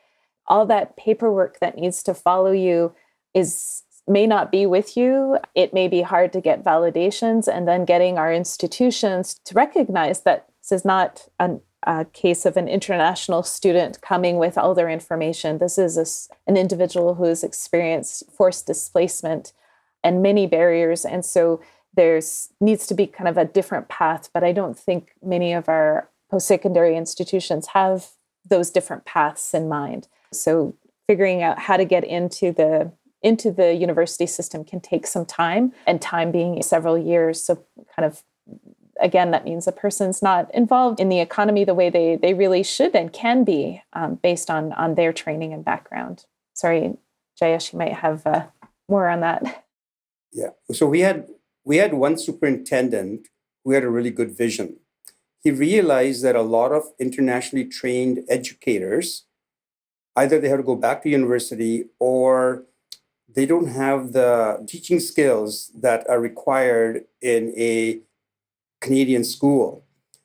All 0.48 0.65
that 0.67 0.95
paperwork 0.95 1.60
that 1.60 1.78
needs 1.78 2.04
to 2.04 2.13
follow 2.13 2.54
you 2.54 2.95
is 3.34 3.84
may 4.08 4.26
not 4.26 4.50
be 4.50 4.65
with 4.65 4.95
you. 4.95 5.39
It 5.56 5.74
may 5.74 5.89
be 5.89 6.04
hard 6.04 6.32
to 6.32 6.39
get 6.39 6.63
validations, 6.63 7.50
and 7.50 7.67
then 7.67 7.84
getting 7.84 8.17
our 8.17 8.32
institutions 8.32 9.41
to 9.43 9.54
recognize 9.56 10.21
that 10.21 10.48
this 10.62 10.71
is 10.71 10.86
not 10.86 11.28
an 11.38 11.60
a 11.86 12.06
case 12.06 12.45
of 12.45 12.58
an 12.58 12.67
international 12.67 13.43
student 13.43 14.02
coming 14.02 14.38
with 14.38 14.58
all 14.58 14.74
their 14.74 14.89
information. 14.89 15.60
This 15.60 15.78
is 15.78 15.98
a, 15.98 16.50
an 16.50 16.58
individual 16.58 17.15
who 17.15 17.26
has 17.26 17.43
experienced 17.43 18.24
forced 18.32 18.65
displacement 18.65 19.54
and 20.04 20.21
many 20.21 20.48
barriers. 20.48 21.06
And 21.06 21.24
so 21.24 21.62
there's 21.95 22.50
needs 22.60 22.88
to 22.88 22.93
be 22.93 23.08
kind 23.08 23.28
of 23.28 23.38
a 23.38 23.45
different 23.45 23.88
path, 23.88 24.30
but 24.34 24.43
I 24.43 24.52
don't 24.52 24.78
think 24.78 25.12
many 25.24 25.54
of 25.54 25.69
our 25.69 26.10
post-secondary 26.30 26.98
institutions 26.98 27.67
have 27.67 28.08
those 28.48 28.69
different 28.69 29.06
paths 29.06 29.54
in 29.54 29.69
mind. 29.69 30.08
So 30.32 30.76
figuring 31.08 31.41
out 31.41 31.60
how 31.60 31.78
to 31.78 31.86
get 31.86 32.04
into 32.04 32.52
the 32.52 32.91
into 33.21 33.52
the 33.52 33.74
university 33.74 34.28
system 34.28 34.63
can 34.63 34.80
take 34.80 35.08
some 35.08 35.26
time 35.26 35.74
and 35.88 36.00
time 36.00 36.32
being 36.32 36.62
several 36.62 36.95
years 36.95 37.41
so 37.41 37.63
kind 37.95 38.06
of 38.06 38.24
again, 38.99 39.31
that 39.31 39.45
means 39.45 39.67
a 39.67 39.71
person's 39.71 40.21
not 40.21 40.53
involved 40.53 40.99
in 40.99 41.10
the 41.10 41.19
economy 41.19 41.63
the 41.63 41.73
way 41.73 41.89
they 41.89 42.15
they 42.15 42.34
really 42.34 42.63
should 42.63 42.95
and 42.95 43.12
can 43.12 43.43
be 43.43 43.81
um, 43.93 44.15
based 44.15 44.49
on 44.49 44.73
on 44.73 44.95
their 44.95 45.13
training 45.13 45.53
and 45.53 45.63
background. 45.63 46.25
Sorry, 46.53 46.97
Jayesh, 47.41 47.73
you 47.73 47.79
might 47.79 47.93
have 47.93 48.25
uh, 48.25 48.45
more 48.88 49.08
on 49.10 49.21
that. 49.21 49.65
Yeah. 50.31 50.49
So 50.71 50.86
we 50.88 51.01
had 51.01 51.27
we 51.63 51.77
had 51.77 51.93
one 51.93 52.17
superintendent 52.17 53.27
who 53.63 53.71
had 53.71 53.84
a 53.84 53.89
really 53.89 54.12
good 54.12 54.38
vision. 54.38 54.77
He 55.43 55.51
realized 55.51 56.23
that 56.23 56.36
a 56.36 56.41
lot 56.41 56.71
of 56.71 56.84
internationally 56.99 57.65
trained 57.65 58.23
educators 58.29 59.25
either 60.15 60.39
they 60.39 60.49
have 60.49 60.60
to 60.60 60.63
go 60.63 60.75
back 60.75 61.03
to 61.03 61.10
university 61.10 61.86
or 61.99 62.63
they 63.34 63.45
don't 63.45 63.67
have 63.67 64.13
the 64.13 64.63
teaching 64.67 64.99
skills 64.99 65.71
that 65.75 66.10
are 66.10 66.19
required 66.19 67.05
in 67.21 67.53
a 67.58 67.99
Canadian 68.86 69.24
school. 69.24 69.67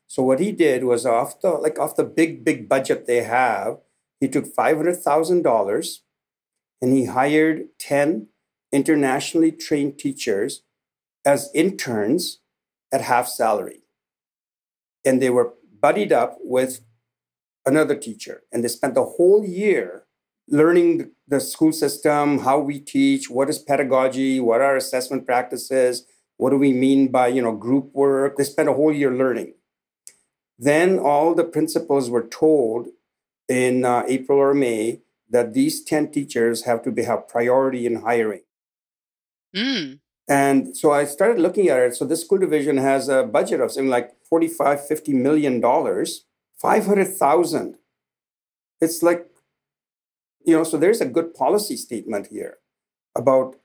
So 0.06 0.22
what 0.22 0.40
he 0.40 0.50
did 0.52 0.84
was 0.84 1.06
off 1.06 1.40
the 1.40 1.50
like 1.64 1.78
off 1.78 1.96
the 1.96 2.08
big 2.20 2.44
big 2.44 2.68
budget 2.68 3.06
they 3.06 3.22
have, 3.22 3.78
he 4.20 4.28
took 4.28 4.46
five 4.60 4.76
hundred 4.76 4.98
thousand 5.08 5.42
dollars, 5.42 6.02
and 6.80 6.92
he 6.92 7.04
hired 7.06 7.56
ten 7.78 8.28
internationally 8.80 9.52
trained 9.66 9.98
teachers 9.98 10.62
as 11.24 11.50
interns 11.54 12.40
at 12.92 13.08
half 13.12 13.26
salary, 13.28 13.82
and 15.06 15.22
they 15.22 15.30
were 15.30 15.54
buddied 15.86 16.12
up 16.12 16.36
with 16.56 16.80
another 17.64 17.96
teacher, 18.06 18.42
and 18.50 18.62
they 18.62 18.68
spent 18.68 18.94
the 18.94 19.10
whole 19.16 19.44
year 19.44 20.04
learning 20.48 21.12
the 21.28 21.40
school 21.40 21.72
system, 21.72 22.40
how 22.40 22.58
we 22.58 22.80
teach, 22.80 23.30
what 23.30 23.48
is 23.48 23.58
pedagogy, 23.58 24.40
what 24.40 24.60
are 24.60 24.76
assessment 24.76 25.24
practices, 25.24 26.04
what 26.40 26.50
do 26.50 26.56
we 26.56 26.72
mean 26.72 27.08
by 27.08 27.28
you 27.28 27.42
know 27.42 27.54
group 27.54 27.90
work? 27.92 28.36
They 28.36 28.44
spent 28.44 28.68
a 28.68 28.72
whole 28.72 28.92
year 28.92 29.12
learning. 29.12 29.52
Then 30.58 30.98
all 30.98 31.34
the 31.34 31.44
principals 31.44 32.08
were 32.08 32.26
told 32.26 32.88
in 33.48 33.84
uh, 33.84 34.04
April 34.08 34.38
or 34.38 34.54
May 34.54 35.00
that 35.28 35.52
these 35.52 35.82
10 35.84 36.10
teachers 36.10 36.64
have 36.64 36.82
to 36.82 36.90
be, 36.90 37.02
have 37.04 37.28
priority 37.28 37.86
in 37.86 38.02
hiring. 38.02 38.42
Mm. 39.54 40.00
And 40.28 40.76
so 40.76 40.92
I 40.92 41.04
started 41.04 41.40
looking 41.40 41.68
at 41.68 41.80
it. 41.80 41.94
So 41.94 42.04
this 42.04 42.22
school 42.22 42.38
division 42.38 42.76
has 42.78 43.08
a 43.08 43.22
budget 43.22 43.60
of 43.60 43.72
something 43.72 43.90
like 43.90 44.12
45, 44.28 44.86
50 44.86 45.12
million 45.12 45.60
dollars, 45.60 46.24
500,000. 46.60 47.76
It's 48.80 49.02
like, 49.02 49.26
you 50.44 50.56
know, 50.56 50.64
so 50.64 50.76
there's 50.76 51.00
a 51.00 51.06
good 51.06 51.34
policy 51.34 51.76
statement 51.76 52.28
here 52.28 52.58
about 53.16 53.56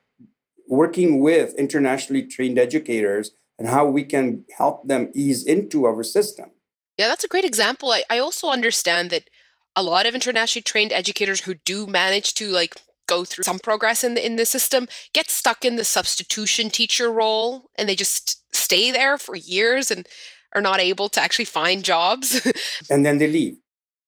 working 0.68 1.20
with 1.20 1.54
internationally 1.56 2.24
trained 2.24 2.58
educators 2.58 3.32
and 3.58 3.68
how 3.68 3.86
we 3.86 4.04
can 4.04 4.46
help 4.58 4.88
them 4.88 5.12
ease 5.14 5.44
into 5.46 5.86
our 5.86 6.04
system. 6.04 6.52
Yeah, 6.98 7.08
that's 7.08 7.24
a 7.24 7.30
great 7.30 7.46
example. 7.46 7.92
I, 7.92 8.04
I 8.10 8.20
also 8.20 8.50
understand 8.50 9.10
that 9.10 9.30
a 9.76 9.84
lot 9.84 10.06
of 10.06 10.16
internationally 10.16 10.64
trained 10.64 10.94
educators 10.94 11.42
who 11.42 11.54
do 11.54 11.86
manage 11.86 12.34
to 12.36 12.50
like 12.50 12.76
go 13.08 13.24
through 13.24 13.44
some 13.44 13.60
progress 13.60 14.04
in 14.04 14.16
the 14.16 14.26
in 14.26 14.36
the 14.36 14.46
system 14.46 14.88
get 15.14 15.30
stuck 15.30 15.64
in 15.64 15.76
the 15.76 15.84
substitution 15.84 16.72
teacher 16.72 17.12
role 17.12 17.70
and 17.78 17.88
they 17.88 17.96
just 17.96 18.42
stay 18.56 18.90
there 18.92 19.18
for 19.18 19.36
years 19.36 19.92
and 19.92 20.08
are 20.56 20.62
not 20.62 20.80
able 20.80 21.10
to 21.10 21.22
actually 21.22 21.46
find 21.46 21.84
jobs. 21.84 22.42
and 22.90 23.06
then 23.06 23.18
they 23.18 23.28
leave. 23.28 23.58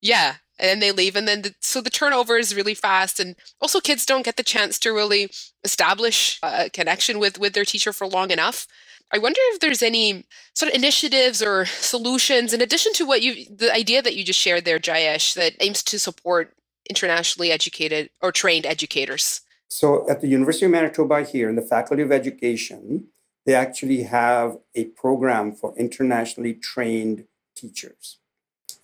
Yeah, 0.00 0.36
and 0.58 0.68
then 0.68 0.78
they 0.80 0.92
leave 0.92 1.16
and 1.16 1.28
then 1.28 1.42
the, 1.42 1.54
so 1.60 1.80
the 1.80 1.90
turnover 1.90 2.36
is 2.36 2.54
really 2.54 2.74
fast 2.74 3.20
and 3.20 3.36
also 3.60 3.80
kids 3.80 4.06
don't 4.06 4.24
get 4.24 4.36
the 4.36 4.42
chance 4.42 4.78
to 4.78 4.90
really 4.90 5.30
establish 5.64 6.38
a 6.42 6.70
connection 6.70 7.18
with 7.18 7.38
with 7.38 7.52
their 7.52 7.64
teacher 7.64 7.92
for 7.92 8.06
long 8.06 8.30
enough 8.30 8.66
I 9.10 9.18
wonder 9.18 9.40
if 9.52 9.60
there's 9.60 9.82
any 9.82 10.26
sort 10.54 10.70
of 10.70 10.76
initiatives 10.76 11.42
or 11.42 11.64
solutions 11.64 12.52
in 12.52 12.60
addition 12.60 12.92
to 12.94 13.06
what 13.06 13.22
you 13.22 13.46
the 13.46 13.72
idea 13.72 14.02
that 14.02 14.14
you 14.16 14.24
just 14.24 14.38
shared 14.38 14.64
there, 14.64 14.78
Jayesh, 14.78 15.34
that 15.34 15.54
aims 15.60 15.82
to 15.84 15.98
support 15.98 16.54
internationally 16.88 17.50
educated 17.50 18.10
or 18.20 18.32
trained 18.32 18.66
educators. 18.66 19.40
So 19.68 20.08
at 20.08 20.20
the 20.20 20.28
University 20.28 20.66
of 20.66 20.72
Manitoba 20.72 21.22
here 21.22 21.48
in 21.48 21.56
the 21.56 21.62
Faculty 21.62 22.02
of 22.02 22.10
Education, 22.10 23.08
they 23.44 23.54
actually 23.54 24.02
have 24.04 24.58
a 24.74 24.86
program 24.86 25.52
for 25.52 25.74
internationally 25.76 26.54
trained 26.54 27.24
teachers. 27.54 28.18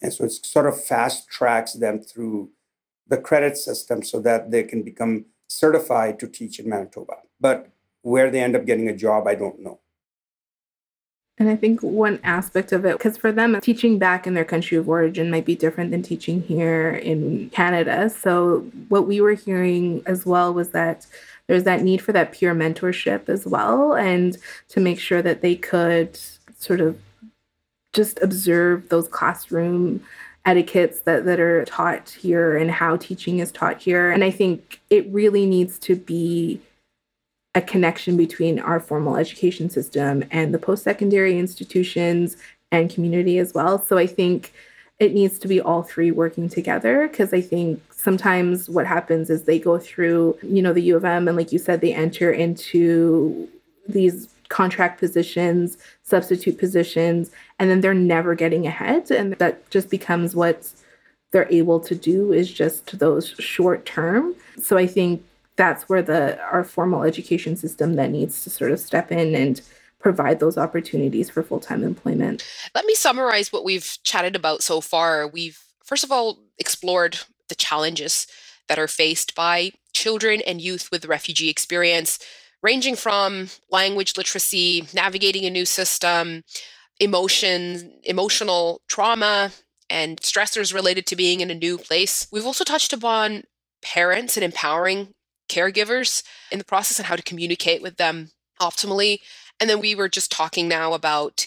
And 0.04 0.12
so 0.12 0.24
it 0.24 0.32
sort 0.32 0.66
of 0.66 0.84
fast 0.84 1.28
tracks 1.28 1.72
them 1.72 1.98
through 1.98 2.50
the 3.08 3.16
credit 3.16 3.56
system 3.56 4.02
so 4.02 4.20
that 4.20 4.50
they 4.50 4.62
can 4.62 4.82
become 4.82 5.24
certified 5.48 6.18
to 6.18 6.28
teach 6.28 6.58
in 6.58 6.68
Manitoba. 6.68 7.14
But 7.40 7.70
where 8.02 8.30
they 8.30 8.40
end 8.40 8.54
up 8.54 8.66
getting 8.66 8.88
a 8.88 8.94
job, 8.94 9.26
I 9.26 9.34
don't 9.34 9.60
know. 9.60 9.80
And 11.38 11.48
I 11.48 11.56
think 11.56 11.82
one 11.82 12.20
aspect 12.22 12.70
of 12.70 12.84
it, 12.84 12.98
because 12.98 13.16
for 13.16 13.32
them, 13.32 13.58
teaching 13.60 13.98
back 13.98 14.26
in 14.26 14.34
their 14.34 14.44
country 14.44 14.76
of 14.76 14.88
origin 14.88 15.30
might 15.30 15.46
be 15.46 15.56
different 15.56 15.90
than 15.90 16.02
teaching 16.02 16.42
here 16.42 16.90
in 16.90 17.50
Canada. 17.50 18.08
So, 18.10 18.60
what 18.88 19.08
we 19.08 19.20
were 19.20 19.32
hearing 19.32 20.02
as 20.06 20.24
well 20.24 20.54
was 20.54 20.68
that 20.70 21.06
there's 21.48 21.64
that 21.64 21.82
need 21.82 22.00
for 22.02 22.12
that 22.12 22.32
peer 22.32 22.54
mentorship 22.54 23.28
as 23.28 23.46
well, 23.46 23.94
and 23.94 24.38
to 24.68 24.80
make 24.80 25.00
sure 25.00 25.22
that 25.22 25.40
they 25.40 25.56
could 25.56 26.20
sort 26.56 26.80
of 26.80 26.96
just 27.94 28.20
observe 28.22 28.88
those 28.90 29.08
classroom 29.08 30.04
etiquettes 30.44 31.00
that, 31.02 31.24
that 31.24 31.40
are 31.40 31.64
taught 31.64 32.10
here 32.10 32.56
and 32.56 32.70
how 32.70 32.96
teaching 32.96 33.38
is 33.38 33.50
taught 33.50 33.80
here. 33.80 34.10
And 34.10 34.22
I 34.22 34.30
think 34.30 34.80
it 34.90 35.06
really 35.10 35.46
needs 35.46 35.78
to 35.80 35.96
be 35.96 36.60
a 37.54 37.62
connection 37.62 38.16
between 38.16 38.58
our 38.58 38.80
formal 38.80 39.16
education 39.16 39.70
system 39.70 40.24
and 40.30 40.52
the 40.52 40.58
post 40.58 40.82
secondary 40.82 41.38
institutions 41.38 42.36
and 42.72 42.92
community 42.92 43.38
as 43.38 43.54
well. 43.54 43.78
So 43.78 43.96
I 43.96 44.06
think 44.06 44.52
it 44.98 45.14
needs 45.14 45.38
to 45.40 45.48
be 45.48 45.60
all 45.60 45.82
three 45.82 46.10
working 46.10 46.48
together 46.48 47.08
because 47.08 47.32
I 47.32 47.40
think 47.40 47.82
sometimes 47.92 48.68
what 48.68 48.86
happens 48.86 49.30
is 49.30 49.44
they 49.44 49.58
go 49.58 49.78
through, 49.78 50.38
you 50.42 50.62
know, 50.62 50.72
the 50.72 50.82
U 50.82 50.96
of 50.96 51.04
M 51.04 51.28
and 51.28 51.36
like 51.36 51.52
you 51.52 51.58
said, 51.58 51.80
they 51.80 51.94
enter 51.94 52.30
into 52.30 53.48
these 53.88 54.33
contract 54.48 54.98
positions, 54.98 55.78
substitute 56.02 56.58
positions, 56.58 57.30
and 57.58 57.70
then 57.70 57.80
they're 57.80 57.94
never 57.94 58.34
getting 58.34 58.66
ahead. 58.66 59.10
And 59.10 59.34
that 59.34 59.68
just 59.70 59.90
becomes 59.90 60.34
what 60.34 60.70
they're 61.30 61.50
able 61.50 61.80
to 61.80 61.94
do 61.94 62.32
is 62.32 62.52
just 62.52 62.98
those 62.98 63.28
short 63.38 63.84
term. 63.86 64.34
So 64.58 64.76
I 64.76 64.86
think 64.86 65.24
that's 65.56 65.88
where 65.88 66.02
the 66.02 66.40
our 66.42 66.64
formal 66.64 67.02
education 67.02 67.56
system 67.56 67.94
that 67.94 68.10
needs 68.10 68.42
to 68.44 68.50
sort 68.50 68.72
of 68.72 68.80
step 68.80 69.12
in 69.12 69.34
and 69.34 69.60
provide 69.98 70.38
those 70.38 70.58
opportunities 70.58 71.30
for 71.30 71.42
full-time 71.42 71.82
employment. 71.82 72.44
Let 72.74 72.84
me 72.84 72.94
summarize 72.94 73.52
what 73.52 73.64
we've 73.64 73.96
chatted 74.02 74.36
about 74.36 74.62
so 74.62 74.80
far. 74.80 75.26
We've 75.26 75.58
first 75.84 76.04
of 76.04 76.12
all 76.12 76.38
explored 76.58 77.18
the 77.48 77.54
challenges 77.54 78.26
that 78.68 78.78
are 78.78 78.88
faced 78.88 79.34
by 79.34 79.72
children 79.92 80.40
and 80.46 80.60
youth 80.60 80.90
with 80.90 81.06
refugee 81.06 81.48
experience 81.48 82.18
ranging 82.64 82.96
from 82.96 83.50
language 83.70 84.16
literacy, 84.16 84.88
navigating 84.94 85.44
a 85.44 85.50
new 85.50 85.66
system, 85.66 86.42
emotion, 86.98 87.92
emotional 88.04 88.80
trauma, 88.88 89.52
and 89.90 90.18
stressors 90.22 90.72
related 90.72 91.06
to 91.06 91.14
being 91.14 91.40
in 91.40 91.50
a 91.50 91.54
new 91.54 91.76
place. 91.76 92.26
We've 92.32 92.46
also 92.46 92.64
touched 92.64 92.94
upon 92.94 93.44
parents 93.82 94.38
and 94.38 94.42
empowering 94.42 95.12
caregivers 95.50 96.22
in 96.50 96.58
the 96.58 96.64
process 96.64 96.98
and 96.98 97.06
how 97.06 97.16
to 97.16 97.22
communicate 97.22 97.82
with 97.82 97.98
them 97.98 98.30
optimally. 98.58 99.18
And 99.60 99.68
then 99.68 99.78
we 99.78 99.94
were 99.94 100.08
just 100.08 100.32
talking 100.32 100.66
now 100.66 100.94
about 100.94 101.46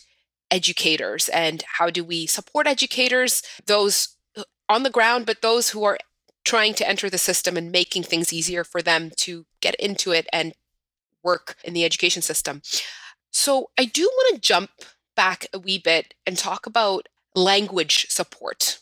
educators 0.51 1.29
and 1.29 1.63
how 1.79 1.89
do 1.89 2.03
we 2.03 2.27
support 2.27 2.67
educators, 2.67 3.41
those 3.65 4.15
on 4.69 4.83
the 4.83 4.91
ground, 4.91 5.25
but 5.25 5.41
those 5.41 5.71
who 5.71 5.83
are 5.83 5.97
trying 6.45 6.75
to 6.75 6.87
enter 6.87 7.09
the 7.09 7.17
system 7.17 7.57
and 7.57 7.71
making 7.71 8.03
things 8.03 8.31
easier 8.31 8.63
for 8.63 8.83
them 8.83 9.11
to 9.17 9.45
get 9.61 9.73
into 9.75 10.11
it 10.11 10.27
and 10.31 10.53
work 11.27 11.57
in 11.63 11.73
the 11.73 11.83
education 11.83 12.21
system. 12.21 12.61
So 13.31 13.69
I 13.77 13.85
do 13.85 14.03
want 14.03 14.35
to 14.35 14.41
jump 14.41 14.71
back 15.15 15.45
a 15.53 15.59
wee 15.59 15.77
bit 15.77 16.13
and 16.25 16.37
talk 16.37 16.65
about 16.65 17.09
language 17.35 18.07
support 18.09 18.79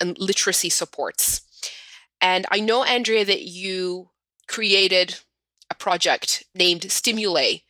and 0.00 0.18
literacy 0.18 0.70
supports. 0.70 1.40
And 2.20 2.46
I 2.50 2.58
know, 2.58 2.82
Andrea, 2.82 3.24
that 3.24 3.42
you 3.42 4.10
created 4.48 5.20
a 5.70 5.74
project 5.74 6.44
named 6.54 6.90
Stimulate, 6.90 7.62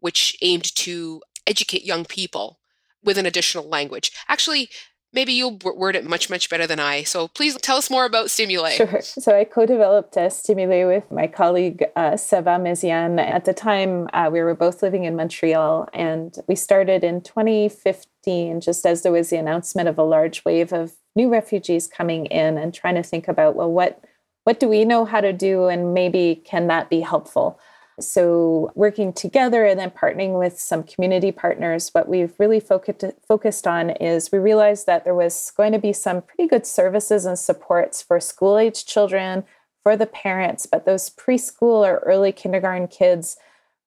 which 0.00 0.36
aimed 0.42 0.74
to 0.76 1.22
educate 1.46 1.84
young 1.84 2.04
people 2.04 2.58
with 3.04 3.16
an 3.18 3.26
additional 3.26 3.68
language. 3.68 4.10
Actually, 4.28 4.68
maybe 5.12 5.32
you'll 5.32 5.58
word 5.58 5.96
it 5.96 6.04
much, 6.04 6.30
much 6.30 6.48
better 6.48 6.66
than 6.66 6.80
I. 6.80 7.02
So 7.02 7.28
please 7.28 7.56
tell 7.58 7.76
us 7.76 7.90
more 7.90 8.04
about 8.04 8.30
Stimulate. 8.30 8.76
Sure. 8.76 9.00
So 9.02 9.36
I 9.36 9.44
co 9.44 9.66
developed 9.66 10.16
a 10.16 10.30
Stimulate 10.30 10.86
with 10.86 11.10
my 11.10 11.26
colleague, 11.26 11.84
uh, 11.96 12.12
Seva 12.12 12.60
Meziane. 12.60 13.20
At 13.20 13.44
the 13.44 13.54
time, 13.54 14.08
uh, 14.12 14.30
we 14.32 14.40
were 14.40 14.54
both 14.54 14.82
living 14.82 15.04
in 15.04 15.16
Montreal, 15.16 15.88
and 15.92 16.34
we 16.48 16.54
started 16.54 17.04
in 17.04 17.20
2015, 17.20 18.60
just 18.60 18.86
as 18.86 19.02
there 19.02 19.12
was 19.12 19.30
the 19.30 19.36
announcement 19.36 19.88
of 19.88 19.98
a 19.98 20.02
large 20.02 20.44
wave 20.44 20.72
of 20.72 20.92
new 21.14 21.28
refugees 21.28 21.86
coming 21.86 22.26
in 22.26 22.56
and 22.56 22.72
trying 22.72 22.94
to 22.94 23.02
think 23.02 23.28
about, 23.28 23.54
well, 23.54 23.70
what 23.70 24.02
what 24.44 24.58
do 24.58 24.68
we 24.68 24.84
know 24.84 25.04
how 25.04 25.20
to 25.20 25.32
do 25.32 25.66
and 25.66 25.94
maybe 25.94 26.42
can 26.44 26.66
that 26.66 26.90
be 26.90 27.00
helpful 27.00 27.60
so 28.00 28.72
working 28.74 29.12
together 29.12 29.64
and 29.64 29.78
then 29.78 29.90
partnering 29.90 30.38
with 30.38 30.58
some 30.58 30.82
community 30.82 31.30
partners 31.30 31.90
what 31.92 32.08
we've 32.08 32.34
really 32.38 32.60
focused 32.60 33.04
focused 33.26 33.66
on 33.66 33.90
is 33.90 34.32
we 34.32 34.38
realized 34.38 34.86
that 34.86 35.04
there 35.04 35.14
was 35.14 35.52
going 35.56 35.72
to 35.72 35.78
be 35.78 35.92
some 35.92 36.22
pretty 36.22 36.48
good 36.48 36.66
services 36.66 37.24
and 37.26 37.38
supports 37.38 38.02
for 38.02 38.18
school 38.18 38.58
age 38.58 38.86
children 38.86 39.44
for 39.82 39.96
the 39.96 40.06
parents 40.06 40.66
but 40.66 40.86
those 40.86 41.10
preschool 41.10 41.86
or 41.86 41.98
early 41.98 42.32
kindergarten 42.32 42.88
kids 42.88 43.36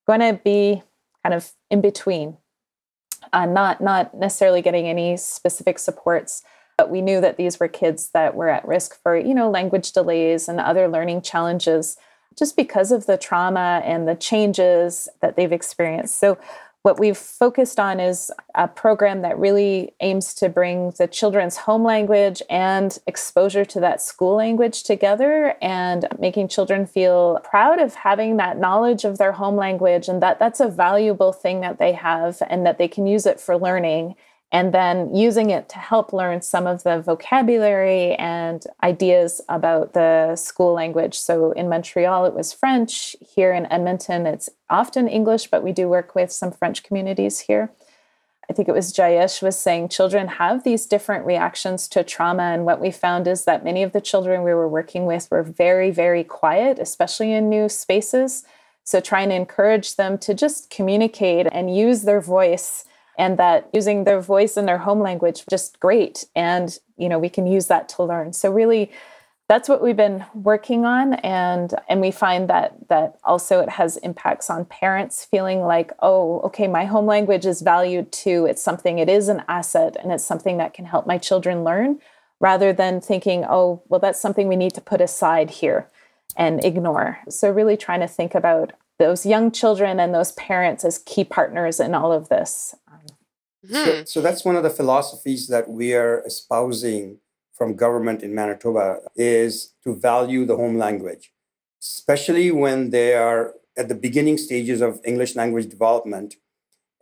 going 0.06 0.20
to 0.20 0.39
be 0.44 0.84
kind 1.24 1.34
of 1.34 1.52
in 1.72 1.82
between 1.82 2.38
uh, 3.34 3.46
not 3.46 3.82
not 3.82 4.13
necessarily 4.13 4.62
getting 4.62 4.88
any 4.88 5.18
specific 5.18 5.80
supports 5.80 6.44
but 6.78 6.89
we 6.89 7.02
knew 7.02 7.22
that 7.22 7.38
these 7.38 7.60
were 7.60 7.68
kids 7.68 8.10
that 8.13 8.36
were 8.36 8.50
at 8.50 8.68
risk 8.68 9.02
for, 9.02 9.18
you 9.18 9.34
know, 9.34 9.50
language 9.50 9.91
delays 9.91 10.50
and 10.50 10.60
other 10.60 10.88
learning 10.88 11.22
challenges 11.22 11.98
just 12.38 12.56
because 12.56 12.91
of 12.91 13.06
the 13.06 13.17
trauma 13.17 13.82
and 13.86 14.08
the 14.08 14.15
changes 14.15 15.08
that 15.21 15.36
they've 15.36 15.52
experienced. 15.52 16.19
So 16.19 16.38
what 16.86 17.00
we've 17.00 17.17
focused 17.17 17.80
on 17.80 18.00
is 18.00 18.30
a 18.54 18.67
program 18.67 19.24
that 19.24 19.39
really 19.39 19.95
aims 20.02 20.36
to 20.36 20.50
bring 20.50 20.91
the 21.00 21.08
children's 21.08 21.58
home 21.58 21.84
language 21.84 22.43
and 22.48 23.00
exposure 23.08 23.65
to 23.65 23.80
that 23.80 24.04
school 24.04 24.36
language 24.36 24.84
together 24.84 25.56
and 25.63 26.08
making 26.19 26.48
children 26.48 26.86
feel 26.86 27.39
proud 27.43 27.80
of 27.80 27.95
having 27.95 28.38
that 28.38 28.60
knowledge 28.60 29.04
of 29.04 29.17
their 29.17 29.32
home 29.32 29.56
language 29.56 30.08
and 30.08 30.21
that 30.21 30.38
that's 30.38 30.60
a 30.60 30.67
valuable 30.67 31.34
thing 31.34 31.62
that 31.62 31.80
they 31.80 31.91
have 31.91 32.38
and 32.52 32.67
that 32.67 32.78
they 32.78 32.88
can 32.88 33.08
use 33.08 33.26
it 33.26 33.39
for 33.39 33.58
learning 33.58 34.13
and 34.51 34.73
then 34.73 35.13
using 35.13 35.49
it 35.49 35.67
to 35.69 35.77
help 35.77 36.13
learn 36.13 36.41
some 36.41 36.67
of 36.67 36.84
the 36.84 37.01
vocabulary 37.01 38.15
and 38.15 38.63
ideas 38.84 39.41
about 39.49 39.93
the 39.93 40.36
school 40.36 40.73
language. 40.73 41.15
So 41.15 41.51
in 41.51 41.67
Montreal, 41.67 42.25
it 42.25 42.34
was 42.34 42.53
French. 42.53 43.15
Here 43.19 43.53
in 43.53 43.71
Edmonton, 43.71 44.25
it's 44.25 44.49
often 44.69 45.08
English, 45.08 45.47
but 45.47 45.63
we 45.63 45.71
do 45.71 45.89
work 45.89 46.15
with 46.15 46.31
some 46.31 46.51
French 46.51 46.84
communities 46.84 47.41
here. 47.41 47.71
I 48.49 48.53
think 48.53 48.69
it 48.69 48.75
was 48.75 48.93
Jayesh 48.93 49.41
was 49.41 49.58
saying 49.58 49.89
children 49.89 50.27
have 50.27 50.63
these 50.63 50.86
different 50.86 51.25
reactions 51.25 51.88
to 51.89 52.03
trauma. 52.03 52.43
And 52.43 52.63
what 52.63 52.79
we 52.79 52.91
found 52.91 53.27
is 53.27 53.45
that 53.45 53.63
many 53.63 53.81
of 53.81 53.91
the 53.91 54.01
children 54.01 54.43
we 54.43 54.53
were 54.53 54.69
working 54.69 55.05
with 55.05 55.29
were 55.31 55.41
very, 55.41 55.89
very 55.89 56.23
quiet, 56.23 56.77
especially 56.77 57.34
in 57.34 57.49
new 57.49 57.67
spaces. 57.67 58.45
So 58.84 58.99
trying 58.99 59.29
to 59.29 59.36
encourage 59.36 59.95
them 59.95 60.19
to 60.19 60.36
just 60.36 60.69
communicate 60.69 61.47
and 61.51 61.75
use 61.75 62.03
their 62.03 62.21
voice 62.21 62.86
and 63.17 63.38
that 63.38 63.69
using 63.73 64.04
their 64.04 64.21
voice 64.21 64.58
in 64.58 64.65
their 64.65 64.80
home 64.80 64.99
language 64.99 65.43
just 65.49 65.80
great. 65.80 66.25
And 66.36 66.78
you 66.97 67.10
know 67.10 67.19
we 67.19 67.30
can 67.30 67.47
use 67.47 67.67
that 67.67 67.89
to 67.89 68.04
learn. 68.04 68.34
So 68.34 68.51
really 68.51 68.91
that's 69.47 69.69
what 69.69 69.84
we've 69.84 69.95
been 69.95 70.25
working 70.34 70.86
on. 70.86 71.15
And 71.15 71.73
and 71.88 72.01
we 72.01 72.12
find 72.12 72.49
that 72.49 72.88
that 72.89 73.17
also 73.23 73.60
it 73.60 73.69
has 73.69 73.97
impacts 73.97 74.49
on 74.49 74.65
parents 74.65 75.25
feeling 75.25 75.62
like 75.62 75.91
oh 76.01 76.41
okay 76.41 76.67
my 76.67 76.86
home 76.86 77.06
language 77.06 77.45
is 77.45 77.62
valued 77.62 78.12
too. 78.12 78.45
It's 78.45 78.63
something 78.63 78.99
it 78.99 79.10
is 79.10 79.30
an 79.30 79.43
asset 79.47 79.95
and 80.01 80.12
it's 80.12 80.25
something 80.25 80.58
that 80.58 80.73
can 80.73 80.86
help 80.86 81.06
my 81.06 81.17
children 81.17 81.63
learn 81.63 81.99
rather 82.39 82.73
than 82.73 83.01
thinking 83.01 83.45
oh 83.47 83.84
well 83.88 83.99
that's 83.99 84.19
something 84.19 84.47
we 84.47 84.56
need 84.56 84.73
to 84.73 84.82
put 84.82 85.01
aside 85.01 85.49
here 85.49 85.89
and 86.36 86.63
ignore. 86.63 87.19
So 87.30 87.50
really 87.50 87.77
trying 87.77 88.02
to 88.02 88.08
think 88.08 88.35
about 88.35 88.73
those 88.98 89.25
young 89.25 89.52
children 89.52 90.00
and 90.00 90.13
those 90.13 90.31
parents 90.33 90.85
as 90.85 91.00
key 91.00 91.23
partners 91.23 91.79
in 91.79 91.94
all 91.94 92.12
of 92.12 92.29
this. 92.29 92.75
So, 93.70 94.00
hmm. 94.00 94.04
so, 94.06 94.22
that's 94.22 94.46
one 94.46 94.56
of 94.56 94.63
the 94.63 94.70
philosophies 94.70 95.48
that 95.48 95.70
we 95.70 95.94
are 95.94 96.22
espousing 96.26 97.20
from 97.54 97.76
government 97.76 98.22
in 98.24 98.36
Manitoba 98.36 99.00
is 99.16 99.74
to 99.84 99.96
value 99.96 100.46
the 100.46 100.58
home 100.58 100.78
language, 100.78 101.32
especially 101.82 102.52
when 102.52 102.90
they 102.92 103.13
are 103.16 103.54
at 103.78 103.88
the 103.88 103.96
beginning 103.96 104.38
stages 104.38 104.82
of 104.82 105.00
English 105.06 105.36
language 105.36 105.70
development 105.70 106.36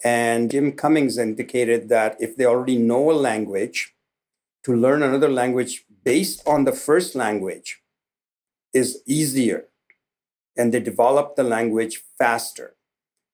And 0.03 0.51
Jim 0.51 0.73
Cummins 0.73 1.17
indicated 1.17 1.89
that 1.89 2.17
if 2.19 2.35
they 2.37 2.45
already 2.45 2.77
know 2.77 3.11
a 3.11 3.17
language, 3.29 3.95
to 4.63 4.75
learn 4.75 5.03
another 5.03 5.29
language 5.29 5.85
based 6.03 6.41
on 6.47 6.63
the 6.65 6.71
first 6.71 7.15
language 7.15 7.81
is 8.73 9.01
easier 9.05 9.67
and 10.57 10.73
they 10.73 10.79
develop 10.79 11.35
the 11.35 11.43
language 11.43 12.03
faster. 12.17 12.72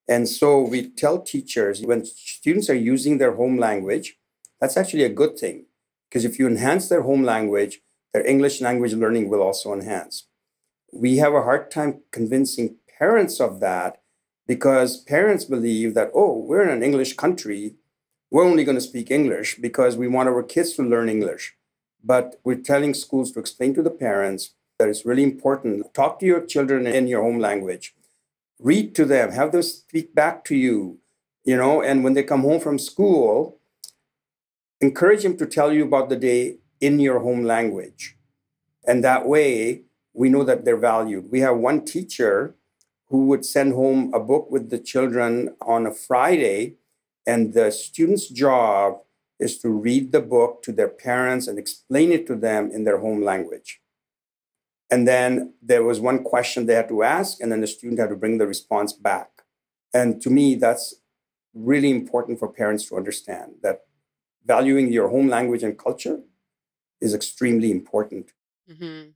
And 0.09 0.27
so 0.27 0.59
we 0.59 0.89
tell 0.89 1.21
teachers 1.21 1.83
when 1.83 2.03
students 2.03 2.67
are 2.67 2.85
using 2.93 3.19
their 3.19 3.35
home 3.35 3.57
language, 3.57 4.17
that's 4.59 4.75
actually 4.75 5.03
a 5.03 5.09
good 5.09 5.37
thing 5.37 5.67
because 6.09 6.25
if 6.25 6.39
you 6.39 6.47
enhance 6.47 6.89
their 6.89 7.03
home 7.03 7.23
language, 7.23 7.81
their 8.11 8.25
English 8.25 8.59
language 8.59 8.93
learning 8.93 9.29
will 9.29 9.43
also 9.43 9.71
enhance. 9.71 10.25
We 10.91 11.17
have 11.17 11.35
a 11.35 11.43
hard 11.43 11.69
time 11.69 12.01
convincing 12.11 12.77
parents 12.97 13.39
of 13.39 13.59
that 13.59 14.01
because 14.47 14.97
parents 14.97 15.45
believe 15.45 15.93
that, 15.93 16.09
oh, 16.15 16.39
we're 16.39 16.63
in 16.63 16.75
an 16.75 16.81
English 16.81 17.13
country, 17.13 17.75
we're 18.31 18.43
only 18.43 18.63
going 18.63 18.77
to 18.77 18.81
speak 18.81 19.11
English 19.11 19.57
because 19.61 19.95
we 19.95 20.07
want 20.07 20.27
our 20.27 20.41
kids 20.41 20.73
to 20.73 20.81
learn 20.81 21.07
English. 21.07 21.55
But 22.03 22.39
we're 22.43 22.55
telling 22.55 22.95
schools 22.95 23.31
to 23.33 23.39
explain 23.39 23.75
to 23.75 23.83
the 23.83 23.91
parents 23.91 24.55
that 24.79 24.89
it's 24.89 25.05
really 25.05 25.23
important. 25.23 25.93
Talk 25.93 26.19
to 26.19 26.25
your 26.25 26.43
children 26.43 26.87
in 26.87 27.07
your 27.07 27.21
home 27.21 27.37
language. 27.37 27.93
Read 28.59 28.93
to 28.95 29.05
them, 29.05 29.31
have 29.31 29.51
them 29.51 29.61
speak 29.61 30.13
back 30.13 30.43
to 30.45 30.55
you, 30.55 30.99
you 31.45 31.55
know, 31.55 31.81
and 31.81 32.03
when 32.03 32.13
they 32.13 32.23
come 32.23 32.41
home 32.41 32.59
from 32.59 32.77
school, 32.77 33.59
encourage 34.81 35.23
them 35.23 35.37
to 35.37 35.45
tell 35.45 35.71
you 35.71 35.85
about 35.85 36.09
the 36.09 36.17
day 36.17 36.57
in 36.81 36.99
your 36.99 37.19
home 37.19 37.43
language. 37.43 38.17
And 38.85 39.03
that 39.03 39.25
way, 39.25 39.83
we 40.13 40.29
know 40.29 40.43
that 40.43 40.65
they're 40.65 40.77
valued. 40.77 41.31
We 41.31 41.39
have 41.39 41.57
one 41.57 41.85
teacher 41.85 42.55
who 43.07 43.27
would 43.27 43.45
send 43.45 43.73
home 43.73 44.11
a 44.13 44.19
book 44.19 44.51
with 44.51 44.69
the 44.69 44.77
children 44.77 45.55
on 45.61 45.87
a 45.87 45.93
Friday, 45.93 46.75
and 47.25 47.53
the 47.53 47.71
student's 47.71 48.27
job 48.27 48.99
is 49.39 49.57
to 49.59 49.69
read 49.69 50.11
the 50.11 50.21
book 50.21 50.61
to 50.63 50.71
their 50.71 50.89
parents 50.89 51.47
and 51.47 51.57
explain 51.57 52.11
it 52.11 52.27
to 52.27 52.35
them 52.35 52.71
in 52.71 52.83
their 52.83 52.99
home 52.99 53.23
language. 53.23 53.81
And 54.91 55.07
then 55.07 55.53
there 55.61 55.83
was 55.83 55.99
one 55.99 56.23
question 56.23 56.65
they 56.65 56.73
had 56.73 56.89
to 56.89 57.03
ask, 57.03 57.41
and 57.41 57.51
then 57.51 57.61
the 57.61 57.67
student 57.67 57.99
had 57.99 58.09
to 58.09 58.15
bring 58.15 58.37
the 58.37 58.47
response 58.47 58.91
back. 58.93 59.29
And 59.93 60.21
to 60.21 60.29
me, 60.29 60.55
that's 60.55 60.95
really 61.53 61.91
important 61.91 62.39
for 62.39 62.47
parents 62.47 62.87
to 62.87 62.97
understand 62.97 63.53
that 63.61 63.81
valuing 64.45 64.91
your 64.91 65.09
home 65.09 65.27
language 65.27 65.63
and 65.63 65.77
culture 65.77 66.21
is 67.01 67.13
extremely 67.13 67.71
important. 67.71 68.31
Mm-hmm. 68.69 69.09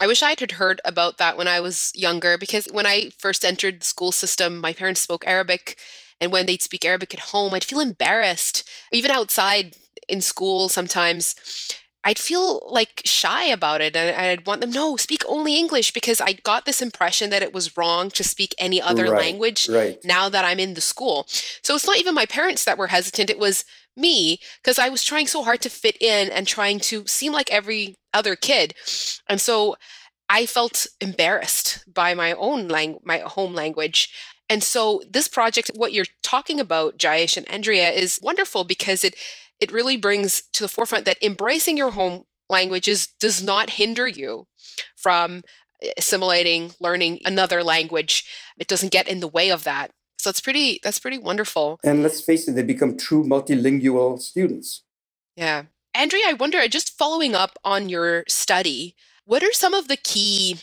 I 0.00 0.06
wish 0.06 0.22
I 0.22 0.36
had 0.38 0.52
heard 0.52 0.80
about 0.84 1.18
that 1.18 1.36
when 1.36 1.48
I 1.48 1.60
was 1.60 1.90
younger 1.94 2.38
because 2.38 2.66
when 2.66 2.86
I 2.86 3.10
first 3.18 3.44
entered 3.44 3.80
the 3.80 3.84
school 3.84 4.12
system, 4.12 4.60
my 4.60 4.72
parents 4.72 5.00
spoke 5.00 5.26
Arabic. 5.26 5.78
And 6.20 6.30
when 6.30 6.46
they'd 6.46 6.62
speak 6.62 6.84
Arabic 6.84 7.14
at 7.14 7.20
home, 7.20 7.54
I'd 7.54 7.64
feel 7.64 7.80
embarrassed. 7.80 8.68
Even 8.92 9.10
outside 9.10 9.76
in 10.08 10.20
school, 10.20 10.68
sometimes 10.68 11.34
I'd 12.08 12.18
feel 12.18 12.66
like 12.70 13.02
shy 13.04 13.44
about 13.44 13.82
it. 13.82 13.94
And 13.94 14.16
I'd 14.16 14.46
want 14.46 14.62
them, 14.62 14.70
no, 14.70 14.96
speak 14.96 15.22
only 15.28 15.58
English 15.58 15.92
because 15.92 16.22
I 16.22 16.32
got 16.32 16.64
this 16.64 16.80
impression 16.80 17.28
that 17.28 17.42
it 17.42 17.52
was 17.52 17.76
wrong 17.76 18.08
to 18.12 18.24
speak 18.24 18.54
any 18.56 18.80
other 18.80 19.10
Right, 19.10 19.20
language 19.24 19.68
right. 19.68 19.98
now 20.04 20.30
that 20.30 20.42
I'm 20.42 20.58
in 20.58 20.72
the 20.72 20.80
school. 20.80 21.26
So 21.62 21.74
it's 21.74 21.86
not 21.86 21.98
even 21.98 22.14
my 22.14 22.24
parents 22.24 22.64
that 22.64 22.78
were 22.78 22.86
hesitant. 22.86 23.28
It 23.28 23.38
was 23.38 23.66
me 23.94 24.38
because 24.62 24.78
I 24.78 24.88
was 24.88 25.04
trying 25.04 25.26
so 25.26 25.42
hard 25.44 25.60
to 25.60 25.68
fit 25.68 26.00
in 26.00 26.30
and 26.30 26.46
trying 26.46 26.80
to 26.80 27.06
seem 27.06 27.32
like 27.34 27.52
every 27.52 27.96
other 28.14 28.36
kid. 28.36 28.74
And 29.28 29.38
so 29.38 29.76
I 30.30 30.46
felt 30.46 30.86
embarrassed 31.02 31.84
by 31.92 32.14
my 32.14 32.32
own 32.32 32.68
lang- 32.68 33.00
my 33.04 33.18
home 33.18 33.52
language. 33.52 34.10
And 34.48 34.62
so 34.64 35.02
this 35.10 35.28
project, 35.28 35.72
what 35.74 35.92
you're 35.92 36.06
talking 36.22 36.58
about, 36.58 36.96
Jayesh 36.96 37.36
and 37.36 37.46
Andrea, 37.50 37.90
is 37.90 38.18
wonderful 38.22 38.64
because 38.64 39.04
it 39.04 39.14
it 39.60 39.72
really 39.72 39.96
brings 39.96 40.42
to 40.52 40.62
the 40.62 40.68
forefront 40.68 41.04
that 41.04 41.22
embracing 41.22 41.76
your 41.76 41.90
home 41.90 42.24
languages 42.48 43.08
does 43.20 43.42
not 43.42 43.70
hinder 43.70 44.06
you 44.06 44.46
from 44.96 45.42
eh, 45.82 45.90
assimilating, 45.96 46.72
learning 46.80 47.20
another 47.24 47.62
language. 47.62 48.24
It 48.58 48.68
doesn't 48.68 48.92
get 48.92 49.08
in 49.08 49.20
the 49.20 49.28
way 49.28 49.50
of 49.50 49.64
that. 49.64 49.90
So 50.18 50.30
it's 50.30 50.40
pretty 50.40 50.80
that's 50.82 50.98
pretty 50.98 51.18
wonderful. 51.18 51.78
And 51.84 52.02
let's 52.02 52.20
face 52.20 52.48
it, 52.48 52.52
they 52.52 52.62
become 52.62 52.96
true 52.96 53.24
multilingual 53.24 54.20
students. 54.20 54.82
Yeah. 55.36 55.64
Andrea, 55.94 56.24
I 56.28 56.32
wonder, 56.32 56.66
just 56.68 56.98
following 56.98 57.34
up 57.34 57.58
on 57.64 57.88
your 57.88 58.24
study, 58.28 58.94
what 59.24 59.42
are 59.42 59.52
some 59.52 59.74
of 59.74 59.88
the 59.88 59.96
key 59.96 60.58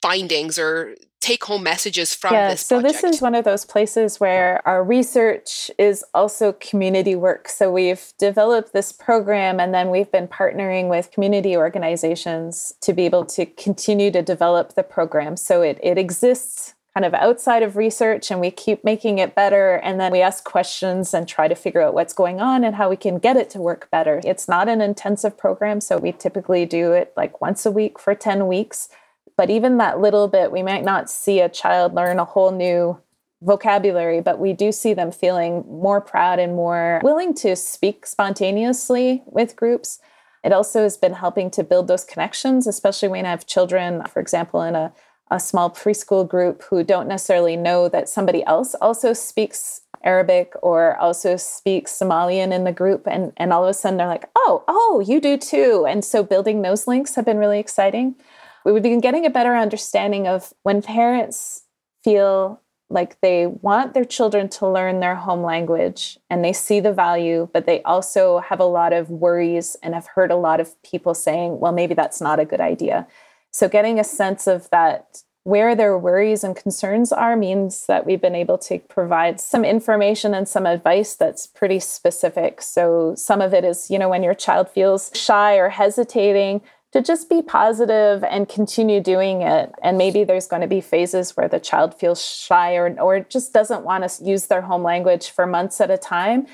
findings 0.00 0.58
or 0.58 0.94
take 1.22 1.44
home 1.44 1.62
messages 1.62 2.14
from 2.14 2.34
yeah, 2.34 2.50
this 2.50 2.66
so 2.66 2.82
this 2.82 3.04
is 3.04 3.22
one 3.22 3.34
of 3.34 3.44
those 3.44 3.64
places 3.64 4.18
where 4.18 4.60
our 4.66 4.82
research 4.82 5.70
is 5.78 6.04
also 6.12 6.52
community 6.54 7.14
work. 7.14 7.48
So 7.48 7.70
we've 7.70 8.12
developed 8.18 8.72
this 8.72 8.90
program 8.90 9.60
and 9.60 9.72
then 9.72 9.90
we've 9.90 10.10
been 10.10 10.26
partnering 10.26 10.88
with 10.88 11.12
community 11.12 11.56
organizations 11.56 12.74
to 12.80 12.92
be 12.92 13.06
able 13.06 13.24
to 13.26 13.46
continue 13.46 14.10
to 14.10 14.20
develop 14.20 14.74
the 14.74 14.82
program. 14.82 15.36
So 15.36 15.62
it, 15.62 15.78
it 15.80 15.96
exists 15.96 16.74
kind 16.92 17.06
of 17.06 17.14
outside 17.14 17.62
of 17.62 17.76
research 17.76 18.30
and 18.30 18.40
we 18.40 18.50
keep 18.50 18.84
making 18.84 19.18
it 19.18 19.34
better 19.34 19.76
and 19.76 19.98
then 19.98 20.12
we 20.12 20.20
ask 20.20 20.44
questions 20.44 21.14
and 21.14 21.26
try 21.26 21.48
to 21.48 21.54
figure 21.54 21.80
out 21.80 21.94
what's 21.94 22.12
going 22.12 22.40
on 22.40 22.64
and 22.64 22.74
how 22.74 22.90
we 22.90 22.96
can 22.96 23.18
get 23.18 23.36
it 23.36 23.48
to 23.48 23.58
work 23.58 23.88
better. 23.90 24.20
It's 24.24 24.48
not 24.48 24.68
an 24.68 24.80
intensive 24.80 25.38
program, 25.38 25.80
so 25.80 25.96
we 25.96 26.12
typically 26.12 26.66
do 26.66 26.92
it 26.92 27.12
like 27.16 27.40
once 27.40 27.64
a 27.64 27.70
week 27.70 27.98
for 27.98 28.14
10 28.14 28.46
weeks. 28.46 28.88
But 29.36 29.50
even 29.50 29.78
that 29.78 30.00
little 30.00 30.28
bit, 30.28 30.52
we 30.52 30.62
might 30.62 30.84
not 30.84 31.10
see 31.10 31.40
a 31.40 31.48
child 31.48 31.94
learn 31.94 32.18
a 32.18 32.24
whole 32.24 32.50
new 32.50 32.98
vocabulary, 33.42 34.20
but 34.20 34.38
we 34.38 34.52
do 34.52 34.72
see 34.72 34.94
them 34.94 35.10
feeling 35.10 35.64
more 35.68 36.00
proud 36.00 36.38
and 36.38 36.54
more 36.54 37.00
willing 37.02 37.34
to 37.34 37.56
speak 37.56 38.06
spontaneously 38.06 39.22
with 39.26 39.56
groups. 39.56 39.98
It 40.44 40.52
also 40.52 40.82
has 40.82 40.96
been 40.96 41.14
helping 41.14 41.50
to 41.52 41.64
build 41.64 41.88
those 41.88 42.04
connections, 42.04 42.66
especially 42.66 43.08
when 43.08 43.26
I 43.26 43.30
have 43.30 43.46
children, 43.46 44.02
for 44.04 44.20
example, 44.20 44.62
in 44.62 44.74
a, 44.74 44.92
a 45.30 45.38
small 45.38 45.70
preschool 45.70 46.28
group 46.28 46.62
who 46.64 46.82
don't 46.84 47.08
necessarily 47.08 47.56
know 47.56 47.88
that 47.88 48.08
somebody 48.08 48.44
else 48.44 48.74
also 48.74 49.12
speaks 49.12 49.82
Arabic 50.04 50.52
or 50.62 50.96
also 50.98 51.36
speaks 51.36 51.96
Somalian 51.96 52.52
in 52.52 52.64
the 52.64 52.72
group. 52.72 53.06
And, 53.06 53.32
and 53.36 53.52
all 53.52 53.62
of 53.64 53.70
a 53.70 53.74
sudden 53.74 53.98
they're 53.98 54.08
like, 54.08 54.28
oh, 54.36 54.64
oh, 54.66 55.04
you 55.06 55.20
do 55.20 55.36
too. 55.36 55.86
And 55.88 56.04
so 56.04 56.24
building 56.24 56.62
those 56.62 56.88
links 56.88 57.14
have 57.14 57.24
been 57.24 57.38
really 57.38 57.60
exciting 57.60 58.16
we 58.64 58.72
would 58.72 58.82
be 58.82 58.96
getting 59.00 59.26
a 59.26 59.30
better 59.30 59.54
understanding 59.54 60.26
of 60.26 60.52
when 60.62 60.82
parents 60.82 61.64
feel 62.04 62.60
like 62.92 63.20
they 63.20 63.46
want 63.46 63.94
their 63.94 64.04
children 64.04 64.48
to 64.48 64.68
learn 64.68 65.00
their 65.00 65.16
home 65.16 65.42
language 65.42 66.18
and 66.28 66.44
they 66.44 66.52
see 66.52 66.78
the 66.78 66.92
value, 66.92 67.48
but 67.52 67.66
they 67.66 67.82
also 67.82 68.38
have 68.40 68.60
a 68.60 68.64
lot 68.64 68.92
of 68.92 69.10
worries 69.10 69.76
and 69.82 69.94
have 69.94 70.06
heard 70.06 70.30
a 70.30 70.36
lot 70.36 70.60
of 70.60 70.80
people 70.82 71.14
saying, 71.14 71.58
well, 71.58 71.72
maybe 71.72 71.94
that's 71.94 72.20
not 72.20 72.38
a 72.38 72.44
good 72.44 72.60
idea. 72.60 73.06
So, 73.50 73.68
getting 73.68 73.98
a 73.98 74.04
sense 74.04 74.46
of 74.46 74.68
that, 74.70 75.22
where 75.44 75.74
their 75.74 75.98
worries 75.98 76.44
and 76.44 76.54
concerns 76.54 77.12
are, 77.12 77.36
means 77.36 77.86
that 77.86 78.06
we've 78.06 78.20
been 78.20 78.34
able 78.34 78.58
to 78.58 78.78
provide 78.78 79.40
some 79.40 79.64
information 79.64 80.34
and 80.34 80.48
some 80.48 80.66
advice 80.66 81.16
that's 81.16 81.46
pretty 81.46 81.80
specific. 81.80 82.62
So, 82.62 83.14
some 83.16 83.40
of 83.40 83.52
it 83.52 83.64
is, 83.64 83.90
you 83.90 83.98
know, 83.98 84.08
when 84.08 84.22
your 84.22 84.34
child 84.34 84.70
feels 84.70 85.10
shy 85.14 85.56
or 85.56 85.68
hesitating, 85.68 86.62
to 86.92 87.00
just 87.00 87.30
be 87.30 87.40
positive 87.40 88.22
and 88.22 88.48
continue 88.48 89.00
doing 89.00 89.42
it. 89.42 89.72
And 89.82 89.96
maybe 89.96 90.24
there's 90.24 90.46
going 90.46 90.62
to 90.62 90.68
be 90.68 90.80
phases 90.80 91.36
where 91.36 91.48
the 91.48 91.58
child 91.58 91.94
feels 91.94 92.24
shy 92.24 92.74
or, 92.74 92.94
or 93.00 93.20
just 93.20 93.52
doesn't 93.52 93.82
want 93.82 94.08
to 94.08 94.24
use 94.24 94.46
their 94.46 94.60
home 94.62 94.82
language 94.82 95.30
for 95.30 95.46
months 95.46 95.80
at 95.80 95.90
a 95.90 95.96
time. 95.96 96.46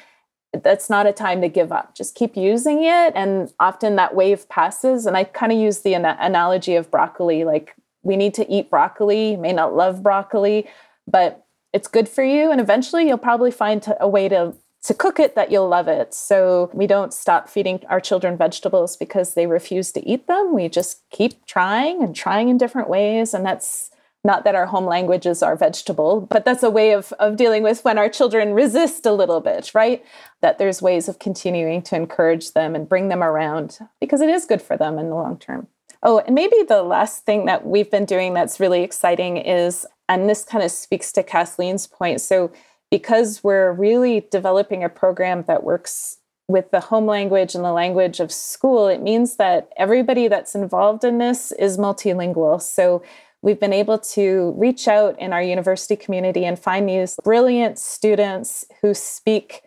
That's 0.52 0.88
not 0.88 1.06
a 1.06 1.12
time 1.12 1.40
to 1.42 1.48
give 1.48 1.72
up. 1.72 1.94
Just 1.94 2.14
keep 2.14 2.36
using 2.36 2.84
it. 2.84 3.12
And 3.14 3.52
often 3.58 3.96
that 3.96 4.14
wave 4.14 4.48
passes. 4.48 5.06
And 5.06 5.16
I 5.16 5.24
kind 5.24 5.52
of 5.52 5.58
use 5.58 5.80
the 5.80 5.94
an- 5.94 6.04
analogy 6.04 6.76
of 6.76 6.90
broccoli 6.90 7.44
like, 7.44 7.74
we 8.02 8.16
need 8.16 8.32
to 8.34 8.50
eat 8.50 8.70
broccoli. 8.70 9.32
You 9.32 9.38
may 9.38 9.52
not 9.52 9.74
love 9.74 10.04
broccoli, 10.04 10.68
but 11.06 11.44
it's 11.72 11.88
good 11.88 12.08
for 12.08 12.22
you. 12.22 12.50
And 12.52 12.60
eventually 12.60 13.08
you'll 13.08 13.18
probably 13.18 13.50
find 13.50 13.84
a 14.00 14.08
way 14.08 14.28
to 14.28 14.54
to 14.84 14.94
cook 14.94 15.18
it 15.18 15.34
that 15.34 15.50
you'll 15.50 15.68
love 15.68 15.88
it. 15.88 16.14
So 16.14 16.70
we 16.72 16.86
don't 16.86 17.12
stop 17.12 17.48
feeding 17.48 17.80
our 17.88 18.00
children 18.00 18.36
vegetables 18.36 18.96
because 18.96 19.34
they 19.34 19.46
refuse 19.46 19.92
to 19.92 20.08
eat 20.08 20.26
them. 20.26 20.54
We 20.54 20.68
just 20.68 21.02
keep 21.10 21.44
trying 21.46 22.02
and 22.02 22.14
trying 22.14 22.48
in 22.48 22.58
different 22.58 22.88
ways. 22.88 23.34
And 23.34 23.44
that's 23.44 23.90
not 24.24 24.44
that 24.44 24.54
our 24.54 24.66
home 24.66 24.84
languages 24.84 25.42
are 25.42 25.56
vegetable, 25.56 26.20
but 26.20 26.44
that's 26.44 26.62
a 26.62 26.70
way 26.70 26.92
of, 26.92 27.12
of 27.14 27.36
dealing 27.36 27.62
with 27.62 27.84
when 27.84 27.98
our 27.98 28.08
children 28.08 28.52
resist 28.52 29.06
a 29.06 29.12
little 29.12 29.40
bit, 29.40 29.72
right? 29.74 30.04
That 30.42 30.58
there's 30.58 30.82
ways 30.82 31.08
of 31.08 31.18
continuing 31.18 31.82
to 31.82 31.96
encourage 31.96 32.52
them 32.52 32.74
and 32.74 32.88
bring 32.88 33.08
them 33.08 33.22
around 33.22 33.78
because 34.00 34.20
it 34.20 34.28
is 34.28 34.44
good 34.44 34.62
for 34.62 34.76
them 34.76 34.98
in 34.98 35.08
the 35.08 35.14
long 35.14 35.38
term. 35.38 35.68
Oh, 36.02 36.20
and 36.20 36.34
maybe 36.34 36.62
the 36.68 36.82
last 36.82 37.24
thing 37.24 37.46
that 37.46 37.66
we've 37.66 37.90
been 37.90 38.04
doing 38.04 38.34
that's 38.34 38.60
really 38.60 38.82
exciting 38.82 39.36
is, 39.36 39.84
and 40.08 40.28
this 40.28 40.44
kind 40.44 40.64
of 40.64 40.70
speaks 40.70 41.10
to 41.12 41.22
Kathleen's 41.22 41.86
point. 41.86 42.20
So 42.20 42.52
because 42.90 43.42
we're 43.44 43.72
really 43.72 44.26
developing 44.30 44.82
a 44.82 44.88
program 44.88 45.44
that 45.46 45.62
works 45.62 46.18
with 46.48 46.70
the 46.70 46.80
home 46.80 47.06
language 47.06 47.54
and 47.54 47.64
the 47.64 47.72
language 47.72 48.20
of 48.20 48.32
school, 48.32 48.88
it 48.88 49.02
means 49.02 49.36
that 49.36 49.70
everybody 49.76 50.28
that's 50.28 50.54
involved 50.54 51.04
in 51.04 51.18
this 51.18 51.52
is 51.52 51.76
multilingual. 51.76 52.60
So 52.60 53.02
we've 53.42 53.60
been 53.60 53.74
able 53.74 53.98
to 53.98 54.54
reach 54.56 54.88
out 54.88 55.18
in 55.20 55.32
our 55.32 55.42
university 55.42 55.94
community 55.94 56.46
and 56.46 56.58
find 56.58 56.88
these 56.88 57.16
brilliant 57.22 57.78
students 57.78 58.64
who 58.80 58.94
speak 58.94 59.62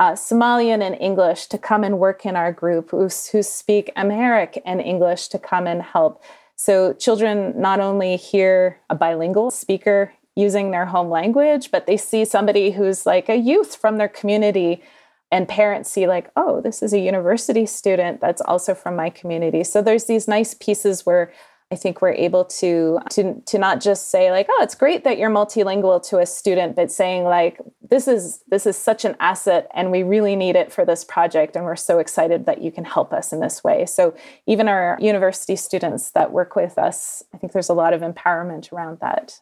uh, 0.00 0.12
Somalian 0.12 0.82
and 0.82 0.96
English 1.00 1.46
to 1.46 1.58
come 1.58 1.84
and 1.84 1.98
work 1.98 2.26
in 2.26 2.34
our 2.34 2.50
group, 2.50 2.90
who, 2.90 3.08
who 3.30 3.42
speak 3.42 3.92
Amharic 3.94 4.60
and 4.64 4.80
English 4.80 5.28
to 5.28 5.38
come 5.38 5.66
and 5.66 5.82
help. 5.82 6.22
So 6.56 6.92
children 6.94 7.60
not 7.60 7.78
only 7.78 8.16
hear 8.16 8.80
a 8.88 8.94
bilingual 8.94 9.50
speaker 9.50 10.12
using 10.36 10.70
their 10.70 10.86
home 10.86 11.10
language, 11.10 11.70
but 11.70 11.86
they 11.86 11.96
see 11.96 12.24
somebody 12.24 12.70
who's 12.70 13.06
like 13.06 13.28
a 13.28 13.36
youth 13.36 13.76
from 13.76 13.98
their 13.98 14.08
community 14.08 14.82
and 15.30 15.48
parents 15.48 15.90
see 15.90 16.06
like 16.06 16.30
oh 16.36 16.60
this 16.60 16.82
is 16.82 16.92
a 16.92 16.98
university 16.98 17.64
student 17.64 18.20
that's 18.20 18.42
also 18.42 18.74
from 18.74 18.94
my 18.94 19.08
community 19.08 19.64
so 19.64 19.80
there's 19.80 20.04
these 20.04 20.28
nice 20.28 20.52
pieces 20.52 21.06
where 21.06 21.32
I 21.72 21.74
think 21.74 22.02
we're 22.02 22.12
able 22.12 22.44
to 22.44 22.98
to 23.12 23.40
to 23.46 23.58
not 23.58 23.80
just 23.80 24.10
say 24.10 24.30
like, 24.30 24.46
oh, 24.50 24.62
it's 24.62 24.74
great 24.74 25.04
that 25.04 25.16
you're 25.16 25.30
multilingual 25.30 26.06
to 26.10 26.18
a 26.18 26.26
student, 26.26 26.76
but 26.76 26.92
saying 26.92 27.24
like, 27.24 27.58
this 27.80 28.06
is 28.06 28.44
this 28.46 28.66
is 28.66 28.76
such 28.76 29.06
an 29.06 29.16
asset, 29.20 29.70
and 29.72 29.90
we 29.90 30.02
really 30.02 30.36
need 30.36 30.54
it 30.54 30.70
for 30.70 30.84
this 30.84 31.02
project, 31.02 31.56
and 31.56 31.64
we're 31.64 31.74
so 31.76 31.98
excited 31.98 32.44
that 32.44 32.60
you 32.60 32.70
can 32.70 32.84
help 32.84 33.14
us 33.14 33.32
in 33.32 33.40
this 33.40 33.64
way. 33.64 33.86
So 33.86 34.14
even 34.46 34.68
our 34.68 34.98
university 35.00 35.56
students 35.56 36.10
that 36.10 36.30
work 36.30 36.56
with 36.56 36.76
us, 36.76 37.22
I 37.32 37.38
think 37.38 37.54
there's 37.54 37.70
a 37.70 37.74
lot 37.74 37.94
of 37.94 38.02
empowerment 38.02 38.70
around 38.70 39.00
that. 39.00 39.40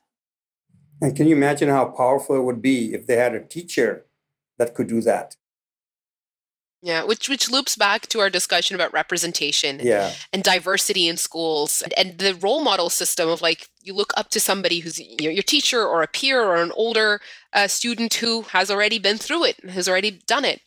And 1.00 1.16
can 1.16 1.26
you 1.26 1.34
imagine 1.36 1.68
how 1.68 1.86
powerful 1.86 2.36
it 2.36 2.42
would 2.42 2.60
be 2.60 2.92
if 2.94 3.06
they 3.06 3.16
had 3.16 3.34
a 3.34 3.44
teacher 3.44 4.06
that 4.58 4.74
could 4.74 4.86
do 4.88 5.00
that? 5.02 5.34
Yeah, 6.82 7.04
which 7.04 7.28
which 7.28 7.50
loops 7.50 7.76
back 7.76 8.06
to 8.08 8.20
our 8.20 8.30
discussion 8.30 8.74
about 8.74 8.92
representation 8.94 9.80
Yeah. 9.82 10.14
and 10.32 10.42
diversity 10.42 11.08
in 11.08 11.18
schools 11.18 11.82
and, 11.82 11.92
and 11.98 12.18
the 12.18 12.34
role 12.34 12.62
model 12.62 12.88
system 12.88 13.28
of 13.28 13.42
like 13.42 13.68
you 13.82 13.92
look 13.92 14.14
up 14.16 14.30
to 14.30 14.40
somebody 14.40 14.80
who's 14.80 14.98
your, 14.98 15.30
your 15.32 15.42
teacher 15.42 15.84
or 15.84 16.02
a 16.02 16.06
peer 16.06 16.42
or 16.42 16.56
an 16.56 16.72
older 16.74 17.20
uh, 17.52 17.68
student 17.68 18.14
who 18.14 18.42
has 18.42 18.70
already 18.70 18.98
been 18.98 19.18
through 19.18 19.44
it, 19.44 19.62
has 19.68 19.88
already 19.90 20.22
done 20.26 20.46
it. 20.46 20.62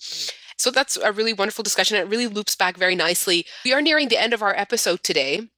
So 0.56 0.70
that's 0.70 0.98
a 0.98 1.12
really 1.12 1.34
wonderful 1.34 1.64
discussion. 1.64 1.98
It 1.98 2.08
really 2.08 2.28
loops 2.28 2.56
back 2.56 2.78
very 2.78 2.96
nicely. 2.96 3.46
We 3.66 3.74
are 3.74 3.82
nearing 3.82 4.10
the 4.10 4.22
end 4.22 4.34
of 4.34 4.44
our 4.44 4.56
episode 4.56 5.04
today. 5.04 5.50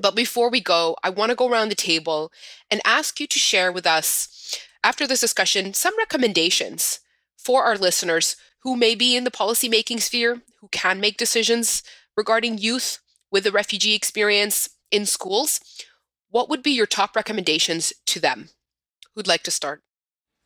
But 0.00 0.14
before 0.14 0.50
we 0.50 0.60
go, 0.60 0.96
I 1.02 1.10
want 1.10 1.30
to 1.30 1.36
go 1.36 1.48
around 1.48 1.68
the 1.68 1.74
table 1.74 2.32
and 2.70 2.80
ask 2.84 3.20
you 3.20 3.26
to 3.26 3.38
share 3.38 3.72
with 3.72 3.86
us, 3.86 4.58
after 4.84 5.06
this 5.06 5.20
discussion, 5.20 5.74
some 5.74 5.96
recommendations 5.98 7.00
for 7.36 7.64
our 7.64 7.76
listeners 7.76 8.36
who 8.60 8.76
may 8.76 8.94
be 8.94 9.16
in 9.16 9.24
the 9.24 9.30
policymaking 9.30 10.00
sphere, 10.00 10.42
who 10.60 10.68
can 10.68 11.00
make 11.00 11.16
decisions 11.16 11.82
regarding 12.16 12.58
youth 12.58 12.98
with 13.30 13.46
a 13.46 13.52
refugee 13.52 13.94
experience 13.94 14.68
in 14.90 15.06
schools. 15.06 15.60
What 16.30 16.48
would 16.48 16.62
be 16.62 16.72
your 16.72 16.86
top 16.86 17.16
recommendations 17.16 17.92
to 18.06 18.20
them? 18.20 18.50
Who'd 19.14 19.26
like 19.26 19.42
to 19.44 19.50
start? 19.50 19.82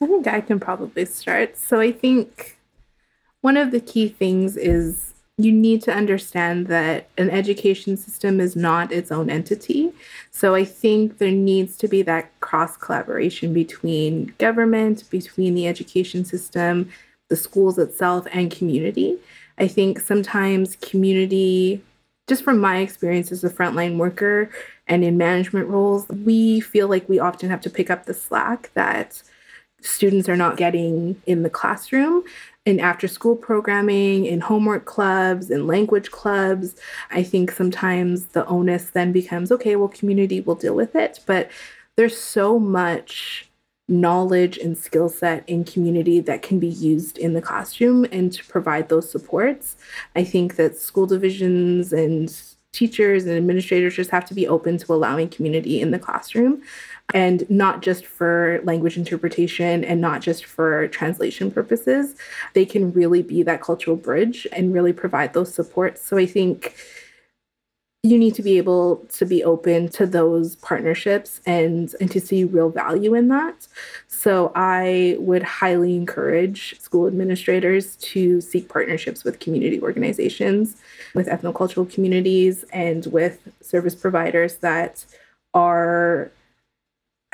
I 0.02 0.06
think 0.06 0.26
I 0.26 0.40
can 0.40 0.60
probably 0.60 1.04
start. 1.04 1.56
So 1.56 1.80
I 1.80 1.92
think 1.92 2.58
one 3.40 3.56
of 3.56 3.70
the 3.70 3.80
key 3.80 4.08
things 4.08 4.56
is 4.56 5.09
you 5.44 5.52
need 5.52 5.82
to 5.82 5.92
understand 5.92 6.66
that 6.66 7.08
an 7.18 7.30
education 7.30 7.96
system 7.96 8.40
is 8.40 8.56
not 8.56 8.92
its 8.92 9.12
own 9.12 9.30
entity. 9.30 9.92
So 10.30 10.54
I 10.54 10.64
think 10.64 11.18
there 11.18 11.30
needs 11.30 11.76
to 11.78 11.88
be 11.88 12.02
that 12.02 12.38
cross 12.40 12.76
collaboration 12.76 13.52
between 13.52 14.34
government, 14.38 15.08
between 15.10 15.54
the 15.54 15.66
education 15.66 16.24
system, 16.24 16.90
the 17.28 17.36
schools 17.36 17.78
itself, 17.78 18.26
and 18.32 18.50
community. 18.50 19.18
I 19.58 19.68
think 19.68 20.00
sometimes 20.00 20.76
community, 20.76 21.82
just 22.26 22.42
from 22.42 22.58
my 22.58 22.78
experience 22.78 23.30
as 23.30 23.44
a 23.44 23.50
frontline 23.50 23.98
worker 23.98 24.50
and 24.86 25.04
in 25.04 25.16
management 25.16 25.68
roles, 25.68 26.08
we 26.08 26.60
feel 26.60 26.88
like 26.88 27.08
we 27.08 27.18
often 27.18 27.50
have 27.50 27.60
to 27.62 27.70
pick 27.70 27.90
up 27.90 28.06
the 28.06 28.14
slack 28.14 28.70
that 28.74 29.22
students 29.82 30.28
are 30.28 30.36
not 30.36 30.56
getting 30.56 31.20
in 31.26 31.42
the 31.42 31.50
classroom 31.50 32.22
in 32.66 32.78
after 32.78 33.08
school 33.08 33.36
programming, 33.36 34.26
in 34.26 34.40
homework 34.40 34.84
clubs, 34.84 35.50
in 35.50 35.66
language 35.66 36.10
clubs. 36.10 36.76
I 37.10 37.22
think 37.22 37.50
sometimes 37.50 38.26
the 38.26 38.46
onus 38.46 38.90
then 38.90 39.12
becomes 39.12 39.50
okay, 39.52 39.76
well, 39.76 39.88
community 39.88 40.40
will 40.40 40.54
deal 40.54 40.74
with 40.74 40.94
it. 40.94 41.20
But 41.26 41.50
there's 41.96 42.18
so 42.18 42.58
much 42.58 43.50
knowledge 43.88 44.56
and 44.58 44.78
skill 44.78 45.08
set 45.08 45.46
in 45.48 45.64
community 45.64 46.20
that 46.20 46.42
can 46.42 46.60
be 46.60 46.68
used 46.68 47.18
in 47.18 47.32
the 47.32 47.42
classroom 47.42 48.06
and 48.12 48.32
to 48.32 48.44
provide 48.44 48.88
those 48.88 49.10
supports. 49.10 49.76
I 50.14 50.22
think 50.22 50.56
that 50.56 50.76
school 50.76 51.06
divisions 51.06 51.92
and 51.92 52.32
teachers 52.72 53.26
and 53.26 53.36
administrators 53.36 53.96
just 53.96 54.10
have 54.10 54.24
to 54.24 54.34
be 54.34 54.46
open 54.46 54.78
to 54.78 54.92
allowing 54.92 55.28
community 55.28 55.80
in 55.80 55.90
the 55.90 55.98
classroom 55.98 56.62
and 57.14 57.48
not 57.50 57.82
just 57.82 58.06
for 58.06 58.60
language 58.64 58.96
interpretation 58.96 59.84
and 59.84 60.00
not 60.00 60.20
just 60.20 60.44
for 60.44 60.88
translation 60.88 61.50
purposes. 61.50 62.14
They 62.54 62.64
can 62.64 62.92
really 62.92 63.22
be 63.22 63.42
that 63.42 63.62
cultural 63.62 63.96
bridge 63.96 64.46
and 64.52 64.72
really 64.72 64.92
provide 64.92 65.32
those 65.32 65.52
supports. 65.52 66.02
So 66.02 66.16
I 66.18 66.26
think 66.26 66.74
you 68.02 68.16
need 68.16 68.34
to 68.34 68.42
be 68.42 68.56
able 68.56 68.96
to 69.12 69.26
be 69.26 69.44
open 69.44 69.86
to 69.90 70.06
those 70.06 70.56
partnerships 70.56 71.40
and 71.44 71.94
and 72.00 72.10
to 72.10 72.18
see 72.18 72.44
real 72.44 72.70
value 72.70 73.14
in 73.14 73.28
that 73.28 73.68
so 74.08 74.50
i 74.54 75.16
would 75.18 75.42
highly 75.42 75.94
encourage 75.96 76.80
school 76.80 77.06
administrators 77.06 77.96
to 77.96 78.40
seek 78.40 78.70
partnerships 78.70 79.22
with 79.22 79.38
community 79.38 79.78
organizations 79.82 80.76
with 81.14 81.26
ethnocultural 81.26 81.92
communities 81.92 82.64
and 82.72 83.04
with 83.06 83.52
service 83.60 83.94
providers 83.94 84.56
that 84.56 85.04
are 85.52 86.32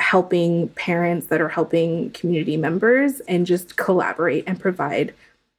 helping 0.06 0.68
parents 0.68 1.26
that 1.26 1.40
are 1.40 1.48
helping 1.48 2.10
community 2.10 2.56
members 2.56 3.18
and 3.26 3.44
just 3.44 3.76
collaborate 3.76 4.44
and 4.46 4.60
provide 4.60 5.12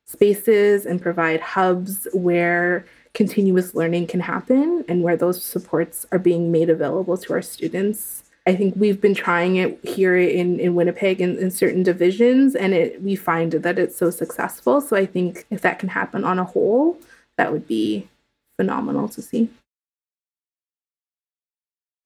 spaces 0.05 0.85
and 0.85 1.01
provide 1.01 1.41
hubs 1.41 2.07
where 2.13 2.85
continuous 3.13 3.75
learning 3.75 4.07
can 4.07 4.21
happen 4.21 4.85
and 4.87 5.03
where 5.03 5.17
those 5.17 5.43
supports 5.43 6.05
are 6.13 6.19
being 6.19 6.49
made 6.49 6.69
available 6.69 7.17
to 7.17 7.33
our 7.33 7.41
students. 7.41 8.23
I 8.47 8.55
think 8.55 8.75
we've 8.77 9.01
been 9.01 9.13
trying 9.13 9.57
it 9.57 9.77
here 9.83 10.15
in, 10.15 10.61
in 10.61 10.75
Winnipeg 10.75 11.19
in, 11.19 11.37
in 11.37 11.51
certain 11.51 11.83
divisions, 11.83 12.55
and 12.55 12.73
it 12.73 13.01
we 13.01 13.17
find 13.17 13.51
that 13.51 13.77
it's 13.77 13.97
so 13.97 14.09
successful. 14.09 14.79
So 14.79 14.95
I 14.95 15.05
think 15.05 15.45
if 15.49 15.59
that 15.59 15.77
can 15.77 15.89
happen 15.89 16.23
on 16.23 16.39
a 16.39 16.45
whole, 16.45 16.97
that 17.37 17.51
would 17.51 17.67
be 17.67 18.07
phenomenal 18.55 19.09
to 19.09 19.21
see. 19.21 19.49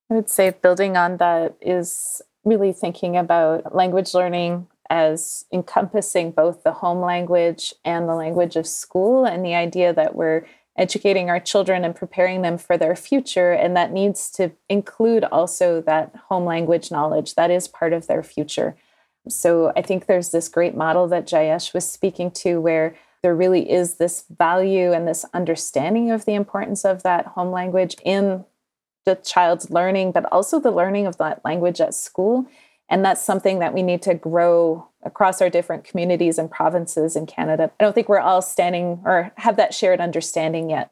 I 0.10 0.16
would 0.16 0.30
say 0.30 0.50
building 0.50 0.98
on 0.98 1.18
that 1.18 1.56
is 1.62 2.22
really 2.44 2.74
thinking 2.74 3.16
about 3.18 3.76
language 3.76 4.14
learning 4.14 4.68
as 4.90 5.46
encompassing 5.54 6.32
both 6.32 6.64
the 6.64 6.74
home 6.74 7.00
language 7.00 7.74
and 7.86 8.10
the 8.10 8.16
language 8.16 8.56
of 8.58 8.68
school, 8.68 9.24
and 9.24 9.46
the 9.46 9.56
idea 9.56 9.94
that 9.94 10.16
we're 10.16 10.46
educating 10.78 11.30
our 11.30 11.40
children 11.40 11.86
and 11.86 11.96
preparing 11.96 12.42
them 12.42 12.58
for 12.58 12.78
their 12.78 12.96
future. 12.96 13.52
And 13.52 13.76
that 13.76 13.92
needs 13.92 14.30
to 14.32 14.52
include 14.70 15.24
also 15.26 15.82
that 15.82 16.16
home 16.30 16.46
language 16.46 16.92
knowledge 16.92 17.36
that 17.36 17.52
is 17.52 17.68
part 17.68 17.94
of 17.94 18.08
their 18.08 18.24
future. 18.24 18.76
So 19.28 19.72
I 19.76 19.82
think 19.82 20.06
there's 20.06 20.32
this 20.32 20.48
great 20.50 20.76
model 20.76 21.08
that 21.10 21.28
Jayesh 21.28 21.74
was 21.74 21.90
speaking 21.90 22.32
to 22.32 22.60
where 22.60 22.96
there 23.22 23.36
really 23.36 23.70
is 23.70 23.96
this 23.96 24.26
value 24.36 24.92
and 24.92 25.08
this 25.08 25.26
understanding 25.34 26.10
of 26.10 26.26
the 26.26 26.34
importance 26.34 26.84
of 26.84 27.04
that 27.04 27.28
home 27.28 27.52
language 27.52 27.96
in 28.04 28.46
the 29.06 29.16
child's 29.16 29.72
learning, 29.72 30.12
but 30.12 30.26
also 30.32 30.60
the 30.60 30.72
learning 30.72 31.08
of 31.08 31.18
that 31.18 31.44
language 31.44 31.82
at 31.82 31.94
school. 31.94 32.46
And 32.90 33.06
that's 33.06 33.22
something 33.24 33.60
that 33.60 33.74
we 33.74 33.84
need 33.84 34.02
to 34.04 34.14
grow 34.14 34.88
across 35.04 35.42
our 35.42 35.50
different 35.50 35.84
communities 35.84 36.38
and 36.38 36.52
provinces 36.52 37.16
in 37.16 37.26
Canada. 37.26 37.72
I 37.80 37.84
don't 37.84 37.94
think 37.94 38.10
we're 38.10 38.20
all 38.20 38.42
standing 38.42 39.02
or 39.06 39.32
have 39.38 39.56
that 39.58 39.74
shared 39.74 40.02
understanding 40.02 40.70
yet. 40.70 40.92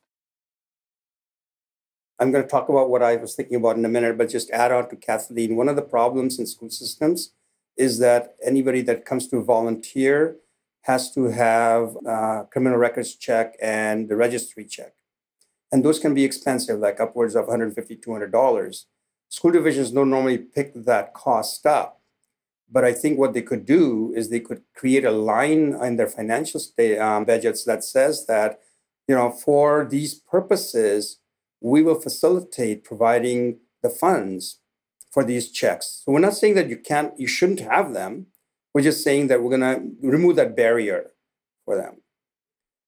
I'm 2.19 2.31
going 2.31 2.43
to 2.43 2.49
talk 2.49 2.67
about 2.67 2.89
what 2.89 3.01
I 3.01 3.15
was 3.15 3.35
thinking 3.35 3.57
about 3.57 3.77
in 3.77 3.85
a 3.85 3.89
minute, 3.89 4.17
but 4.17 4.29
just 4.29 4.49
add 4.51 4.71
on 4.71 4.89
to 4.89 4.95
Kathleen. 4.95 5.55
One 5.55 5.69
of 5.69 5.75
the 5.75 5.81
problems 5.81 6.39
in 6.39 6.47
school 6.47 6.69
systems 6.69 7.33
is 7.77 7.99
that 7.99 8.35
anybody 8.43 8.81
that 8.81 9.05
comes 9.05 9.27
to 9.29 9.41
volunteer 9.41 10.35
has 10.81 11.11
to 11.13 11.25
have 11.25 11.95
a 12.05 12.45
criminal 12.51 12.77
records 12.77 13.15
check 13.15 13.55
and 13.61 14.09
the 14.09 14.15
registry 14.15 14.65
check. 14.65 14.93
And 15.71 15.83
those 15.83 15.99
can 15.99 16.13
be 16.13 16.23
expensive, 16.23 16.79
like 16.79 16.99
upwards 16.99 17.35
of 17.35 17.45
$150, 17.45 17.75
$200. 18.03 18.85
School 19.29 19.51
divisions 19.51 19.91
don't 19.91 20.09
normally 20.09 20.37
pick 20.37 20.73
that 20.73 21.13
cost 21.13 21.65
up. 21.65 22.01
But 22.71 22.85
I 22.85 22.93
think 22.93 23.17
what 23.17 23.33
they 23.33 23.41
could 23.41 23.65
do 23.65 24.13
is 24.15 24.29
they 24.29 24.39
could 24.39 24.61
create 24.75 25.05
a 25.05 25.11
line 25.11 25.73
in 25.81 25.97
their 25.97 26.07
financial 26.07 26.61
um, 26.99 27.25
budgets 27.25 27.63
that 27.65 27.83
says 27.83 28.25
that, 28.27 28.59
you 29.07 29.15
know, 29.15 29.31
for 29.31 29.87
these 29.89 30.13
purposes, 30.15 31.19
we 31.61 31.81
will 31.81 31.99
facilitate 31.99 32.83
providing 32.83 33.59
the 33.81 33.89
funds 33.89 34.59
for 35.11 35.23
these 35.23 35.51
checks. 35.51 36.03
So 36.03 36.11
we're 36.11 36.19
not 36.19 36.35
saying 36.35 36.55
that 36.55 36.69
you 36.69 36.77
can't, 36.77 37.19
you 37.19 37.27
shouldn't 37.27 37.61
have 37.61 37.93
them. 37.93 38.27
We're 38.73 38.83
just 38.83 39.03
saying 39.03 39.27
that 39.27 39.41
we're 39.41 39.57
going 39.57 39.61
to 40.01 40.07
remove 40.07 40.35
that 40.35 40.55
barrier 40.55 41.11
for 41.65 41.75
them. 41.75 42.01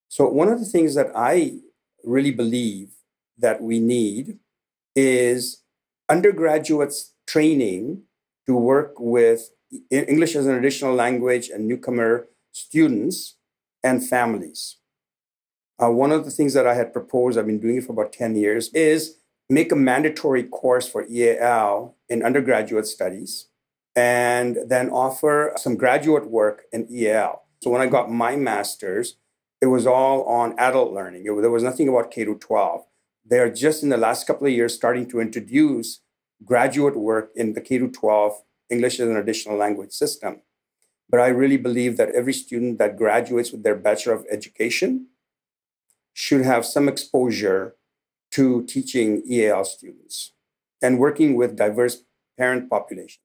So 0.09 0.27
one 0.27 0.49
of 0.49 0.59
the 0.59 0.65
things 0.65 0.93
that 0.95 1.11
I 1.15 1.59
really 2.03 2.31
believe 2.31 2.91
that 3.37 3.61
we 3.61 3.79
need 3.79 4.39
is 4.95 5.63
undergraduates 6.09 7.13
training 7.27 8.03
to 8.45 8.55
work 8.55 8.93
with 8.99 9.51
English 9.89 10.35
as 10.35 10.45
an 10.45 10.55
additional 10.55 10.93
language 10.93 11.49
and 11.49 11.67
newcomer 11.67 12.27
students 12.51 13.37
and 13.83 14.07
families. 14.07 14.77
Uh, 15.81 15.89
one 15.89 16.11
of 16.11 16.25
the 16.25 16.31
things 16.31 16.53
that 16.53 16.67
I 16.67 16.75
had 16.75 16.93
proposed, 16.93 17.37
I've 17.37 17.47
been 17.47 17.59
doing 17.59 17.77
it 17.77 17.85
for 17.85 17.93
about 17.93 18.13
10 18.13 18.35
years, 18.35 18.69
is 18.73 19.17
make 19.49 19.71
a 19.71 19.75
mandatory 19.75 20.43
course 20.43 20.87
for 20.87 21.05
EAL 21.09 21.95
in 22.07 22.23
undergraduate 22.23 22.85
studies 22.85 23.47
and 23.95 24.57
then 24.67 24.89
offer 24.89 25.53
some 25.57 25.75
graduate 25.75 26.29
work 26.29 26.63
in 26.71 26.87
EAL. 26.89 27.41
So 27.61 27.69
when 27.69 27.81
I 27.81 27.87
got 27.87 28.11
my 28.11 28.35
master's, 28.35 29.17
it 29.61 29.67
was 29.67 29.85
all 29.85 30.23
on 30.23 30.57
adult 30.57 30.91
learning. 30.91 31.21
It, 31.21 31.41
there 31.41 31.51
was 31.51 31.63
nothing 31.63 31.87
about 31.87 32.11
K 32.11 32.25
to 32.25 32.35
12. 32.35 32.83
They 33.23 33.39
are 33.39 33.51
just 33.51 33.83
in 33.83 33.89
the 33.89 33.97
last 33.97 34.25
couple 34.25 34.47
of 34.47 34.53
years 34.53 34.73
starting 34.73 35.07
to 35.09 35.19
introduce 35.19 36.01
graduate 36.43 36.97
work 36.97 37.31
in 37.35 37.53
the 37.53 37.61
K 37.61 37.77
to 37.77 37.87
12 37.87 38.41
English 38.71 38.99
as 38.99 39.07
an 39.07 39.17
additional 39.17 39.57
language 39.57 39.91
system. 39.91 40.41
But 41.07 41.19
I 41.19 41.27
really 41.27 41.57
believe 41.57 41.97
that 41.97 42.09
every 42.15 42.33
student 42.33 42.79
that 42.79 42.97
graduates 42.97 43.51
with 43.51 43.63
their 43.63 43.75
Bachelor 43.75 44.13
of 44.13 44.25
Education 44.31 45.07
should 46.13 46.41
have 46.41 46.65
some 46.65 46.89
exposure 46.89 47.75
to 48.31 48.63
teaching 48.65 49.21
EAL 49.29 49.65
students 49.65 50.31
and 50.81 50.97
working 50.97 51.35
with 51.35 51.57
diverse 51.57 52.03
parent 52.37 52.69
population. 52.69 53.21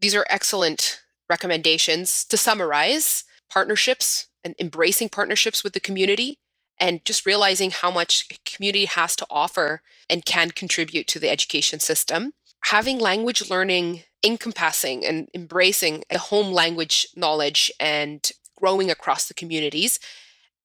These 0.00 0.14
are 0.14 0.26
excellent 0.30 1.02
recommendations. 1.28 2.24
To 2.24 2.36
summarize, 2.36 3.24
partnerships 3.50 4.29
and 4.44 4.54
embracing 4.58 5.08
partnerships 5.08 5.62
with 5.62 5.72
the 5.72 5.80
community 5.80 6.38
and 6.78 7.04
just 7.04 7.26
realizing 7.26 7.70
how 7.70 7.90
much 7.90 8.26
community 8.44 8.86
has 8.86 9.14
to 9.16 9.26
offer 9.28 9.82
and 10.08 10.24
can 10.24 10.50
contribute 10.50 11.06
to 11.08 11.18
the 11.18 11.28
education 11.28 11.78
system. 11.78 12.32
Having 12.64 12.98
language 12.98 13.50
learning 13.50 14.04
encompassing 14.24 15.04
and 15.04 15.28
embracing 15.34 16.04
a 16.10 16.18
home 16.18 16.52
language 16.52 17.06
knowledge 17.16 17.72
and 17.80 18.30
growing 18.56 18.90
across 18.90 19.26
the 19.26 19.34
communities. 19.34 19.98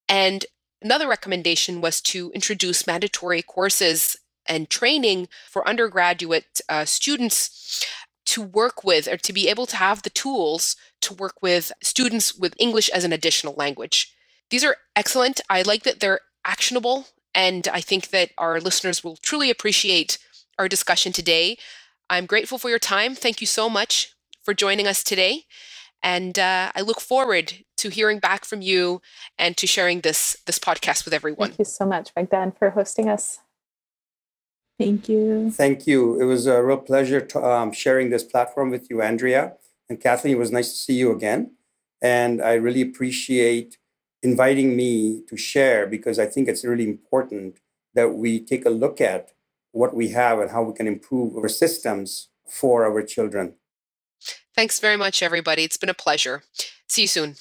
And 0.09 0.45
another 0.81 1.07
recommendation 1.07 1.81
was 1.81 2.01
to 2.01 2.31
introduce 2.31 2.87
mandatory 2.87 3.41
courses 3.41 4.17
and 4.45 4.69
training 4.69 5.27
for 5.49 5.67
undergraduate 5.67 6.61
uh, 6.69 6.85
students 6.85 7.83
to 8.25 8.41
work 8.41 8.83
with 8.83 9.07
or 9.07 9.17
to 9.17 9.33
be 9.33 9.47
able 9.47 9.65
to 9.67 9.77
have 9.77 10.01
the 10.01 10.09
tools 10.09 10.75
to 11.05 11.13
work 11.13 11.41
with 11.41 11.71
students 11.81 12.35
with 12.35 12.53
English 12.59 12.89
as 12.89 13.03
an 13.03 13.13
additional 13.13 13.55
language. 13.57 14.13
These 14.49 14.63
are 14.63 14.77
excellent. 14.95 15.41
I 15.49 15.61
like 15.63 15.83
that 15.83 15.99
they're 15.99 16.21
actionable, 16.45 17.07
and 17.33 17.67
I 17.67 17.81
think 17.81 18.09
that 18.09 18.29
our 18.37 18.59
listeners 18.59 19.03
will 19.03 19.17
truly 19.17 19.49
appreciate 19.49 20.17
our 20.59 20.67
discussion 20.67 21.11
today. 21.11 21.57
I'm 22.09 22.25
grateful 22.25 22.57
for 22.57 22.69
your 22.69 22.79
time. 22.79 23.15
Thank 23.15 23.41
you 23.41 23.47
so 23.47 23.69
much 23.69 24.13
for 24.43 24.53
joining 24.53 24.87
us 24.87 25.03
today. 25.03 25.43
And 26.03 26.37
uh, 26.37 26.71
I 26.75 26.81
look 26.81 27.01
forward 27.01 27.65
to 27.77 27.89
hearing 27.89 28.19
back 28.19 28.45
from 28.45 28.61
you 28.61 29.01
and 29.39 29.57
to 29.57 29.65
sharing 29.65 30.01
this 30.01 30.37
this 30.45 30.59
podcast 30.59 31.03
with 31.03 31.13
everyone. 31.13 31.49
Thank 31.49 31.59
you 31.59 31.65
so 31.65 31.85
much, 31.85 32.13
Magdan, 32.15 32.57
for 32.57 32.69
hosting 32.69 33.09
us. 33.09 33.39
Thank 34.77 35.09
you. 35.09 35.51
Thank 35.51 35.87
you. 35.87 36.19
It 36.21 36.25
was 36.25 36.47
a 36.47 36.61
real 36.61 36.77
pleasure 36.77 37.21
to, 37.21 37.43
um, 37.43 37.71
sharing 37.71 38.09
this 38.09 38.23
platform 38.23 38.69
with 38.69 38.89
you, 38.89 39.01
Andrea. 39.01 39.53
And 39.89 39.99
Kathleen, 40.01 40.35
it 40.35 40.39
was 40.39 40.51
nice 40.51 40.69
to 40.69 40.75
see 40.75 40.93
you 40.93 41.11
again. 41.11 41.55
And 42.01 42.41
I 42.41 42.53
really 42.53 42.81
appreciate 42.81 43.77
inviting 44.21 44.75
me 44.75 45.21
to 45.29 45.37
share 45.37 45.85
because 45.87 46.19
I 46.19 46.25
think 46.25 46.47
it's 46.47 46.65
really 46.65 46.83
important 46.83 47.59
that 47.93 48.09
we 48.09 48.39
take 48.39 48.65
a 48.65 48.69
look 48.69 48.99
at 48.99 49.31
what 49.71 49.95
we 49.95 50.09
have 50.09 50.39
and 50.39 50.51
how 50.51 50.63
we 50.63 50.73
can 50.73 50.87
improve 50.87 51.35
our 51.35 51.47
systems 51.47 52.29
for 52.47 52.85
our 52.85 53.01
children. 53.01 53.55
Thanks 54.55 54.79
very 54.79 54.97
much, 54.97 55.21
everybody. 55.21 55.63
It's 55.63 55.77
been 55.77 55.89
a 55.89 55.93
pleasure. 55.93 56.43
See 56.87 57.01
you 57.01 57.07
soon. 57.07 57.35